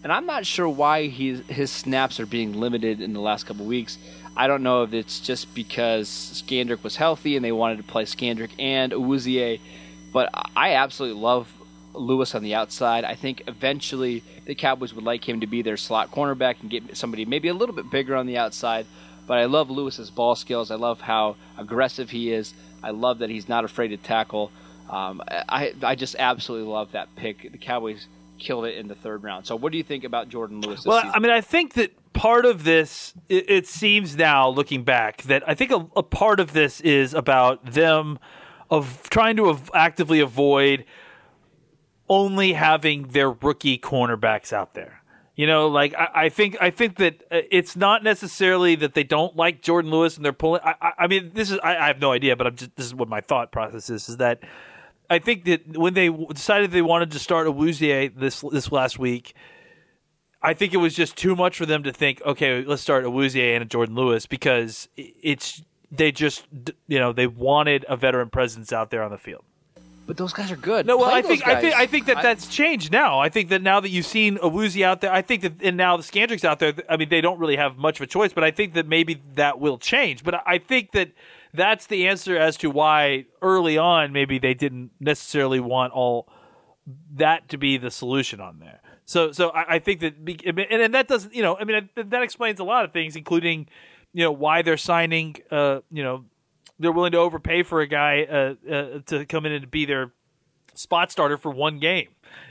And 0.03 0.13
I'm 0.13 0.27
not 0.27 0.47
sure 0.47 0.69
why 0.69 1.09
he, 1.09 1.35
his 1.35 1.71
snaps 1.71 2.21
are 2.21 2.27
being 2.27 2.53
limited 2.53 3.01
in 3.01 3.13
the 3.13 3.21
last 3.21 3.47
couple 3.47 3.65
weeks. 3.67 3.99
I 4.37 4.47
don't 4.47 4.63
know 4.63 4.85
if 4.85 4.93
it's 4.93 5.19
just 5.19 5.53
because 5.55 6.09
Scandrick 6.09 6.85
was 6.85 6.95
healthy 6.95 7.35
and 7.35 7.45
they 7.45 7.51
wanted 7.51 7.79
to 7.79 7.83
play 7.83 8.05
Scandrick 8.05 8.51
and 8.59 8.93
Awuzie, 8.93 9.61
but 10.13 10.31
I 10.55 10.75
absolutely 10.75 11.21
love 11.21 11.53
Lewis 11.95 12.35
on 12.37 12.43
the 12.43 12.55
outside. 12.55 13.05
I 13.05 13.17
think 13.17 13.43
eventually 13.49 14.23
the 14.45 14.55
Cowboys 14.55 14.95
would 14.95 15.05
like 15.05 15.29
him 15.29 15.41
to 15.41 15.47
be 15.47 15.63
their 15.63 15.77
slot 15.77 16.13
cornerback 16.13 16.61
and 16.61 16.71
get 16.71 16.97
somebody 16.97 17.25
maybe 17.25 17.49
a 17.49 17.55
little 17.55 17.75
bit 17.75 17.91
bigger 17.91 18.15
on 18.15 18.27
the 18.27 18.39
outside. 18.39 18.87
But 19.27 19.39
I 19.39 19.47
love 19.47 19.71
Lewis's 19.71 20.11
ball 20.11 20.37
skills. 20.37 20.71
I 20.71 20.77
love 20.77 21.01
how 21.01 21.37
aggressive 21.59 22.11
he 22.11 22.33
is. 22.33 22.55
I 22.83 22.91
love 22.91 23.19
that 23.19 23.31
he's 23.31 23.49
not 23.49 23.65
afraid 23.65 23.89
to 23.89 23.97
tackle. 23.97 24.51
Um, 24.89 25.23
I 25.29 25.75
I 25.83 25.95
just 25.95 26.17
absolutely 26.19 26.71
love 26.71 26.93
that 26.93 27.15
pick. 27.17 27.51
The 27.53 27.59
Cowboys 27.59 28.07
killed 28.39 28.65
it 28.65 28.77
in 28.77 28.89
the 28.89 28.95
third 28.95 29.23
round. 29.23 29.47
So, 29.47 29.57
what 29.57 29.73
do 29.73 29.79
you 29.79 29.85
think 29.85 30.05
about 30.05 30.29
Jourdan 30.29 30.65
Lewis? 30.65 30.85
well, 30.87 31.03
season? 31.03 31.15
I 31.15 31.19
mean, 31.19 31.31
I 31.31 31.41
think 31.41 31.75
that 31.75 31.93
part 32.13 32.47
of 32.47 32.65
this, 32.65 33.15
it, 33.29 33.51
it 33.51 33.67
seems 33.67 34.17
now 34.17 34.49
looking 34.49 34.85
back, 34.85 35.23
that 35.25 35.43
I 35.47 35.55
think 35.55 35.71
a, 35.71 35.87
a, 35.97 36.03
part 36.03 36.41
of 36.41 36.53
this 36.53 36.81
is 36.81 37.15
about 37.15 37.65
them 37.65 38.19
of 38.71 39.09
trying 39.11 39.37
to 39.37 39.51
av- 39.51 39.71
actively 39.75 40.21
avoid 40.21 40.85
only 42.09 42.55
having 42.55 43.09
their 43.09 43.31
rookie 43.31 43.79
cornerbacks 43.79 44.53
out 44.53 44.75
there. 44.75 44.98
You 45.39 45.47
know, 45.47 45.69
like 45.69 45.95
I, 45.95 46.09
I, 46.15 46.29
think 46.31 46.57
I 46.61 46.71
think 46.71 46.97
that 46.97 47.23
uh, 47.31 47.43
it's 47.49 47.77
not 47.77 48.03
necessarily 48.03 48.75
that 48.75 48.95
they 48.95 49.05
don't 49.05 49.37
like 49.37 49.63
Jourdan 49.63 49.89
Lewis 49.89 50.17
and 50.17 50.25
they're 50.25 50.33
pulling. 50.33 50.63
I, 50.65 50.95
I 50.99 51.07
mean, 51.07 51.31
this 51.33 51.53
is 51.53 51.61
I, 51.63 51.77
I, 51.77 51.87
have 51.87 52.01
no 52.01 52.11
idea, 52.11 52.35
but 52.35 52.49
I'm 52.49 52.57
just 52.57 52.75
this 52.75 52.87
is 52.87 52.93
what 52.93 53.09
my 53.09 53.21
thought 53.21 53.53
process 53.53 53.89
is: 53.89 54.09
is 54.09 54.17
that 54.17 54.43
I 55.09 55.21
think 55.21 55.45
that 55.45 55.79
when 55.79 55.95
they 55.95 56.09
decided 56.09 56.73
they 56.73 56.83
wanted 56.83 57.13
to 57.13 57.21
start 57.21 57.47
Awuzie 57.47 58.13
this 58.19 58.41
this 58.51 58.73
last 58.73 58.99
week, 58.99 59.33
I 60.43 60.55
think 60.55 60.75
it 60.75 60.79
was 60.79 60.93
just 60.93 61.17
too 61.17 61.37
much 61.37 61.57
for 61.57 61.67
them 61.67 61.85
to 61.85 61.93
think, 61.93 62.21
okay, 62.27 62.65
let's 62.65 62.83
start 62.83 63.05
a 63.05 63.09
Awuzie 63.09 63.55
and 63.55 63.63
a 63.63 63.67
Jourdan 63.67 63.95
Lewis 63.95 64.27
because 64.27 64.89
it's 64.97 65.63
they 65.93 66.11
just 66.11 66.49
you 66.89 66.99
know 66.99 67.13
they 67.13 67.29
wanted 67.29 67.87
a 67.89 67.97
veteran 67.97 68.29
presence 68.29 68.73
out 68.73 68.91
there 68.91 69.05
on 69.05 69.13
the 69.13 69.19
field. 69.19 69.45
But 70.09 70.17
those 70.17 70.33
guys 70.33 70.51
are 70.51 70.57
good. 70.57 70.87
No, 70.87 70.97
well, 70.97 71.11
Play 71.11 71.19
I 71.19 71.23
think 71.23 71.47
I 71.47 71.61
think. 71.61 71.75
I 71.75 71.87
think 71.87 72.07
that 72.07 72.23
that's 72.23 72.47
changed 72.47 72.91
now. 72.91 73.19
I 73.19 73.29
think 73.29 73.51
that 73.51 73.61
now 73.61 73.79
that 73.79 73.91
you've 73.91 74.07
seen 74.07 74.39
Awuzie 74.39 74.83
out 74.83 75.03
there, 75.03 75.13
I 75.13 75.21
think 75.21 75.43
that 75.43 75.63
and 75.63 75.77
now 75.77 75.99
the 75.99 76.03
Scandrick's 76.03 76.47
out 76.47 76.61
there. 76.61 76.73
I 76.89 76.97
mean, 76.97 77.11
they 77.11 77.21
don't 77.21 77.39
really 77.39 77.57
have 77.57 77.77
much 77.77 78.01
of 78.01 78.05
a 78.05 78.07
choice, 78.07 78.33
but 78.33 78.43
I 78.43 78.51
think 78.51 78.73
that 78.73 78.89
maybe 78.89 79.21
that 79.35 79.61
will 79.61 79.77
change. 79.77 80.25
But 80.25 80.43
I 80.47 80.57
think 80.57 80.93
that 80.93 81.11
that's 81.53 81.89
the 81.89 82.09
answer 82.09 82.39
as 82.39 82.57
to 82.57 82.71
why 82.71 83.27
early 83.43 83.77
on 83.77 84.15
maybe 84.15 84.39
they 84.39 84.55
didn't 84.55 84.93
necessarily 84.99 85.61
want 85.61 85.93
all 85.93 86.27
that 87.17 87.51
to 87.51 87.59
be 87.59 87.77
the 87.77 87.91
solution 87.91 88.41
on 88.41 88.61
there. 88.61 88.81
So 89.05 89.33
so 89.33 89.51
I, 89.51 89.75
I 89.75 89.79
think 89.79 90.01
that 90.01 90.15
and, 90.47 90.59
and 90.59 90.95
that 90.95 91.09
doesn't 91.09 91.35
you 91.35 91.43
know 91.43 91.59
I 91.59 91.65
mean 91.65 91.87
that, 91.97 92.09
that 92.09 92.23
explains 92.23 92.61
a 92.61 92.65
lot 92.65 92.87
of 92.87 92.95
things, 92.95 93.15
including 93.15 93.69
you 94.15 94.25
know 94.25 94.33
why 94.33 94.63
they're 94.63 94.79
signing 94.79 95.37
uh 95.51 95.81
you 95.91 96.03
know 96.03 96.25
they're 96.79 96.93
willing 96.93 97.13
to 97.13 97.19
overpay 97.19 97.63
for 97.63 97.81
a 97.81 97.87
guy 97.87 98.23
uh, 98.23 98.55
uh, 98.71 98.99
to 99.07 99.27
come 99.27 99.47
in 99.47 99.53
and 99.53 99.71
be 99.71 99.85
their 99.85 100.13
spot 100.75 101.11
starter 101.11 101.37
for 101.37 101.51
one 101.51 101.79
game. 101.79 102.09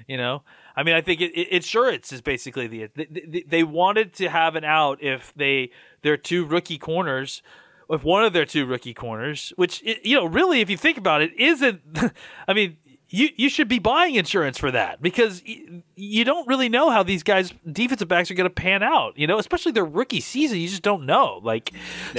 You 0.08 0.18
know, 0.18 0.44
I 0.76 0.84
mean, 0.84 0.96
I 0.96 1.02
think 1.02 1.22
it, 1.22 1.38
it, 1.38 1.50
insurance 1.50 2.12
is 2.12 2.22
basically 2.22 2.68
the 2.68 2.90
they, 2.96 3.44
they, 3.48 3.63
wanted 3.63 4.13
to 4.16 4.30
have 4.30 4.56
an 4.56 4.63
out 4.63 5.02
if 5.02 5.34
they 5.36 5.72
their 6.02 6.18
two 6.18 6.46
rookie 6.46 6.78
corners. 6.78 7.42
If 7.90 8.04
one 8.04 8.26
of 8.26 8.34
their 8.34 8.46
two 8.46 8.66
rookie 8.66 8.94
corners, 8.94 9.54
which 9.56 9.82
you 10.04 10.18
know, 10.18 10.26
really, 10.26 10.60
if 10.60 10.70
you 10.70 10.78
think 10.78 10.98
about 10.98 11.22
it, 11.22 11.32
isn't. 11.40 11.82
I 12.48 12.54
mean, 12.54 12.78
you 13.10 13.30
you 13.38 13.50
should 13.50 13.67
be 13.70 13.80
buying 13.80 14.15
insurance 14.15 14.58
for 14.58 14.70
that 14.72 15.02
because 15.02 15.41
y- 15.48 15.82
you 15.96 16.26
don't 16.26 16.48
really 16.48 16.67
know 16.67 16.89
how 16.89 17.04
these 17.04 17.24
guys 17.24 17.54
defensive 17.72 18.08
backs 18.08 18.30
are 18.30 18.34
going 18.34 18.50
to 18.50 18.54
pan 18.54 18.84
out. 18.84 19.17
You 19.17 19.28
know, 19.28 19.38
especially 19.39 19.72
their 19.72 19.86
rookie 19.86 20.20
season, 20.20 20.60
you 20.60 20.67
just 20.67 20.82
don't 20.82 21.06
know. 21.06 21.39
Like, 21.41 21.72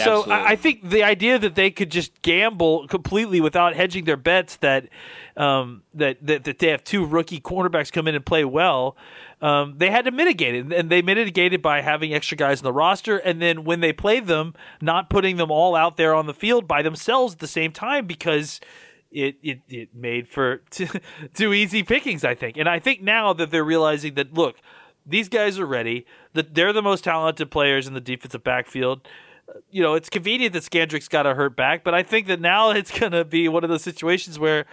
so 0.05 0.23
I, 0.31 0.51
I 0.51 0.57
think 0.57 0.89
the 0.89 1.03
idea 1.03 1.39
that 1.39 1.55
they 1.55 1.71
could 1.71 1.91
just 1.91 2.23
gamble 2.23 2.87
completely 2.89 3.41
without 3.41 3.75
hedging 3.75 4.05
their 4.05 4.17
bets 4.17 4.57
that 4.57 4.89
um, 5.37 5.83
that, 5.95 6.25
that 6.27 6.45
that 6.45 6.59
they 6.59 6.69
have 6.69 6.85
two 6.85 7.05
rookie 7.05 7.41
cornerbacks 7.41 7.93
come 7.93 8.09
in 8.09 8.15
and 8.15 8.25
play 8.25 8.45
well. 8.45 8.97
Um, 9.41 9.75
they 9.77 9.91
had 9.91 10.07
to 10.07 10.11
mitigate 10.11 10.55
it, 10.57 10.73
and 10.73 10.91
they 10.91 11.01
mitigated 11.01 11.63
by 11.63 11.81
having 11.81 12.13
extra 12.13 12.37
guys 12.37 12.61
in 12.61 12.65
the 12.65 12.73
roster, 12.73 13.19
and 13.19 13.41
then 13.41 13.63
when 13.63 13.81
they 13.81 13.93
played 13.93 14.27
them, 14.27 14.55
not 14.81 15.09
putting 15.11 15.37
them 15.37 15.51
all 15.51 15.77
out 15.77 15.97
there 15.97 16.13
on 16.13 16.27
the 16.27 16.35
field 16.35 16.67
by 16.67 16.83
themselves 16.83 17.35
at 17.35 17.39
the 17.39 17.47
same 17.47 17.71
time 17.71 18.07
because 18.07 18.59
it 19.11 19.37
it, 19.43 19.61
it 19.69 19.95
made 19.95 20.29
for 20.29 20.57
too, 20.71 20.89
too 21.35 21.53
easy 21.53 21.83
pickings, 21.83 22.25
I 22.25 22.35
think. 22.35 22.57
And 22.57 22.69
I 22.69 22.79
think 22.79 23.03
now 23.03 23.33
that 23.35 23.51
they're 23.51 23.65
realizing 23.65 24.15
that 24.15 24.35
look, 24.35 24.57
these 25.07 25.29
guys 25.29 25.59
are 25.59 25.67
ready, 25.67 26.07
that 26.35 26.55
they're 26.55 26.73
the 26.73 26.83
most 26.83 27.05
talented 27.05 27.51
players 27.51 27.87
in 27.87 27.95
the 27.95 28.01
defensive 28.01 28.45
backfield. 28.45 29.07
Uh, 29.49 29.61
you 29.71 29.83
know, 29.83 29.95
it's 29.95 30.11
convenient 30.11 30.53
that 30.53 30.63
Scandrick's 30.63 31.09
got 31.09 31.27
a 31.27 31.35
hurt 31.35 31.57
back, 31.57 31.83
but 31.83 31.95
I 31.95 32.03
think 32.03 32.27
that 32.27 32.41
now 32.41 32.71
it's 32.71 32.97
going 32.97 33.13
to 33.13 33.25
be 33.25 33.49
one 33.49 33.65
of 33.65 33.71
those 33.71 33.83
situations 33.83 34.39
where 34.39 34.67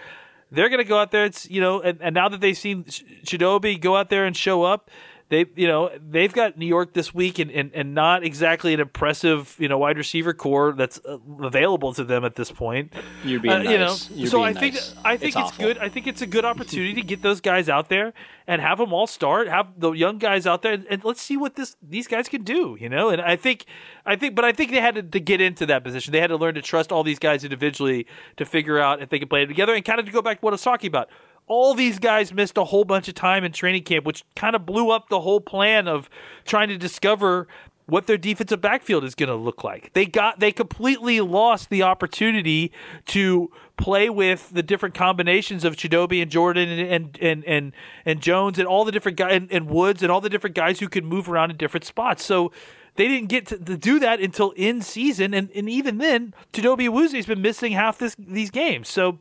they're 0.50 0.68
going 0.68 0.78
to 0.82 0.88
go 0.88 0.98
out 0.98 1.10
there. 1.10 1.24
It's 1.24 1.48
you 1.50 1.60
know, 1.60 1.80
and, 1.80 2.00
and 2.00 2.14
now 2.14 2.28
that 2.28 2.40
they've 2.40 2.56
seen 2.56 2.84
Sh- 2.88 3.02
Chidobe 3.24 3.80
go 3.80 3.96
out 3.96 4.10
there 4.10 4.24
and 4.24 4.36
show 4.36 4.62
up, 4.62 4.90
they 5.28 5.46
you 5.56 5.66
know 5.66 5.90
they've 6.08 6.32
got 6.32 6.56
New 6.56 6.66
York 6.66 6.92
this 6.92 7.12
week, 7.12 7.38
and, 7.38 7.50
and, 7.50 7.70
and 7.74 7.94
not 7.94 8.24
exactly 8.24 8.72
an 8.74 8.80
impressive 8.80 9.56
you 9.58 9.68
know 9.68 9.78
wide 9.78 9.96
receiver 9.96 10.32
corps 10.32 10.72
that's 10.72 11.00
uh, 11.04 11.18
available 11.42 11.92
to 11.94 12.04
them 12.04 12.24
at 12.24 12.36
this 12.36 12.52
point. 12.52 12.92
You're 13.24 13.40
being 13.40 13.66
Uh, 13.66 13.70
you 13.70 13.78
know. 13.78 13.96
You're 14.10 14.28
so 14.28 14.42
I 14.42 14.52
think 14.52 14.74
nice. 14.74 14.94
I 15.04 15.16
think 15.16 15.28
it's, 15.30 15.36
awful. 15.36 15.64
good. 15.64 15.78
I 15.78 15.88
think 15.88 16.06
it's 16.06 16.22
a 16.22 16.26
good 16.26 16.44
opportunity 16.44 16.94
to 16.94 17.02
get 17.02 17.22
those 17.22 17.40
guys 17.40 17.68
out 17.68 17.88
there 17.88 18.12
and 18.46 18.62
have 18.62 18.78
them 18.78 18.92
all 18.92 19.08
start. 19.08 19.48
Have 19.48 19.80
the 19.80 19.92
young 19.92 20.18
guys 20.18 20.46
out 20.46 20.62
there, 20.62 20.74
and, 20.74 20.86
and 20.88 21.04
let's 21.04 21.20
see 21.20 21.36
what 21.36 21.56
this 21.56 21.76
these 21.82 22.06
guys 22.06 22.28
can 22.28 22.44
do. 22.44 22.76
You 22.78 22.88
know, 22.88 23.08
and 23.08 23.20
I 23.20 23.34
think 23.34 23.66
I 24.04 24.14
think, 24.14 24.36
but 24.36 24.44
I 24.44 24.52
think 24.52 24.70
they 24.70 24.80
had 24.80 24.94
to, 24.94 25.02
to 25.02 25.20
get 25.20 25.40
into 25.40 25.66
that 25.66 25.82
position. 25.82 26.12
They 26.12 26.20
had 26.20 26.28
to 26.28 26.36
learn 26.36 26.54
to 26.54 26.62
trust 26.62 26.92
all 26.92 27.02
these 27.02 27.18
guys 27.18 27.42
individually 27.42 28.06
to 28.36 28.44
figure 28.44 28.78
out 28.78 29.02
if 29.02 29.08
they 29.08 29.18
can 29.18 29.28
play 29.28 29.44
together. 29.44 29.74
And 29.74 29.84
kind 29.84 29.98
of 29.98 30.06
to 30.06 30.12
go 30.12 30.22
back 30.22 30.38
to 30.38 30.44
what 30.44 30.52
I 30.52 30.54
was 30.54 30.62
talking 30.62 30.88
about. 30.88 31.08
All 31.46 31.74
these 31.74 31.98
guys 31.98 32.32
missed 32.32 32.56
a 32.58 32.64
whole 32.64 32.84
bunch 32.84 33.08
of 33.08 33.14
time 33.14 33.44
in 33.44 33.52
training 33.52 33.84
camp, 33.84 34.04
which 34.04 34.24
kind 34.34 34.56
of 34.56 34.66
blew 34.66 34.90
up 34.90 35.08
the 35.08 35.20
whole 35.20 35.40
plan 35.40 35.86
of 35.86 36.10
trying 36.44 36.68
to 36.68 36.78
discover 36.78 37.46
what 37.86 38.08
their 38.08 38.18
defensive 38.18 38.60
backfield 38.60 39.04
is 39.04 39.14
going 39.14 39.28
to 39.28 39.36
look 39.36 39.62
like. 39.62 39.92
They 39.92 40.06
got 40.06 40.40
they 40.40 40.52
completely 40.52 41.20
lost 41.20 41.70
the 41.70 41.82
opportunity 41.84 42.72
to 43.06 43.50
play 43.76 44.10
with 44.10 44.50
the 44.50 44.62
different 44.62 44.94
combinations 44.94 45.64
of 45.64 45.76
Chidobe 45.76 46.20
and 46.20 46.30
Jourdan 46.30 46.66
and 46.66 47.16
and 47.20 47.44
and 47.44 47.72
and, 48.04 48.20
Jones 48.20 48.58
and 48.58 48.66
all 48.66 48.84
the 48.84 48.92
different 48.92 49.16
guys 49.16 49.36
and, 49.36 49.50
and, 49.52 49.68
Woods 49.68 50.02
and 50.02 50.10
all 50.10 50.20
the 50.20 50.28
different 50.28 50.56
guys 50.56 50.80
who 50.80 50.88
can 50.88 51.04
move 51.06 51.28
around 51.28 51.50
in 51.50 51.56
different 51.56 51.84
spots. 51.84 52.24
So 52.24 52.50
they 52.96 53.08
didn't 53.08 53.28
get 53.28 53.46
to, 53.46 53.58
to 53.58 53.76
do 53.76 54.00
that 54.00 54.20
until 54.20 54.50
in 54.52 54.80
season, 54.80 55.34
and, 55.34 55.50
and 55.54 55.68
even 55.68 55.98
then, 55.98 56.34
Chidobe 56.52 56.88
Awuzie 56.88 57.16
has 57.16 57.26
been 57.26 57.42
missing 57.42 57.72
half 57.72 57.98
this 57.98 58.16
these 58.18 58.50
games. 58.50 58.88
So 58.88 59.18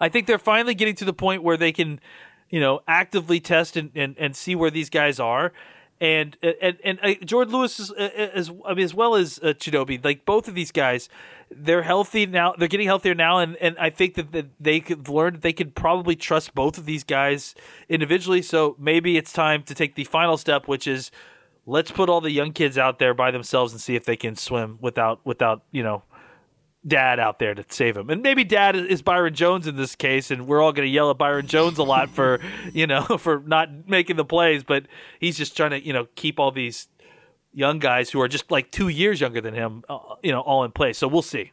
I 0.00 0.08
think 0.08 0.26
they're 0.26 0.38
finally 0.38 0.74
getting 0.74 0.94
to 0.96 1.04
the 1.04 1.12
point 1.12 1.42
where 1.42 1.56
they 1.56 1.72
can, 1.72 2.00
you 2.50 2.60
know, 2.60 2.80
actively 2.86 3.40
test 3.40 3.76
and, 3.76 3.90
and, 3.94 4.16
and 4.18 4.36
see 4.36 4.54
where 4.54 4.70
these 4.70 4.90
guys 4.90 5.18
are 5.18 5.52
and 6.00 6.36
and 6.42 6.78
and 6.84 6.98
uh, 7.02 7.08
Jourdan 7.24 7.50
Lewis 7.50 7.80
is, 7.80 7.90
uh, 7.90 8.10
as 8.34 8.50
I 8.66 8.74
mean, 8.74 8.84
as 8.84 8.94
well 8.94 9.14
as 9.14 9.38
uh, 9.42 9.46
Chidobe, 9.46 10.04
like 10.04 10.24
both 10.24 10.48
of 10.48 10.54
these 10.54 10.70
guys, 10.70 11.08
they're 11.50 11.82
healthy 11.82 12.26
now. 12.26 12.54
They're 12.56 12.68
getting 12.68 12.86
healthier 12.86 13.14
now, 13.14 13.38
and, 13.38 13.56
and 13.56 13.76
I 13.78 13.90
think 13.90 14.14
that, 14.14 14.32
that 14.32 14.46
they 14.60 14.80
could 14.80 15.08
learn 15.08 15.40
they 15.40 15.52
could 15.52 15.74
probably 15.74 16.14
trust 16.14 16.54
both 16.54 16.78
of 16.78 16.86
these 16.86 17.04
guys 17.04 17.54
individually. 17.88 18.42
So 18.42 18.76
maybe 18.78 19.16
it's 19.16 19.32
time 19.32 19.62
to 19.64 19.74
take 19.74 19.96
the 19.96 20.04
final 20.04 20.36
step, 20.36 20.68
which 20.68 20.86
is 20.86 21.10
let's 21.66 21.90
put 21.90 22.08
all 22.08 22.20
the 22.20 22.30
young 22.30 22.52
kids 22.52 22.78
out 22.78 22.98
there 22.98 23.14
by 23.14 23.30
themselves 23.30 23.72
and 23.72 23.80
see 23.80 23.96
if 23.96 24.04
they 24.04 24.16
can 24.16 24.36
swim 24.36 24.78
without 24.80 25.20
without 25.24 25.62
you 25.72 25.82
know 25.82 26.02
dad 26.88 27.20
out 27.20 27.38
there 27.38 27.54
to 27.54 27.64
save 27.68 27.96
him. 27.96 28.10
And 28.10 28.22
maybe 28.22 28.44
dad 28.44 28.76
is 28.76 29.02
Byron 29.02 29.34
Jones 29.34 29.66
in 29.66 29.76
this 29.76 29.94
case, 29.94 30.30
and 30.30 30.46
we're 30.46 30.60
all 30.60 30.72
going 30.72 30.86
to 30.86 30.92
yell 30.92 31.10
at 31.10 31.18
Byron 31.18 31.46
Jones 31.46 31.78
a 31.78 31.84
lot 31.84 32.10
for, 32.10 32.40
you 32.72 32.86
know, 32.86 33.02
for 33.02 33.42
not 33.46 33.88
making 33.88 34.16
the 34.16 34.24
plays, 34.24 34.64
but 34.64 34.86
he's 35.20 35.36
just 35.36 35.56
trying 35.56 35.70
to, 35.70 35.84
you 35.84 35.92
know, 35.92 36.06
keep 36.14 36.40
all 36.40 36.50
these 36.50 36.88
young 37.52 37.78
guys 37.78 38.10
who 38.10 38.20
are 38.20 38.28
just 38.28 38.50
like 38.50 38.70
two 38.70 38.88
years 38.88 39.20
younger 39.20 39.40
than 39.40 39.54
him, 39.54 39.84
uh, 39.88 39.98
you 40.22 40.32
know, 40.32 40.40
all 40.40 40.64
in 40.64 40.72
place. 40.72 40.98
So 40.98 41.08
we'll 41.08 41.22
see. 41.22 41.52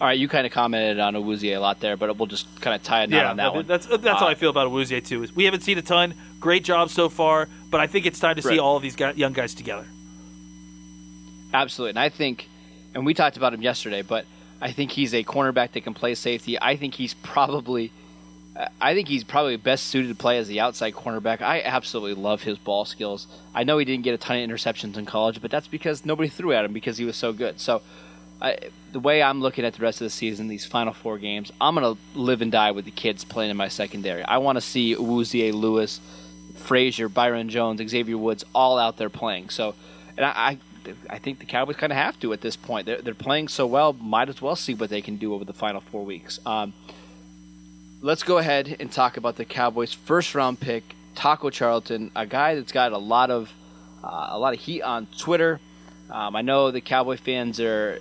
All 0.00 0.06
right, 0.06 0.18
you 0.18 0.28
kind 0.28 0.46
of 0.46 0.52
commented 0.52 1.00
on 1.00 1.14
Awuzie 1.14 1.56
a 1.56 1.58
lot 1.58 1.80
there, 1.80 1.96
but 1.96 2.16
we'll 2.16 2.28
just 2.28 2.60
kind 2.60 2.76
of 2.76 2.84
tie 2.84 3.02
a 3.02 3.06
knot 3.08 3.16
yeah, 3.16 3.30
on 3.30 3.36
that 3.38 3.54
one. 3.54 3.66
That's 3.66 3.84
that's 3.86 4.06
uh, 4.06 4.14
how 4.14 4.28
I 4.28 4.36
feel 4.36 4.50
about 4.50 4.68
Awuzie 4.68 5.04
too. 5.04 5.24
Is 5.24 5.34
we 5.34 5.44
haven't 5.44 5.62
seen 5.62 5.76
a 5.76 5.82
ton. 5.82 6.14
Great 6.38 6.62
job 6.62 6.88
so 6.90 7.08
far, 7.08 7.48
but 7.68 7.80
I 7.80 7.88
think 7.88 8.06
it's 8.06 8.20
time 8.20 8.36
to 8.36 8.42
right. 8.42 8.54
see 8.54 8.58
all 8.60 8.76
of 8.76 8.82
these 8.82 8.94
guys, 8.94 9.16
young 9.16 9.32
guys 9.32 9.54
together. 9.54 9.86
Absolutely, 11.52 11.90
and 11.90 11.98
I 11.98 12.10
think 12.10 12.48
and 12.98 13.06
we 13.06 13.14
talked 13.14 13.36
about 13.36 13.54
him 13.54 13.62
yesterday, 13.62 14.02
but 14.02 14.26
I 14.60 14.72
think 14.72 14.90
he's 14.90 15.14
a 15.14 15.22
cornerback 15.22 15.70
that 15.70 15.82
can 15.82 15.94
play 15.94 16.16
safety. 16.16 16.60
I 16.60 16.74
think 16.74 16.94
he's 16.94 17.14
probably 17.14 17.92
I 18.80 18.92
think 18.92 19.06
he's 19.06 19.22
probably 19.22 19.56
best 19.56 19.86
suited 19.86 20.08
to 20.08 20.16
play 20.16 20.36
as 20.38 20.48
the 20.48 20.58
outside 20.58 20.94
cornerback. 20.94 21.40
I 21.40 21.62
absolutely 21.62 22.20
love 22.20 22.42
his 22.42 22.58
ball 22.58 22.84
skills. 22.84 23.28
I 23.54 23.62
know 23.62 23.78
he 23.78 23.84
didn't 23.84 24.02
get 24.02 24.14
a 24.14 24.18
ton 24.18 24.36
of 24.36 24.50
interceptions 24.50 24.96
in 24.96 25.06
college, 25.06 25.40
but 25.40 25.52
that's 25.52 25.68
because 25.68 26.04
nobody 26.04 26.28
threw 26.28 26.52
at 26.52 26.64
him 26.64 26.72
because 26.72 26.98
he 26.98 27.04
was 27.04 27.14
so 27.14 27.32
good. 27.32 27.60
So, 27.60 27.82
I, 28.42 28.58
the 28.90 28.98
way 28.98 29.22
I'm 29.22 29.40
looking 29.40 29.64
at 29.64 29.74
the 29.74 29.82
rest 29.82 30.00
of 30.00 30.06
the 30.06 30.10
season, 30.10 30.48
these 30.48 30.66
final 30.66 30.92
four 30.92 31.18
games, 31.18 31.52
I'm 31.60 31.76
going 31.76 31.94
to 31.94 32.18
live 32.18 32.42
and 32.42 32.50
die 32.50 32.72
with 32.72 32.84
the 32.84 32.90
kids 32.90 33.24
playing 33.24 33.52
in 33.52 33.56
my 33.56 33.68
secondary. 33.68 34.24
I 34.24 34.38
want 34.38 34.56
to 34.56 34.60
see 34.60 34.96
Awuzie 34.96 35.52
Lewis, 35.52 36.00
Frazier, 36.56 37.08
Byron 37.08 37.48
Jones, 37.48 37.80
Xavier 37.88 38.18
Woods 38.18 38.44
all 38.56 38.76
out 38.76 38.96
there 38.96 39.10
playing. 39.10 39.50
So, 39.50 39.76
and 40.16 40.26
I, 40.26 40.58
I 41.08 41.18
think 41.18 41.38
the 41.38 41.46
Cowboys 41.46 41.76
kind 41.76 41.92
of 41.92 41.96
have 41.96 42.18
to 42.20 42.32
at 42.32 42.40
this 42.40 42.56
point. 42.56 42.86
They're, 42.86 43.00
they're 43.00 43.14
playing 43.14 43.48
so 43.48 43.66
well, 43.66 43.92
might 43.92 44.28
as 44.28 44.40
well 44.42 44.56
see 44.56 44.74
what 44.74 44.90
they 44.90 45.02
can 45.02 45.16
do 45.16 45.34
over 45.34 45.44
the 45.44 45.52
final 45.52 45.80
four 45.80 46.04
weeks. 46.04 46.40
Um, 46.46 46.72
let's 48.00 48.22
go 48.22 48.38
ahead 48.38 48.76
and 48.80 48.90
talk 48.90 49.16
about 49.16 49.36
the 49.36 49.44
Cowboys' 49.44 49.92
first 49.92 50.34
round 50.34 50.60
pick, 50.60 50.94
Taco 51.14 51.50
Charlton, 51.50 52.10
a 52.14 52.26
guy 52.26 52.54
that's 52.54 52.72
got 52.72 52.92
a 52.92 52.98
lot 52.98 53.30
of 53.30 53.52
uh, 54.02 54.28
a 54.30 54.38
lot 54.38 54.54
of 54.54 54.60
heat 54.60 54.82
on 54.82 55.06
Twitter. 55.18 55.60
Um, 56.10 56.36
I 56.36 56.42
know 56.42 56.70
the 56.70 56.80
Cowboy 56.80 57.16
fans 57.16 57.60
are. 57.60 58.00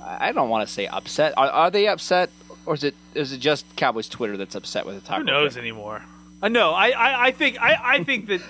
I 0.00 0.32
don't 0.32 0.48
want 0.48 0.66
to 0.66 0.72
say 0.72 0.86
upset. 0.86 1.34
Are, 1.36 1.48
are, 1.48 1.70
they 1.70 1.88
upset, 1.88 2.30
or 2.64 2.74
is 2.74 2.84
it 2.84 2.94
is 3.14 3.32
it 3.32 3.38
just 3.38 3.64
Cowboys 3.76 4.08
Twitter 4.08 4.36
that's 4.36 4.54
upset 4.54 4.86
with 4.86 4.94
the 4.94 5.00
Taco? 5.00 5.20
Who 5.20 5.24
knows 5.24 5.54
pick? 5.54 5.62
anymore? 5.62 6.02
I 6.40 6.48
know. 6.48 6.70
I, 6.70 6.90
I, 6.90 7.26
I 7.26 7.30
think 7.32 7.60
I, 7.60 7.76
I 7.82 8.04
think 8.04 8.26
that 8.26 8.40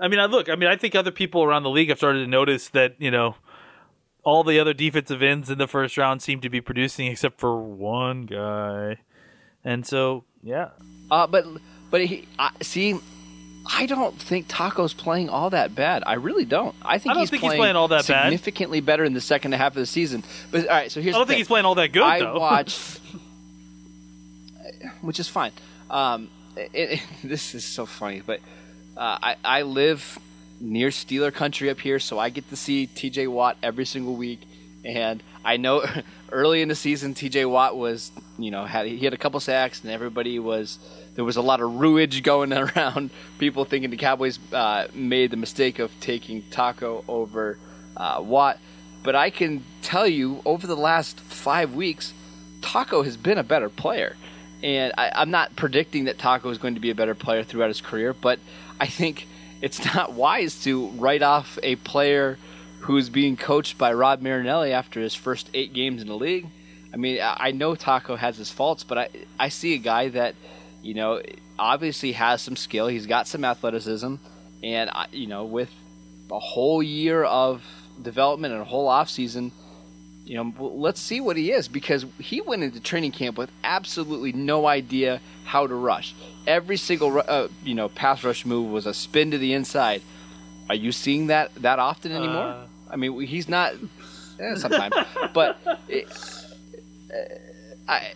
I 0.00 0.08
mean, 0.08 0.18
I 0.18 0.26
look. 0.26 0.48
I 0.48 0.56
mean, 0.56 0.68
I 0.68 0.76
think 0.76 0.94
other 0.94 1.10
people 1.10 1.44
around 1.44 1.62
the 1.62 1.70
league 1.70 1.90
have 1.90 1.98
started 1.98 2.20
to 2.20 2.26
notice 2.26 2.68
that 2.70 2.96
you 2.98 3.10
know 3.10 3.36
all 4.22 4.44
the 4.44 4.58
other 4.58 4.72
defensive 4.72 5.22
ends 5.22 5.50
in 5.50 5.58
the 5.58 5.66
first 5.66 5.96
round 5.96 6.22
seem 6.22 6.40
to 6.40 6.48
be 6.48 6.60
producing, 6.60 7.06
except 7.06 7.38
for 7.38 7.60
one 7.60 8.22
guy, 8.22 8.98
and 9.64 9.86
so 9.86 10.24
yeah. 10.42 10.70
Uh, 11.10 11.26
but 11.26 11.44
but 11.90 12.04
he 12.04 12.26
I, 12.38 12.50
see. 12.62 12.98
I 13.66 13.84
don't 13.84 14.18
think 14.18 14.46
Taco's 14.48 14.94
playing 14.94 15.28
all 15.28 15.50
that 15.50 15.74
bad. 15.74 16.02
I 16.06 16.14
really 16.14 16.46
don't. 16.46 16.74
I 16.80 16.96
think, 16.96 17.14
I 17.14 17.20
he's, 17.20 17.28
think 17.28 17.40
playing 17.40 17.52
he's 17.52 17.60
playing 17.60 17.76
all 17.76 17.88
that 17.88 18.06
significantly 18.06 18.80
bad. 18.80 18.86
better 18.86 19.04
in 19.04 19.12
the 19.12 19.20
second 19.20 19.52
half 19.52 19.72
of 19.72 19.80
the 19.80 19.86
season. 19.86 20.24
But 20.50 20.62
all 20.66 20.74
right, 20.74 20.90
so 20.90 21.02
here's. 21.02 21.14
I 21.14 21.18
don't 21.18 21.26
think 21.26 21.34
thing. 21.34 21.38
he's 21.38 21.48
playing 21.48 21.66
all 21.66 21.74
that 21.74 21.88
good. 21.88 22.02
I 22.02 22.20
though. 22.20 22.38
watched, 22.38 23.00
which 25.02 25.20
is 25.20 25.28
fine. 25.28 25.52
Um, 25.90 26.30
it, 26.56 26.70
it, 26.72 27.00
this 27.24 27.54
is 27.54 27.64
so 27.64 27.84
funny, 27.84 28.22
but 28.24 28.40
uh, 28.96 29.18
I, 29.22 29.36
I 29.44 29.62
live 29.62 30.18
near 30.60 30.88
Steeler 30.88 31.32
country 31.32 31.70
up 31.70 31.80
here, 31.80 31.98
so 31.98 32.18
I 32.18 32.28
get 32.28 32.48
to 32.50 32.56
see 32.56 32.86
TJ 32.86 33.28
Watt 33.28 33.56
every 33.62 33.86
single 33.86 34.14
week. 34.14 34.40
And 34.84 35.22
I 35.44 35.56
know 35.56 35.84
early 36.32 36.62
in 36.62 36.68
the 36.68 36.74
season, 36.74 37.14
TJ 37.14 37.48
Watt 37.48 37.76
was, 37.76 38.12
you 38.38 38.50
know, 38.50 38.64
had 38.64 38.86
he 38.86 38.98
had 38.98 39.14
a 39.14 39.18
couple 39.18 39.40
sacks, 39.40 39.82
and 39.82 39.90
everybody 39.90 40.38
was 40.38 40.78
there 41.14 41.24
was 41.24 41.36
a 41.36 41.42
lot 41.42 41.60
of 41.60 41.70
ruage 41.72 42.22
going 42.22 42.52
around. 42.52 43.10
People 43.38 43.64
thinking 43.64 43.90
the 43.90 43.96
Cowboys 43.96 44.38
uh, 44.52 44.86
made 44.94 45.30
the 45.30 45.36
mistake 45.36 45.78
of 45.78 45.90
taking 46.00 46.42
Taco 46.50 47.04
over 47.08 47.58
uh, 47.96 48.20
Watt. 48.22 48.58
But 49.02 49.16
I 49.16 49.30
can 49.30 49.64
tell 49.80 50.06
you, 50.06 50.42
over 50.44 50.66
the 50.66 50.76
last 50.76 51.20
five 51.20 51.74
weeks, 51.74 52.12
Taco 52.60 53.02
has 53.02 53.16
been 53.16 53.38
a 53.38 53.42
better 53.42 53.70
player. 53.70 54.16
And 54.62 54.92
I, 54.98 55.22
am 55.22 55.30
not 55.30 55.56
predicting 55.56 56.04
that 56.04 56.18
Taco 56.18 56.50
is 56.50 56.58
going 56.58 56.74
to 56.74 56.80
be 56.80 56.90
a 56.90 56.94
better 56.94 57.14
player 57.14 57.42
throughout 57.42 57.68
his 57.68 57.80
career, 57.80 58.12
but 58.12 58.38
I 58.80 58.86
think 58.86 59.26
it's 59.60 59.84
not 59.94 60.12
wise 60.12 60.62
to 60.64 60.88
write 60.88 61.22
off 61.22 61.58
a 61.62 61.76
player 61.76 62.38
who's 62.80 63.10
being 63.10 63.36
coached 63.36 63.76
by 63.76 63.92
Rod 63.92 64.22
Marinelli 64.22 64.72
after 64.72 65.00
his 65.00 65.14
first 65.14 65.50
eight 65.52 65.72
games 65.74 66.00
in 66.00 66.08
the 66.08 66.16
league. 66.16 66.46
I 66.92 66.96
mean, 66.96 67.20
I 67.22 67.52
know 67.52 67.76
Taco 67.76 68.16
has 68.16 68.36
his 68.36 68.50
faults, 68.50 68.82
but 68.82 68.98
I 68.98 69.08
I 69.38 69.48
see 69.50 69.74
a 69.74 69.78
guy 69.78 70.08
that 70.08 70.34
you 70.82 70.94
know 70.94 71.22
obviously 71.58 72.12
has 72.12 72.42
some 72.42 72.56
skill. 72.56 72.88
He's 72.88 73.06
got 73.06 73.28
some 73.28 73.44
athleticism, 73.44 74.16
and 74.64 74.90
you 75.12 75.28
know 75.28 75.44
with 75.44 75.70
a 76.32 76.38
whole 76.38 76.82
year 76.82 77.22
of 77.22 77.62
development 78.02 78.54
and 78.54 78.62
a 78.62 78.64
whole 78.64 78.88
off 78.88 79.08
season, 79.08 79.52
you 80.30 80.36
know, 80.36 80.54
let's 80.60 81.00
see 81.00 81.20
what 81.20 81.36
he 81.36 81.50
is 81.50 81.66
because 81.66 82.06
he 82.20 82.40
went 82.40 82.62
into 82.62 82.78
training 82.78 83.10
camp 83.10 83.36
with 83.36 83.50
absolutely 83.64 84.30
no 84.30 84.64
idea 84.68 85.20
how 85.44 85.66
to 85.66 85.74
rush. 85.74 86.14
Every 86.46 86.76
single 86.76 87.20
uh, 87.26 87.48
you 87.64 87.74
know 87.74 87.88
pass 87.88 88.22
rush 88.22 88.46
move 88.46 88.70
was 88.70 88.86
a 88.86 88.94
spin 88.94 89.32
to 89.32 89.38
the 89.38 89.54
inside. 89.54 90.02
Are 90.68 90.76
you 90.76 90.92
seeing 90.92 91.26
that 91.26 91.52
that 91.56 91.80
often 91.80 92.12
anymore? 92.12 92.44
Uh... 92.44 92.66
I 92.88 92.94
mean, 92.94 93.20
he's 93.22 93.48
not 93.48 93.74
eh, 94.38 94.54
sometimes, 94.54 94.94
but 95.34 95.58
it, 95.88 96.06
uh, 97.12 97.34
I 97.88 98.12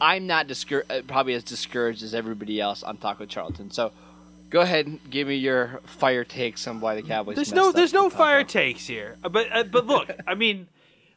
I'm 0.00 0.28
not 0.28 0.46
discour- 0.46 0.88
uh, 0.88 1.02
probably 1.04 1.34
as 1.34 1.42
discouraged 1.42 2.04
as 2.04 2.14
everybody 2.14 2.60
else 2.60 2.84
on 2.84 2.96
Taco 2.96 3.26
Charlton. 3.26 3.72
So 3.72 3.90
go 4.50 4.60
ahead 4.60 4.86
and 4.86 5.00
give 5.10 5.26
me 5.26 5.34
your 5.34 5.80
fire 5.84 6.22
takes 6.22 6.68
on 6.68 6.80
why 6.80 6.94
the 6.94 7.02
Cowboys. 7.02 7.34
There's 7.34 7.52
no 7.52 7.72
there's 7.72 7.92
no 7.92 8.08
fire 8.08 8.44
takes 8.44 8.86
here, 8.86 9.16
but 9.28 9.48
uh, 9.50 9.64
but 9.64 9.84
look, 9.84 10.12
I 10.24 10.36
mean 10.36 10.68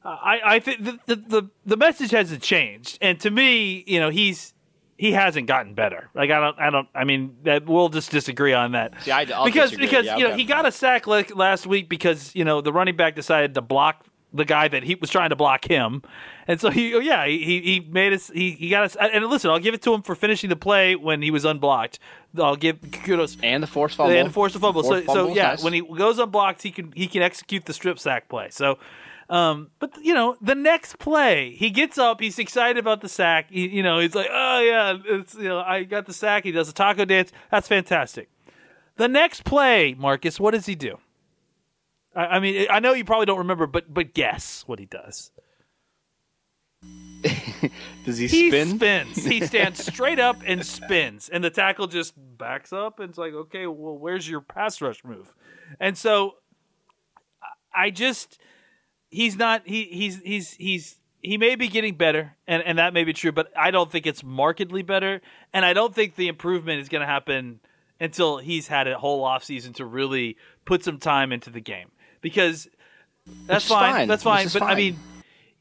I, 0.04 0.40
I 0.44 0.60
think 0.60 0.84
the, 0.84 1.00
the, 1.06 1.16
the 1.16 1.50
the 1.66 1.78
message 1.78 2.12
hasn't 2.12 2.42
changed, 2.42 2.98
and 3.02 3.20
to 3.20 3.30
me, 3.30 3.84
you 3.86 4.00
know, 4.00 4.10
he's 4.10 4.54
he 4.98 5.12
hasn't 5.12 5.48
gotten 5.48 5.74
better. 5.74 6.10
Like 6.14 6.32
I 6.32 6.40
don't, 6.40 6.60
I 6.60 6.70
don't. 6.70 6.88
I 6.94 7.04
mean, 7.04 7.36
that 7.44 7.66
we'll 7.66 7.90
just 7.90 8.12
disagree 8.12 8.54
on 8.54 8.74
that. 8.74 8.94
Yeah, 9.06 9.18
I, 9.18 9.28
I'll 9.34 9.46
because 9.46 9.72
disagree. 9.72 9.88
because 9.88 10.06
yeah, 10.06 10.18
you 10.18 10.28
know 10.28 10.36
he 10.36 10.44
got 10.44 10.66
a 10.66 10.72
sack 10.72 11.08
like 11.08 11.36
last 11.36 11.68
week 11.68 11.90
because 11.90 12.36
you 12.36 12.46
know 12.46 12.62
the 12.62 12.74
running 12.74 12.96
back 12.96 13.16
decided 13.16 13.54
to 13.56 13.62
block 13.62 14.06
the 14.34 14.46
guy 14.46 14.68
that 14.68 14.84
he 14.84 14.96
was 14.96 15.10
trying 15.10 15.30
to 15.30 15.36
block 15.36 15.66
him, 15.66 16.02
and 16.48 16.62
so 16.62 16.70
he 16.70 16.94
oh, 16.94 17.00
yeah 17.00 17.26
he 17.26 17.62
he 17.62 17.80
made 17.80 18.14
us 18.14 18.30
he 18.30 18.52
he 18.52 18.70
got 18.70 18.84
us 18.84 18.96
and 18.96 19.26
listen 19.26 19.50
I'll 19.50 19.60
give 19.60 19.74
it 19.74 19.82
to 19.84 19.94
him 19.94 20.02
for 20.04 20.16
finishing 20.16 20.50
the 20.50 20.56
play 20.56 20.96
when 20.96 21.22
he 21.22 21.32
was 21.32 21.46
unblocked. 21.46 22.00
I'll 22.38 22.56
give 22.56 22.80
kudos 23.04 23.38
and 23.44 23.62
the 23.62 23.68
force 23.68 23.94
fumble 23.94 24.16
and 24.16 24.30
the 24.30 24.34
force 24.34 24.56
fumble. 24.56 24.84
So 24.84 25.02
fumble, 25.02 25.14
so 25.14 25.34
yeah, 25.34 25.50
nice. 25.50 25.64
when 25.64 25.74
he 25.74 25.82
goes 25.82 26.18
unblocked, 26.18 26.62
he 26.62 26.72
can 26.72 26.92
he 26.94 27.08
can 27.08 27.22
execute 27.22 27.66
the 27.66 27.74
strip 27.74 28.00
sack 28.00 28.30
play. 28.30 28.50
So 28.52 28.78
um, 29.32 29.72
but 29.80 29.92
you 30.04 30.14
know, 30.14 30.36
the 30.42 30.56
next 30.56 31.00
play, 31.00 31.56
he 31.56 31.70
gets 31.70 31.98
up, 31.98 32.20
he's 32.20 32.38
excited 32.38 32.78
about 32.78 33.00
the 33.00 33.08
sack. 33.08 33.50
He, 33.50 33.70
you 33.70 33.82
know, 33.82 33.98
he's 33.98 34.14
like, 34.14 34.28
"Oh 34.30 34.60
yeah, 34.60 34.98
it's 35.06 35.34
you 35.36 35.46
know, 35.46 35.62
I 35.62 35.84
got 35.86 36.06
the 36.06 36.14
sack." 36.14 36.44
He 36.44 36.52
does 36.52 36.68
a 36.68 36.74
taco 36.74 37.06
dance. 37.06 37.32
That's 37.50 37.66
fantastic. 37.66 38.30
The 38.98 39.08
next 39.08 39.46
play, 39.46 39.96
Marcus, 39.98 40.38
what 40.38 40.52
does 40.52 40.66
he 40.66 40.76
do? 40.76 40.98
I, 42.14 42.26
I 42.26 42.40
mean, 42.42 42.68
I 42.70 42.82
know 42.82 42.92
you 42.92 43.06
probably 43.06 43.26
don't 43.26 43.38
remember, 43.38 43.68
but 43.68 43.94
but 43.94 44.14
guess 44.14 44.66
what 44.68 44.80
he 44.80 44.86
does. 44.86 45.32
Does 48.06 48.18
he, 48.18 48.26
he 48.28 48.50
spin? 48.50 48.76
spins. 48.78 49.24
He 49.24 49.42
stands 49.46 49.86
straight 49.86 50.20
up 50.20 50.38
and 50.44 50.66
spins, 50.66 51.30
and 51.30 51.44
the 51.44 51.52
tackle 51.52 51.86
just 51.86 52.16
backs 52.18 52.74
up 52.74 53.00
and 53.00 53.10
it's 53.10 53.18
like, 53.20 53.34
okay, 53.34 53.68
well, 53.68 53.96
where's 53.96 54.28
your 54.28 54.42
pass 54.42 54.82
rush 54.82 55.04
move? 55.04 55.32
And 55.80 55.96
so, 55.96 56.38
I 57.76 57.92
just 57.92 58.40
he's 59.12 59.38
not 59.38 59.62
he 59.66 59.84
he's 59.84 60.20
he's 60.22 60.54
he's 60.54 60.96
he 61.22 61.38
may 61.38 61.56
be 61.56 61.68
getting 61.68 61.96
better, 61.96 62.36
and 62.48 62.64
and 62.64 62.80
that 62.80 62.94
may 62.94 63.04
be 63.04 63.14
true, 63.14 63.32
but 63.32 63.52
I 63.56 63.70
don't 63.70 63.92
think 63.92 64.08
it's 64.08 64.24
markedly 64.24 64.82
better, 64.82 65.22
and 65.54 65.64
I 65.64 65.74
don't 65.74 65.94
think 65.94 66.16
the 66.16 66.28
improvement 66.28 66.82
is 66.82 66.90
going 66.90 67.02
to 67.02 67.08
happen 67.08 67.60
until 68.00 68.40
he's 68.40 68.68
had 68.68 68.88
a 68.88 68.98
whole 68.98 69.24
off 69.24 69.44
season 69.44 69.74
to 69.74 69.86
really 69.86 70.38
put 70.66 70.84
some 70.84 70.98
time 70.98 71.32
into 71.32 71.52
the 71.52 71.62
game 71.62 71.92
because 72.22 72.68
that's 73.46 73.68
fine, 73.68 73.94
fine. 73.94 74.08
That's 74.08 74.24
fine. 74.24 74.48
But 74.52 74.64
I 74.64 74.74
mean, 74.74 74.98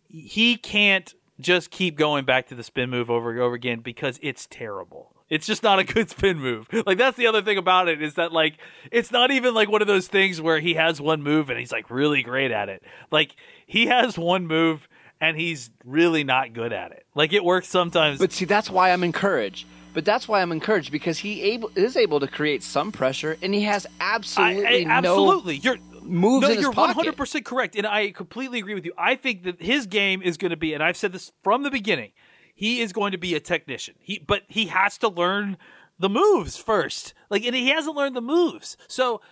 he 0.09 0.57
can't 0.57 1.13
just 1.39 1.71
keep 1.71 1.97
going 1.97 2.25
back 2.25 2.49
to 2.49 2.55
the 2.55 2.63
spin 2.63 2.89
move 2.89 3.11
over 3.11 3.31
and 3.31 3.41
over 3.41 3.55
again 3.55 3.81
because 3.81 4.19
it's 4.23 4.47
terrible. 4.51 5.15
It's 5.31 5.47
just 5.47 5.63
not 5.63 5.79
a 5.79 5.85
good 5.85 6.11
spin 6.11 6.39
move. 6.39 6.69
Like 6.87 6.99
that's 6.99 7.17
the 7.17 7.29
other 7.29 7.41
thing 7.41 7.57
about 7.57 7.89
it 7.89 8.03
is 8.03 8.15
that 8.15 8.33
like 8.33 8.59
it's 8.91 9.13
not 9.13 9.31
even 9.31 9.55
like 9.55 9.71
one 9.71 9.81
of 9.81 9.87
those 9.87 10.09
things 10.09 10.41
where 10.41 10.59
he 10.61 10.75
has 10.75 11.01
one 11.01 11.23
move 11.23 11.51
and 11.51 11.59
he's 11.59 11.73
like 11.73 11.89
really 11.91 12.23
great 12.23 12.51
at 12.51 12.69
it. 12.69 12.83
Like 13.11 13.37
he 13.67 13.87
has 13.87 14.19
one 14.19 14.47
move 14.47 14.89
and 15.21 15.39
he's 15.39 15.71
really 15.85 16.25
not 16.25 16.53
good 16.53 16.73
at 16.73 16.93
it. 16.93 17.07
Like 17.15 17.33
it 17.33 17.45
works 17.45 17.69
sometimes. 17.69 18.19
But 18.19 18.33
see, 18.33 18.45
that's 18.45 18.69
why 18.71 18.91
I'm 18.91 19.05
encouraged. 19.05 19.67
But 19.93 20.05
that's 20.05 20.29
why 20.29 20.41
I'm 20.41 20.53
encouraged 20.53 20.93
because 20.93 21.19
he 21.19 21.43
able 21.43 21.71
is 21.75 21.97
able 21.97 22.21
to 22.21 22.29
create 22.29 22.63
some 22.63 22.93
pressure, 22.93 23.37
and 23.43 23.53
he 23.53 23.63
has 23.63 23.87
absolutely 24.01 24.87
I- 24.87 24.89
absolutely. 24.89 25.57
you're 25.57 25.79
moves 26.03 26.49
no, 26.49 26.55
you're 26.55 26.71
100 26.71 27.17
percent 27.17 27.45
correct, 27.45 27.75
and 27.77 27.87
I 27.87 28.13
completely 28.13 28.61
agree 28.61 28.75
with 28.75 28.85
you. 28.85 28.93
I 28.97 29.17
think 29.17 29.43
that 29.45 29.61
his 29.61 29.87
game 29.87 30.23
is 30.23 30.37
going 30.37 30.51
to 30.51 30.57
be, 30.57 30.75
and 30.75 30.83
I've 30.83 30.97
said 30.97 31.13
this 31.13 31.33
from 31.43 31.65
the 31.65 31.71
beginning, 31.71 32.13
he 32.61 32.83
is 32.83 32.93
going 32.93 33.13
to 33.13 33.17
be 33.17 33.35
a 33.35 33.41
technician. 33.41 33.95
He, 34.01 34.19
but 34.19 34.43
he 34.47 34.67
has 34.67 34.99
to 34.99 35.09
learn 35.09 35.57
the 35.99 36.11
moves 36.11 36.59
first. 36.59 37.15
Like, 37.31 37.43
and 37.47 37.57
he 37.57 37.71
hasn't 37.71 37.97
learned 37.97 38.15
the 38.15 38.21
moves. 38.21 38.77
So, 38.87 39.23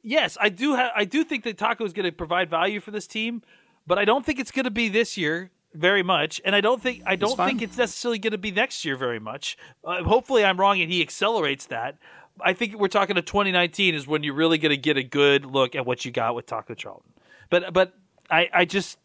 yes, 0.00 0.38
I 0.40 0.48
do. 0.48 0.76
Ha- 0.76 0.92
I 0.94 1.04
do 1.04 1.24
think 1.24 1.42
that 1.42 1.58
Taco 1.58 1.84
is 1.84 1.92
going 1.92 2.06
to 2.06 2.12
provide 2.12 2.48
value 2.48 2.78
for 2.78 2.92
this 2.92 3.08
team, 3.08 3.42
but 3.84 3.98
I 3.98 4.04
don't 4.04 4.24
think 4.24 4.38
it's 4.38 4.52
going 4.52 4.62
to 4.62 4.70
be 4.70 4.88
this 4.88 5.16
year 5.16 5.50
very 5.74 6.04
much, 6.04 6.40
and 6.44 6.54
I 6.54 6.60
don't 6.60 6.80
think 6.80 7.02
I 7.04 7.16
don't 7.16 7.36
think 7.36 7.62
it's 7.62 7.76
necessarily 7.76 8.20
going 8.20 8.30
to 8.30 8.38
be 8.38 8.52
next 8.52 8.84
year 8.84 8.96
very 8.96 9.18
much. 9.18 9.58
Uh, 9.84 10.04
hopefully, 10.04 10.44
I'm 10.44 10.56
wrong 10.56 10.80
and 10.80 10.88
he 10.88 11.02
accelerates 11.02 11.66
that. 11.66 11.98
I 12.40 12.52
think 12.52 12.78
we're 12.78 12.86
talking 12.86 13.16
to 13.16 13.22
2019 13.22 13.96
is 13.96 14.06
when 14.06 14.22
you're 14.22 14.34
really 14.34 14.58
going 14.58 14.70
to 14.70 14.76
get 14.76 14.96
a 14.96 15.02
good 15.02 15.44
look 15.44 15.74
at 15.74 15.84
what 15.84 16.04
you 16.04 16.12
got 16.12 16.36
with 16.36 16.46
Taco 16.46 16.74
Charlton. 16.74 17.12
But 17.50 17.72
but 17.72 17.94
I 18.30 18.48
I 18.54 18.64
just 18.66 18.98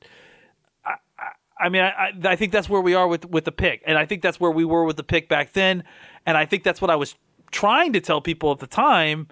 I, 1.63 1.69
mean 1.69 1.81
I, 1.81 1.89
I 1.89 2.11
I 2.23 2.35
think 2.35 2.51
that's 2.51 2.69
where 2.69 2.81
we 2.81 2.93
are 2.93 3.07
with 3.07 3.25
with 3.25 3.45
the 3.45 3.51
pick, 3.51 3.81
and 3.85 3.97
I 3.97 4.05
think 4.05 4.21
that's 4.21 4.39
where 4.39 4.51
we 4.51 4.65
were 4.65 4.83
with 4.83 4.97
the 4.97 5.03
pick 5.03 5.29
back 5.29 5.53
then, 5.53 5.83
and 6.25 6.37
I 6.37 6.45
think 6.45 6.63
that's 6.63 6.81
what 6.81 6.89
I 6.89 6.95
was 6.95 7.15
trying 7.51 7.93
to 7.93 8.01
tell 8.01 8.21
people 8.21 8.51
at 8.51 8.59
the 8.59 8.67
time. 8.67 9.27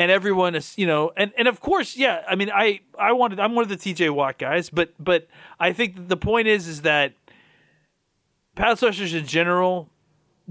And 0.00 0.12
everyone 0.12 0.54
is 0.54 0.78
you 0.78 0.86
know 0.86 1.10
and 1.16 1.32
and 1.36 1.48
of 1.48 1.58
course 1.58 1.96
yeah 1.96 2.22
i 2.28 2.36
mean 2.36 2.52
i 2.54 2.78
i 2.96 3.10
wanted 3.10 3.40
i'm 3.40 3.56
one 3.56 3.64
of 3.64 3.68
the 3.68 3.76
tj 3.76 4.08
watt 4.10 4.38
guys 4.38 4.70
but 4.70 4.92
but 5.00 5.26
i 5.58 5.72
think 5.72 6.06
the 6.06 6.16
point 6.16 6.46
is 6.46 6.68
is 6.68 6.82
that 6.82 7.14
pass 8.54 8.80
rushers 8.80 9.12
in 9.12 9.26
general 9.26 9.90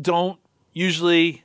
don't 0.01 0.37
usually 0.73 1.43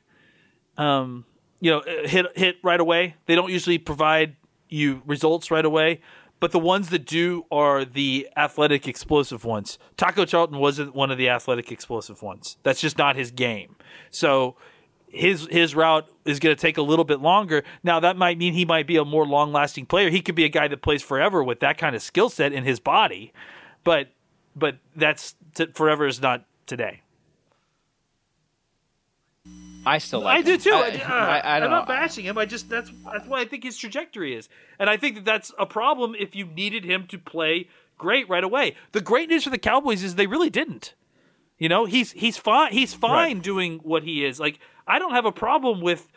um 0.79 1.25
you 1.63 1.71
know 1.71 1.81
hit 2.05 2.37
hit 2.37 2.57
right 2.63 2.81
away. 2.81 3.15
They 3.27 3.37
don't 3.37 3.51
usually 3.51 3.79
provide 3.79 4.37
you 4.69 5.01
results 5.07 5.51
right 5.51 5.65
away 5.65 6.01
but 6.43 6.51
the 6.51 6.59
ones 6.59 6.89
that 6.89 7.07
do 7.07 7.47
are 7.53 7.85
the 7.85 8.29
athletic 8.37 8.89
explosive 8.89 9.45
ones 9.45 9.79
taco 9.97 10.25
charlton 10.25 10.59
wasn't 10.59 10.93
one 10.95 11.11
of 11.13 11.17
the 11.17 11.29
athletic 11.29 11.71
explosive 11.71 12.21
ones 12.21 12.59
that's 12.65 12.81
just 12.81 12.99
not 12.99 13.15
his 13.15 13.31
game 13.31 13.77
so 14.11 14.57
his 15.13 15.47
his 15.51 15.75
route 15.75 16.09
is 16.25 16.41
going 16.41 16.57
to 16.57 16.61
take 16.61 16.79
a 16.79 16.83
little 16.83 17.05
bit 17.05 17.21
longer. 17.21 17.63
Now 17.85 18.01
that 18.01 18.17
might 18.17 18.39
mean 18.39 18.55
he 18.55 18.65
might 18.65 18.87
be 18.87 18.97
a 18.97 19.05
more 19.05 19.27
long 19.27 19.53
lasting 19.53 19.87
player. 19.87 20.11
He 20.11 20.23
could 20.23 20.35
be 20.35 20.45
a 20.45 20.49
guy 20.49 20.69
that 20.69 20.83
plays 20.83 21.03
forever 21.03 21.45
with 21.45 21.61
that 21.61 21.79
kind 21.79 21.95
of 21.95 22.03
skill 22.03 22.31
set 22.31 22.53
in 22.53 22.65
his 22.65 22.81
body, 22.81 23.33
but 23.85 24.09
but 24.57 24.79
that's 24.97 25.35
t- 25.55 25.67
forever 25.75 26.07
is 26.07 26.21
not 26.21 26.47
today. 26.67 27.03
I 29.85 29.99
still 29.99 30.21
like. 30.21 30.39
I 30.39 30.43
do 30.43 30.59
too. 30.59 30.73
I, 30.73 30.77
I, 30.77 30.81
uh, 30.81 31.15
I, 31.15 31.39
I 31.39 31.65
am 31.65 31.71
not 31.71 31.87
bashing 31.87 32.25
him. 32.25 32.39
I 32.39 32.47
just 32.47 32.69
that's 32.69 32.91
that's 33.13 33.27
what 33.27 33.41
I 33.41 33.45
think 33.45 33.65
his 33.65 33.77
trajectory 33.77 34.35
is, 34.35 34.49
and 34.79 34.89
I 34.89 34.97
think 34.97 35.17
that 35.17 35.25
that's 35.25 35.53
a 35.59 35.67
problem 35.67 36.15
if 36.19 36.35
you 36.37 36.47
needed 36.47 36.85
him 36.85 37.07
to 37.09 37.19
play 37.19 37.69
great 37.99 38.29
right 38.29 38.45
away. 38.45 38.77
The 38.93 39.01
great 39.01 39.29
news 39.29 39.45
for 39.45 39.51
the 39.51 39.59
Cowboys 39.59 40.03
is 40.03 40.15
they 40.15 40.27
really 40.27 40.51
didn't. 40.51 40.95
You 41.59 41.69
know, 41.69 41.85
he's 41.85 42.13
he's 42.13 42.37
fine. 42.37 42.73
He's 42.73 42.95
fine 42.95 43.41
doing 43.41 43.79
what 43.83 44.03
he 44.03 44.25
is. 44.25 44.41
Like 44.41 44.59
I 44.87 44.99
don't 44.99 45.13
have 45.13 45.25
a 45.25 45.33
problem 45.33 45.81
with 45.81 46.11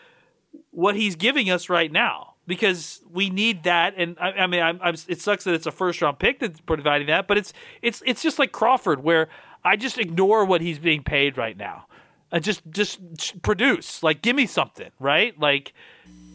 what 0.72 0.96
he's 0.96 1.16
giving 1.16 1.50
us 1.50 1.70
right 1.70 1.92
now 1.92 2.34
because 2.48 3.02
we 3.12 3.30
need 3.30 3.64
that. 3.64 3.94
And 3.98 4.18
I, 4.20 4.32
I 4.32 4.48
mean, 4.48 4.62
I'm, 4.62 4.80
I'm, 4.82 4.96
it 5.08 5.22
sucks 5.22 5.44
that 5.46 5.54
it's 5.54 5.66
a 5.66 5.72
first 5.72 6.02
round 6.02 6.20
pick 6.20 6.40
that's 6.40 6.60
providing 6.62 7.08
that, 7.08 7.28
but 7.28 7.38
it's 7.38 7.54
it's 7.82 8.02
it's 8.06 8.22
just 8.22 8.40
like 8.40 8.52
Crawford, 8.52 9.04
where 9.04 9.28
I 9.64 9.76
just 9.76 9.98
ignore 9.98 10.46
what 10.46 10.62
he's 10.62 10.80
being 10.80 11.04
paid 11.04 11.38
right 11.38 11.58
now. 11.58 11.88
And 12.32 12.44
just 12.44 12.62
just 12.70 13.42
produce, 13.44 14.04
like, 14.04 14.22
give 14.22 14.36
me 14.36 14.46
something, 14.46 14.90
right? 15.00 15.38
Like, 15.40 15.74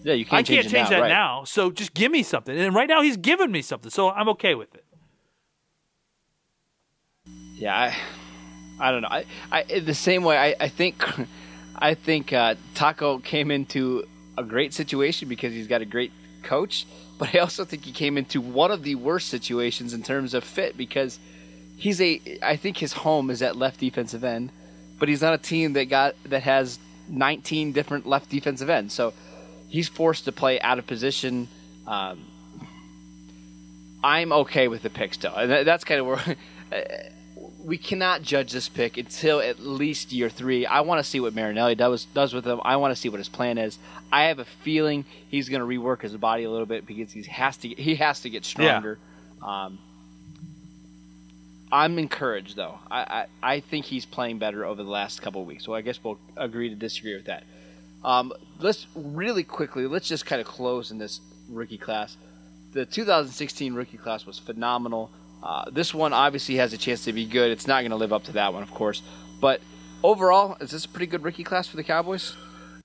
Yeah, 0.05 0.15
you 0.15 0.25
can't 0.25 0.41
I 0.41 0.43
can't 0.43 0.67
it 0.67 0.71
change 0.71 0.85
now, 0.85 0.91
that 0.91 1.01
right. 1.03 1.09
now. 1.09 1.45
So 1.45 1.71
just 1.71 1.93
give 1.95 2.11
me 2.11 2.23
something. 2.23 2.57
And 2.57 2.75
right 2.75 2.89
now 2.89 3.03
he's 3.03 3.17
giving 3.17 3.51
me 3.51 3.61
something. 3.63 3.91
So 3.91 4.11
I'm 4.11 4.29
okay 4.31 4.55
with 4.55 4.75
it. 4.75 4.85
Yeah, 7.57 7.77
I, 7.77 7.97
I 8.89 8.91
don't 8.93 9.03
know. 9.03 9.09
I, 9.09 9.25
I 9.53 9.81
the 9.81 9.95
same 9.95 10.25
way. 10.25 10.39
I, 10.39 10.65
I 10.65 10.69
think, 10.69 11.05
I 11.77 11.95
think 11.95 12.33
uh, 12.33 12.55
Taco 12.75 13.19
came 13.19 13.51
into 13.51 14.07
a 14.39 14.43
great 14.43 14.73
situation 14.73 15.29
because 15.29 15.53
he's 15.53 15.67
got 15.67 15.83
a 15.83 15.85
great 15.87 16.13
coach. 16.43 16.87
But 17.19 17.35
I 17.35 17.41
also 17.41 17.67
think 17.67 17.85
he 17.85 17.93
came 17.93 18.17
into 18.17 18.41
one 18.41 18.71
of 18.71 18.83
the 18.83 18.95
worst 18.95 19.29
situations 19.29 19.93
in 19.93 20.03
terms 20.03 20.33
of 20.33 20.43
fit 20.43 20.79
because 20.79 21.19
he's 21.77 22.01
a. 22.01 22.39
I 22.43 22.57
think 22.57 22.79
his 22.79 22.95
home 22.95 23.29
is 23.29 23.43
at 23.43 23.57
left 23.57 23.81
defensive 23.81 24.25
end, 24.25 24.51
but 25.01 25.09
he's 25.09 25.23
not 25.23 25.35
a 25.35 25.39
team 25.39 25.73
that 25.73 25.87
got 25.87 26.15
that 26.27 26.45
has 26.45 26.79
19 27.09 27.73
different 27.73 28.07
left 28.07 28.31
defensive 28.31 28.71
ends. 28.71 28.95
So 28.95 29.13
he's 29.67 29.89
forced 29.89 30.27
to 30.27 30.33
play 30.33 30.61
out 30.61 30.79
of 30.79 30.87
position. 30.87 31.49
Um, 31.87 32.25
I'm 34.05 34.33
okay 34.33 34.69
with 34.69 34.83
the 34.83 34.91
pick 34.91 35.15
still, 35.15 35.35
and 35.35 35.67
that's 35.67 35.83
kind 35.83 36.01
of 36.01 36.07
where 36.07 36.37
we 37.65 37.79
cannot 37.79 38.23
judge 38.23 38.53
this 38.53 38.69
pick 38.69 38.97
until 38.97 39.41
at 39.41 39.59
least 39.59 40.13
year 40.13 40.29
three. 40.29 40.67
I 40.67 40.81
want 40.83 41.03
to 41.03 41.11
see 41.11 41.19
what 41.19 41.35
Marinelli 41.35 41.75
does 41.75 42.05
does 42.07 42.33
with 42.33 42.47
him. 42.47 42.61
I 42.63 42.77
want 42.77 42.95
to 42.95 43.01
see 43.01 43.09
what 43.09 43.19
his 43.19 43.29
plan 43.29 43.59
is. 43.59 43.79
I 44.13 44.25
have 44.25 44.39
a 44.39 44.45
feeling 44.45 45.05
he's 45.29 45.49
going 45.49 45.61
to 45.61 45.67
rework 45.67 46.03
his 46.03 46.17
body 46.17 46.45
a 46.45 46.51
little 46.51 46.67
bit 46.67 46.87
because 46.87 47.13
he 47.13 47.23
has 47.25 47.57
to 47.59 47.69
he 47.69 47.97
has 47.97 48.21
to 48.21 48.31
get 48.31 48.45
stronger. 48.45 48.99
Um, 49.43 49.79
I'm 51.73 51.99
encouraged 51.99 52.57
though. 52.57 52.79
I, 52.91 53.27
I 53.43 53.55
I 53.55 53.61
think 53.61 53.85
he's 53.85 54.05
playing 54.05 54.39
better 54.39 54.65
over 54.65 54.83
the 54.83 54.91
last 54.91 55.23
couple 55.23 55.45
weeks. 55.45 55.65
So 55.65 55.75
I 55.75 55.83
guess 55.83 56.03
we'll 56.03 56.19
agree 56.37 56.69
to 56.69 56.75
disagree 56.75 57.15
with 57.15 57.27
that. 57.27 57.45
Um, 58.05 58.33
let's 58.59 58.87
really 58.95 59.45
quickly. 59.45 59.87
Let's 59.87 60.09
just 60.09 60.27
kind 60.27 60.41
of 60.41 60.47
close 60.47 60.91
in 60.91 60.99
this 60.99 61.21
rookie 61.49 61.79
class. 61.79 62.17
The 62.73 62.87
2016 62.87 63.75
rookie 63.75 63.99
class 63.99 64.27
was 64.27 64.39
phenomenal. 64.39 65.11
Uh, 65.43 65.71
this 65.71 65.93
one 65.95 66.13
obviously 66.13 66.57
has 66.57 66.73
a 66.73 66.79
chance 66.79 67.05
to 67.05 67.13
be 67.13 67.27
good. 67.27 67.51
It's 67.51 67.67
not 67.67 67.81
going 67.81 67.91
to 67.91 67.97
live 67.97 68.13
up 68.13 68.25
to 68.25 68.33
that 68.33 68.53
one, 68.53 68.63
of 68.63 68.71
course. 68.71 69.03
But 69.41 69.61
overall, 70.03 70.57
is 70.61 70.71
this 70.71 70.85
a 70.85 70.89
pretty 70.89 71.07
good 71.07 71.23
rookie 71.25 71.45
class 71.45 71.67
for 71.67 71.77
the 71.77 71.85
Cowboys? 71.85 72.37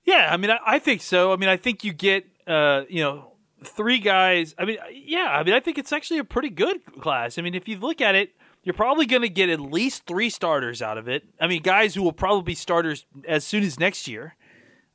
Yeah, 0.04 0.28
I 0.30 0.36
mean, 0.36 0.50
I, 0.50 0.58
I 0.66 0.78
think 0.78 1.02
so. 1.02 1.32
I 1.32 1.36
mean, 1.36 1.48
I 1.48 1.56
think 1.56 1.84
you 1.84 1.92
get, 1.92 2.26
uh, 2.46 2.82
you 2.88 3.02
know, 3.02 3.32
three 3.64 3.98
guys. 3.98 4.54
I 4.58 4.64
mean, 4.64 4.78
yeah, 4.92 5.28
I 5.30 5.42
mean, 5.42 5.54
I 5.54 5.60
think 5.60 5.78
it's 5.78 5.92
actually 5.92 6.18
a 6.18 6.24
pretty 6.24 6.50
good 6.50 6.80
class. 7.00 7.38
I 7.38 7.42
mean, 7.42 7.54
if 7.54 7.68
you 7.68 7.78
look 7.78 8.00
at 8.00 8.14
it, 8.14 8.34
you're 8.66 8.74
probably 8.74 9.06
going 9.06 9.22
to 9.22 9.28
get 9.30 9.48
at 9.48 9.60
least 9.60 10.04
three 10.06 10.28
starters 10.28 10.82
out 10.82 10.98
of 10.98 11.08
it. 11.08 11.22
I 11.40 11.46
mean, 11.46 11.62
guys 11.62 11.94
who 11.94 12.02
will 12.02 12.12
probably 12.12 12.42
be 12.42 12.54
starters 12.56 13.06
as 13.26 13.44
soon 13.44 13.62
as 13.62 13.78
next 13.78 14.08
year, 14.08 14.34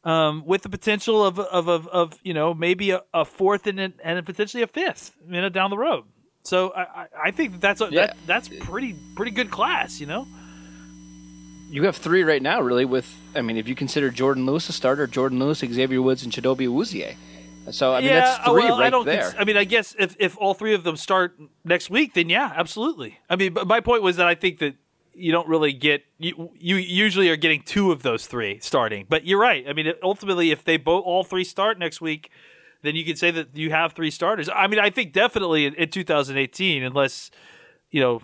um, 0.03 0.43
with 0.45 0.61
the 0.63 0.69
potential 0.69 1.26
of 1.26 1.39
of 1.39 1.67
of, 1.69 1.88
of 1.88 2.19
you 2.22 2.34
know 2.34 2.53
maybe 2.53 2.91
a, 2.91 3.01
a 3.13 3.24
fourth 3.26 3.65
and 3.67 3.80
a, 3.80 3.93
and 4.03 4.24
potentially 4.26 4.61
a 4.61 4.67
fifth, 4.67 5.15
you 5.26 5.39
know, 5.41 5.49
down 5.49 5.69
the 5.69 5.78
road. 5.78 6.03
So 6.43 6.72
I, 6.76 6.82
I- 6.82 7.07
I 7.28 7.32
think 7.32 7.51
that 7.53 7.61
that's 7.61 7.82
a, 7.82 7.86
Yeah. 7.91 8.07
that, 8.07 8.17
that's 8.28 8.49
pretty 8.59 8.95
pretty 9.15 9.32
good 9.32 9.49
class, 9.51 9.99
you 10.01 10.05
know. 10.07 10.28
You 11.69 11.84
have 11.86 11.95
three 11.95 12.24
right 12.24 12.41
now, 12.41 12.59
really. 12.61 12.84
With 12.84 13.07
I 13.36 13.41
mean, 13.41 13.55
if 13.57 13.67
you 13.69 13.76
consider 13.76 14.11
Jourdan 14.11 14.45
Lewis 14.45 14.67
a 14.67 14.74
starter, 14.74 15.07
Jourdan 15.07 15.39
Lewis, 15.39 15.59
Xavier 15.59 16.01
Woods, 16.01 16.24
and 16.24 16.34
Chidobe 16.34 16.67
Awuzie. 16.67 17.15
So 17.70 17.93
I 17.93 18.01
mean, 18.01 18.09
that's 18.09 18.39
oh, 18.45 18.53
three 18.53 18.64
well, 18.64 18.80
right 18.80 18.88
I 18.88 18.89
don't 18.89 19.05
there. 19.05 19.24
cons- 19.24 19.36
I 19.38 19.43
mean, 19.43 19.57
I 19.57 19.64
guess 19.64 19.95
if, 19.99 20.16
if 20.20 20.38
all 20.38 20.53
three 20.53 20.74
of 20.74 20.84
them 20.84 20.95
start 20.95 21.39
next 21.64 21.89
week, 21.89 22.16
then 22.16 22.30
yeah, 22.30 22.51
absolutely. 22.55 23.20
I 23.30 23.36
mean, 23.36 23.53
but 23.53 23.68
my 23.68 23.80
point 23.80 24.01
was 24.01 24.18
that 24.18 24.28
I 24.28 24.36
think 24.36 24.59
that 24.59 24.76
you 25.14 25.32
don't 25.32 25.47
really 25.47 25.74
get 25.74 26.03
you. 26.18 26.51
You 26.57 26.78
usually 26.78 27.30
are 27.30 27.36
getting 27.36 27.62
two 27.62 27.91
of 27.91 28.01
those 28.01 28.26
three 28.26 28.59
starting, 28.62 29.05
but 29.07 29.26
you're 29.26 29.39
right. 29.39 29.66
I 29.68 29.74
mean, 29.74 29.93
ultimately, 30.01 30.51
if 30.51 30.64
they 30.64 30.78
both 30.78 31.03
all 31.05 31.24
three 31.24 31.43
start 31.43 31.78
next 31.78 32.01
week, 32.01 32.32
then 32.82 32.95
you 32.95 33.05
can 33.05 33.16
say 33.16 33.30
that 33.32 33.55
you 33.55 33.70
have 33.70 33.93
three 33.93 34.12
starters. 34.12 34.49
I 34.53 34.68
mean, 34.68 34.80
I 34.80 34.89
think 34.89 35.14
definitely 35.14 35.66
in, 35.68 35.76
in 35.76 35.89
2018, 35.89 36.84
unless 36.84 37.30
you 37.91 38.01
know 38.01 38.22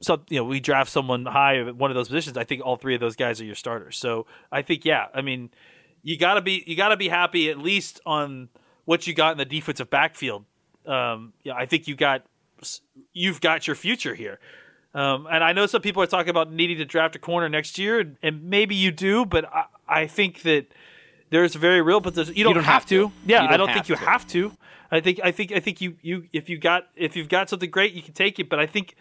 some 0.00 0.22
you 0.30 0.38
know 0.38 0.44
we 0.44 0.60
draft 0.60 0.90
someone 0.90 1.26
high 1.26 1.58
at 1.58 1.76
one 1.76 1.90
of 1.90 1.94
those 1.94 2.08
positions, 2.08 2.36
I 2.36 2.44
think 2.44 2.62
all 2.64 2.76
three 2.76 2.94
of 2.94 3.00
those 3.00 3.16
guys 3.16 3.40
are 3.40 3.44
your 3.44 3.54
starters. 3.54 3.98
So 3.98 4.26
I 4.50 4.62
think 4.62 4.84
yeah, 4.84 5.06
I 5.14 5.20
mean 5.20 5.50
you 6.02 6.16
gotta 6.16 6.40
be 6.40 6.64
you 6.66 6.76
gotta 6.76 6.96
be 6.96 7.08
happy 7.08 7.50
at 7.50 7.58
least 7.58 8.00
on 8.06 8.48
what 8.90 9.06
you 9.06 9.14
got 9.14 9.30
in 9.30 9.38
the 9.38 9.44
defensive 9.44 9.88
backfield. 9.88 10.44
Um, 10.84 11.32
yeah, 11.44 11.54
I 11.54 11.64
think 11.64 11.86
you 11.86 11.94
got 11.94 12.24
you've 13.12 13.40
got 13.40 13.68
your 13.68 13.76
future 13.76 14.16
here. 14.16 14.40
Um, 14.92 15.28
and 15.30 15.44
I 15.44 15.52
know 15.52 15.66
some 15.66 15.80
people 15.80 16.02
are 16.02 16.08
talking 16.08 16.30
about 16.30 16.52
needing 16.52 16.78
to 16.78 16.84
draft 16.84 17.14
a 17.14 17.20
corner 17.20 17.48
next 17.48 17.78
year, 17.78 18.00
and, 18.00 18.16
and 18.20 18.42
maybe 18.42 18.74
you 18.74 18.90
do, 18.90 19.24
but 19.24 19.44
I, 19.44 19.66
I, 19.88 20.06
think 20.08 20.42
that 20.42 20.66
there's 21.30 21.54
very 21.54 21.80
real. 21.80 22.00
But 22.00 22.16
you 22.16 22.24
don't, 22.24 22.36
you 22.36 22.42
don't 22.42 22.56
have, 22.56 22.64
have, 22.64 22.86
to. 22.86 23.10
to. 23.10 23.12
Yeah, 23.26 23.42
don't 23.42 23.52
I 23.52 23.56
don't 23.58 23.72
think 23.72 23.88
you 23.88 23.94
to. 23.94 24.00
have 24.00 24.26
to. 24.26 24.52
I 24.90 24.98
think 24.98 25.20
I 25.22 25.30
think 25.30 25.52
I 25.52 25.60
think 25.60 25.80
you 25.80 25.96
you 26.02 26.24
if 26.32 26.48
you 26.48 26.58
got 26.58 26.88
if 26.96 27.14
you've 27.14 27.28
got 27.28 27.48
something 27.48 27.70
great, 27.70 27.92
you 27.92 28.02
can 28.02 28.14
take 28.14 28.40
it. 28.40 28.48
But 28.48 28.58
I 28.58 28.66
think 28.66 28.96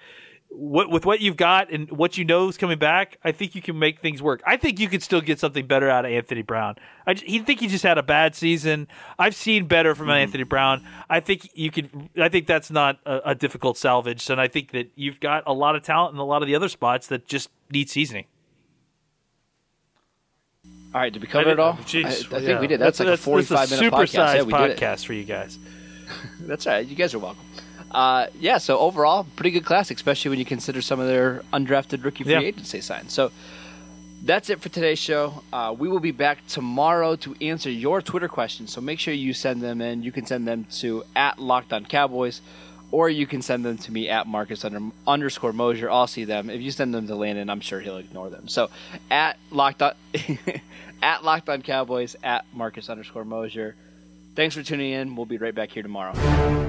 what 0.49 0.89
with 0.89 1.05
what 1.05 1.21
you've 1.21 1.37
got 1.37 1.71
and 1.71 1.89
what 1.91 2.17
you 2.17 2.25
know 2.25 2.47
is 2.49 2.57
coming 2.57 2.79
back, 2.79 3.17
I 3.23 3.31
think 3.31 3.55
you 3.55 3.61
can 3.61 3.77
make 3.77 3.99
things 3.99 4.21
work. 4.21 4.41
I 4.45 4.57
think 4.57 4.79
you 4.79 4.89
could 4.89 5.03
still 5.03 5.21
get 5.21 5.39
something 5.39 5.67
better 5.67 5.89
out 5.89 6.05
of 6.05 6.11
Anthony 6.11 6.41
Brown. 6.41 6.75
I 7.05 7.13
he 7.13 7.39
think 7.39 7.59
he 7.59 7.67
just 7.67 7.83
had 7.83 7.97
a 7.97 8.03
bad 8.03 8.35
season. 8.35 8.87
I've 9.17 9.35
seen 9.35 9.67
better 9.67 9.93
from 9.93 10.07
mm-hmm. 10.07 10.23
Anthony 10.23 10.43
Brown. 10.43 10.85
I 11.09 11.19
think 11.19 11.49
you 11.53 11.69
could. 11.69 11.89
I 12.17 12.29
think 12.29 12.47
that's 12.47 12.71
not 12.71 12.99
a, 13.05 13.31
a, 13.31 13.35
difficult 13.35 13.77
salvage, 13.77 14.29
and 14.29 14.41
I 14.41 14.47
think 14.47 14.71
that 14.71 14.91
you've 14.95 15.19
got 15.19 15.43
a 15.45 15.53
lot 15.53 15.75
of 15.75 15.83
talent 15.83 16.13
in 16.13 16.19
a 16.19 16.25
lot 16.25 16.41
of 16.41 16.47
the 16.47 16.55
other 16.55 16.69
spots 16.69 17.07
that 17.07 17.27
just 17.27 17.49
need 17.71 17.89
seasoning. 17.89 18.25
All 20.93 21.01
right, 21.01 21.13
did 21.13 21.21
we 21.21 21.27
cover 21.27 21.49
it 21.49 21.59
all? 21.59 21.77
Geez, 21.85 22.05
I, 22.05 22.09
I 22.09 22.39
think 22.39 22.49
yeah. 22.49 22.59
we 22.59 22.67
did. 22.67 22.79
That's, 22.79 22.97
that's 22.97 23.07
like 23.07 23.19
a 23.19 23.21
forty-five 23.21 23.69
minute 23.69 23.83
super 23.83 23.97
podcast. 23.97 24.35
Yeah, 24.35 24.41
podcast 24.41 25.05
for 25.05 25.13
you 25.13 25.23
guys. 25.23 25.59
that's 26.41 26.65
right. 26.65 26.85
You 26.85 26.95
guys 26.95 27.13
are 27.13 27.19
welcome. 27.19 27.45
Uh, 27.91 28.27
yeah, 28.39 28.57
so 28.57 28.77
overall, 28.77 29.25
pretty 29.35 29.51
good 29.51 29.65
class, 29.65 29.89
especially 29.91 30.29
when 30.29 30.39
you 30.39 30.45
consider 30.45 30.81
some 30.81 30.99
of 30.99 31.07
their 31.07 31.43
undrafted 31.53 32.03
rookie 32.03 32.23
free 32.23 32.33
yeah. 32.33 32.39
agency 32.39 32.81
signs. 32.81 33.13
So 33.13 33.31
that's 34.23 34.49
it 34.49 34.61
for 34.61 34.69
today's 34.69 34.99
show. 34.99 35.43
Uh, 35.51 35.73
we 35.77 35.87
will 35.87 35.99
be 35.99 36.11
back 36.11 36.45
tomorrow 36.47 37.15
to 37.17 37.35
answer 37.41 37.69
your 37.69 38.01
Twitter 38.01 38.27
questions. 38.27 38.71
So 38.71 38.81
make 38.81 38.99
sure 38.99 39.13
you 39.13 39.33
send 39.33 39.61
them 39.61 39.81
in. 39.81 40.03
You 40.03 40.11
can 40.11 40.25
send 40.25 40.47
them 40.47 40.65
to 40.79 41.03
at 41.15 41.39
Locked 41.39 41.73
On 41.73 41.85
Cowboys, 41.85 42.41
or 42.91 43.09
you 43.09 43.25
can 43.25 43.41
send 43.41 43.65
them 43.65 43.77
to 43.77 43.91
me 43.91 44.09
at 44.09 44.27
Marcus 44.27 44.65
under, 44.65 44.91
underscore 45.07 45.53
Mosher. 45.53 45.89
I'll 45.89 46.07
see 46.07 46.25
them. 46.25 46.49
If 46.49 46.61
you 46.61 46.71
send 46.71 46.93
them 46.93 47.07
to 47.07 47.15
Landon, 47.15 47.49
I'm 47.49 47.61
sure 47.61 47.79
he'll 47.79 47.97
ignore 47.97 48.29
them. 48.29 48.47
So 48.47 48.69
at 49.09 49.37
Locked 49.51 49.81
On 49.81 49.93
at 51.01 51.23
Locked 51.23 51.49
On 51.49 51.61
Cowboys 51.61 52.15
at 52.23 52.45
Marcus 52.53 52.89
underscore 52.89 53.25
Mosher. 53.25 53.75
Thanks 54.35 54.55
for 54.55 54.63
tuning 54.63 54.91
in. 54.91 55.15
We'll 55.15 55.25
be 55.25 55.37
right 55.37 55.55
back 55.55 55.71
here 55.71 55.83
tomorrow. 55.83 56.68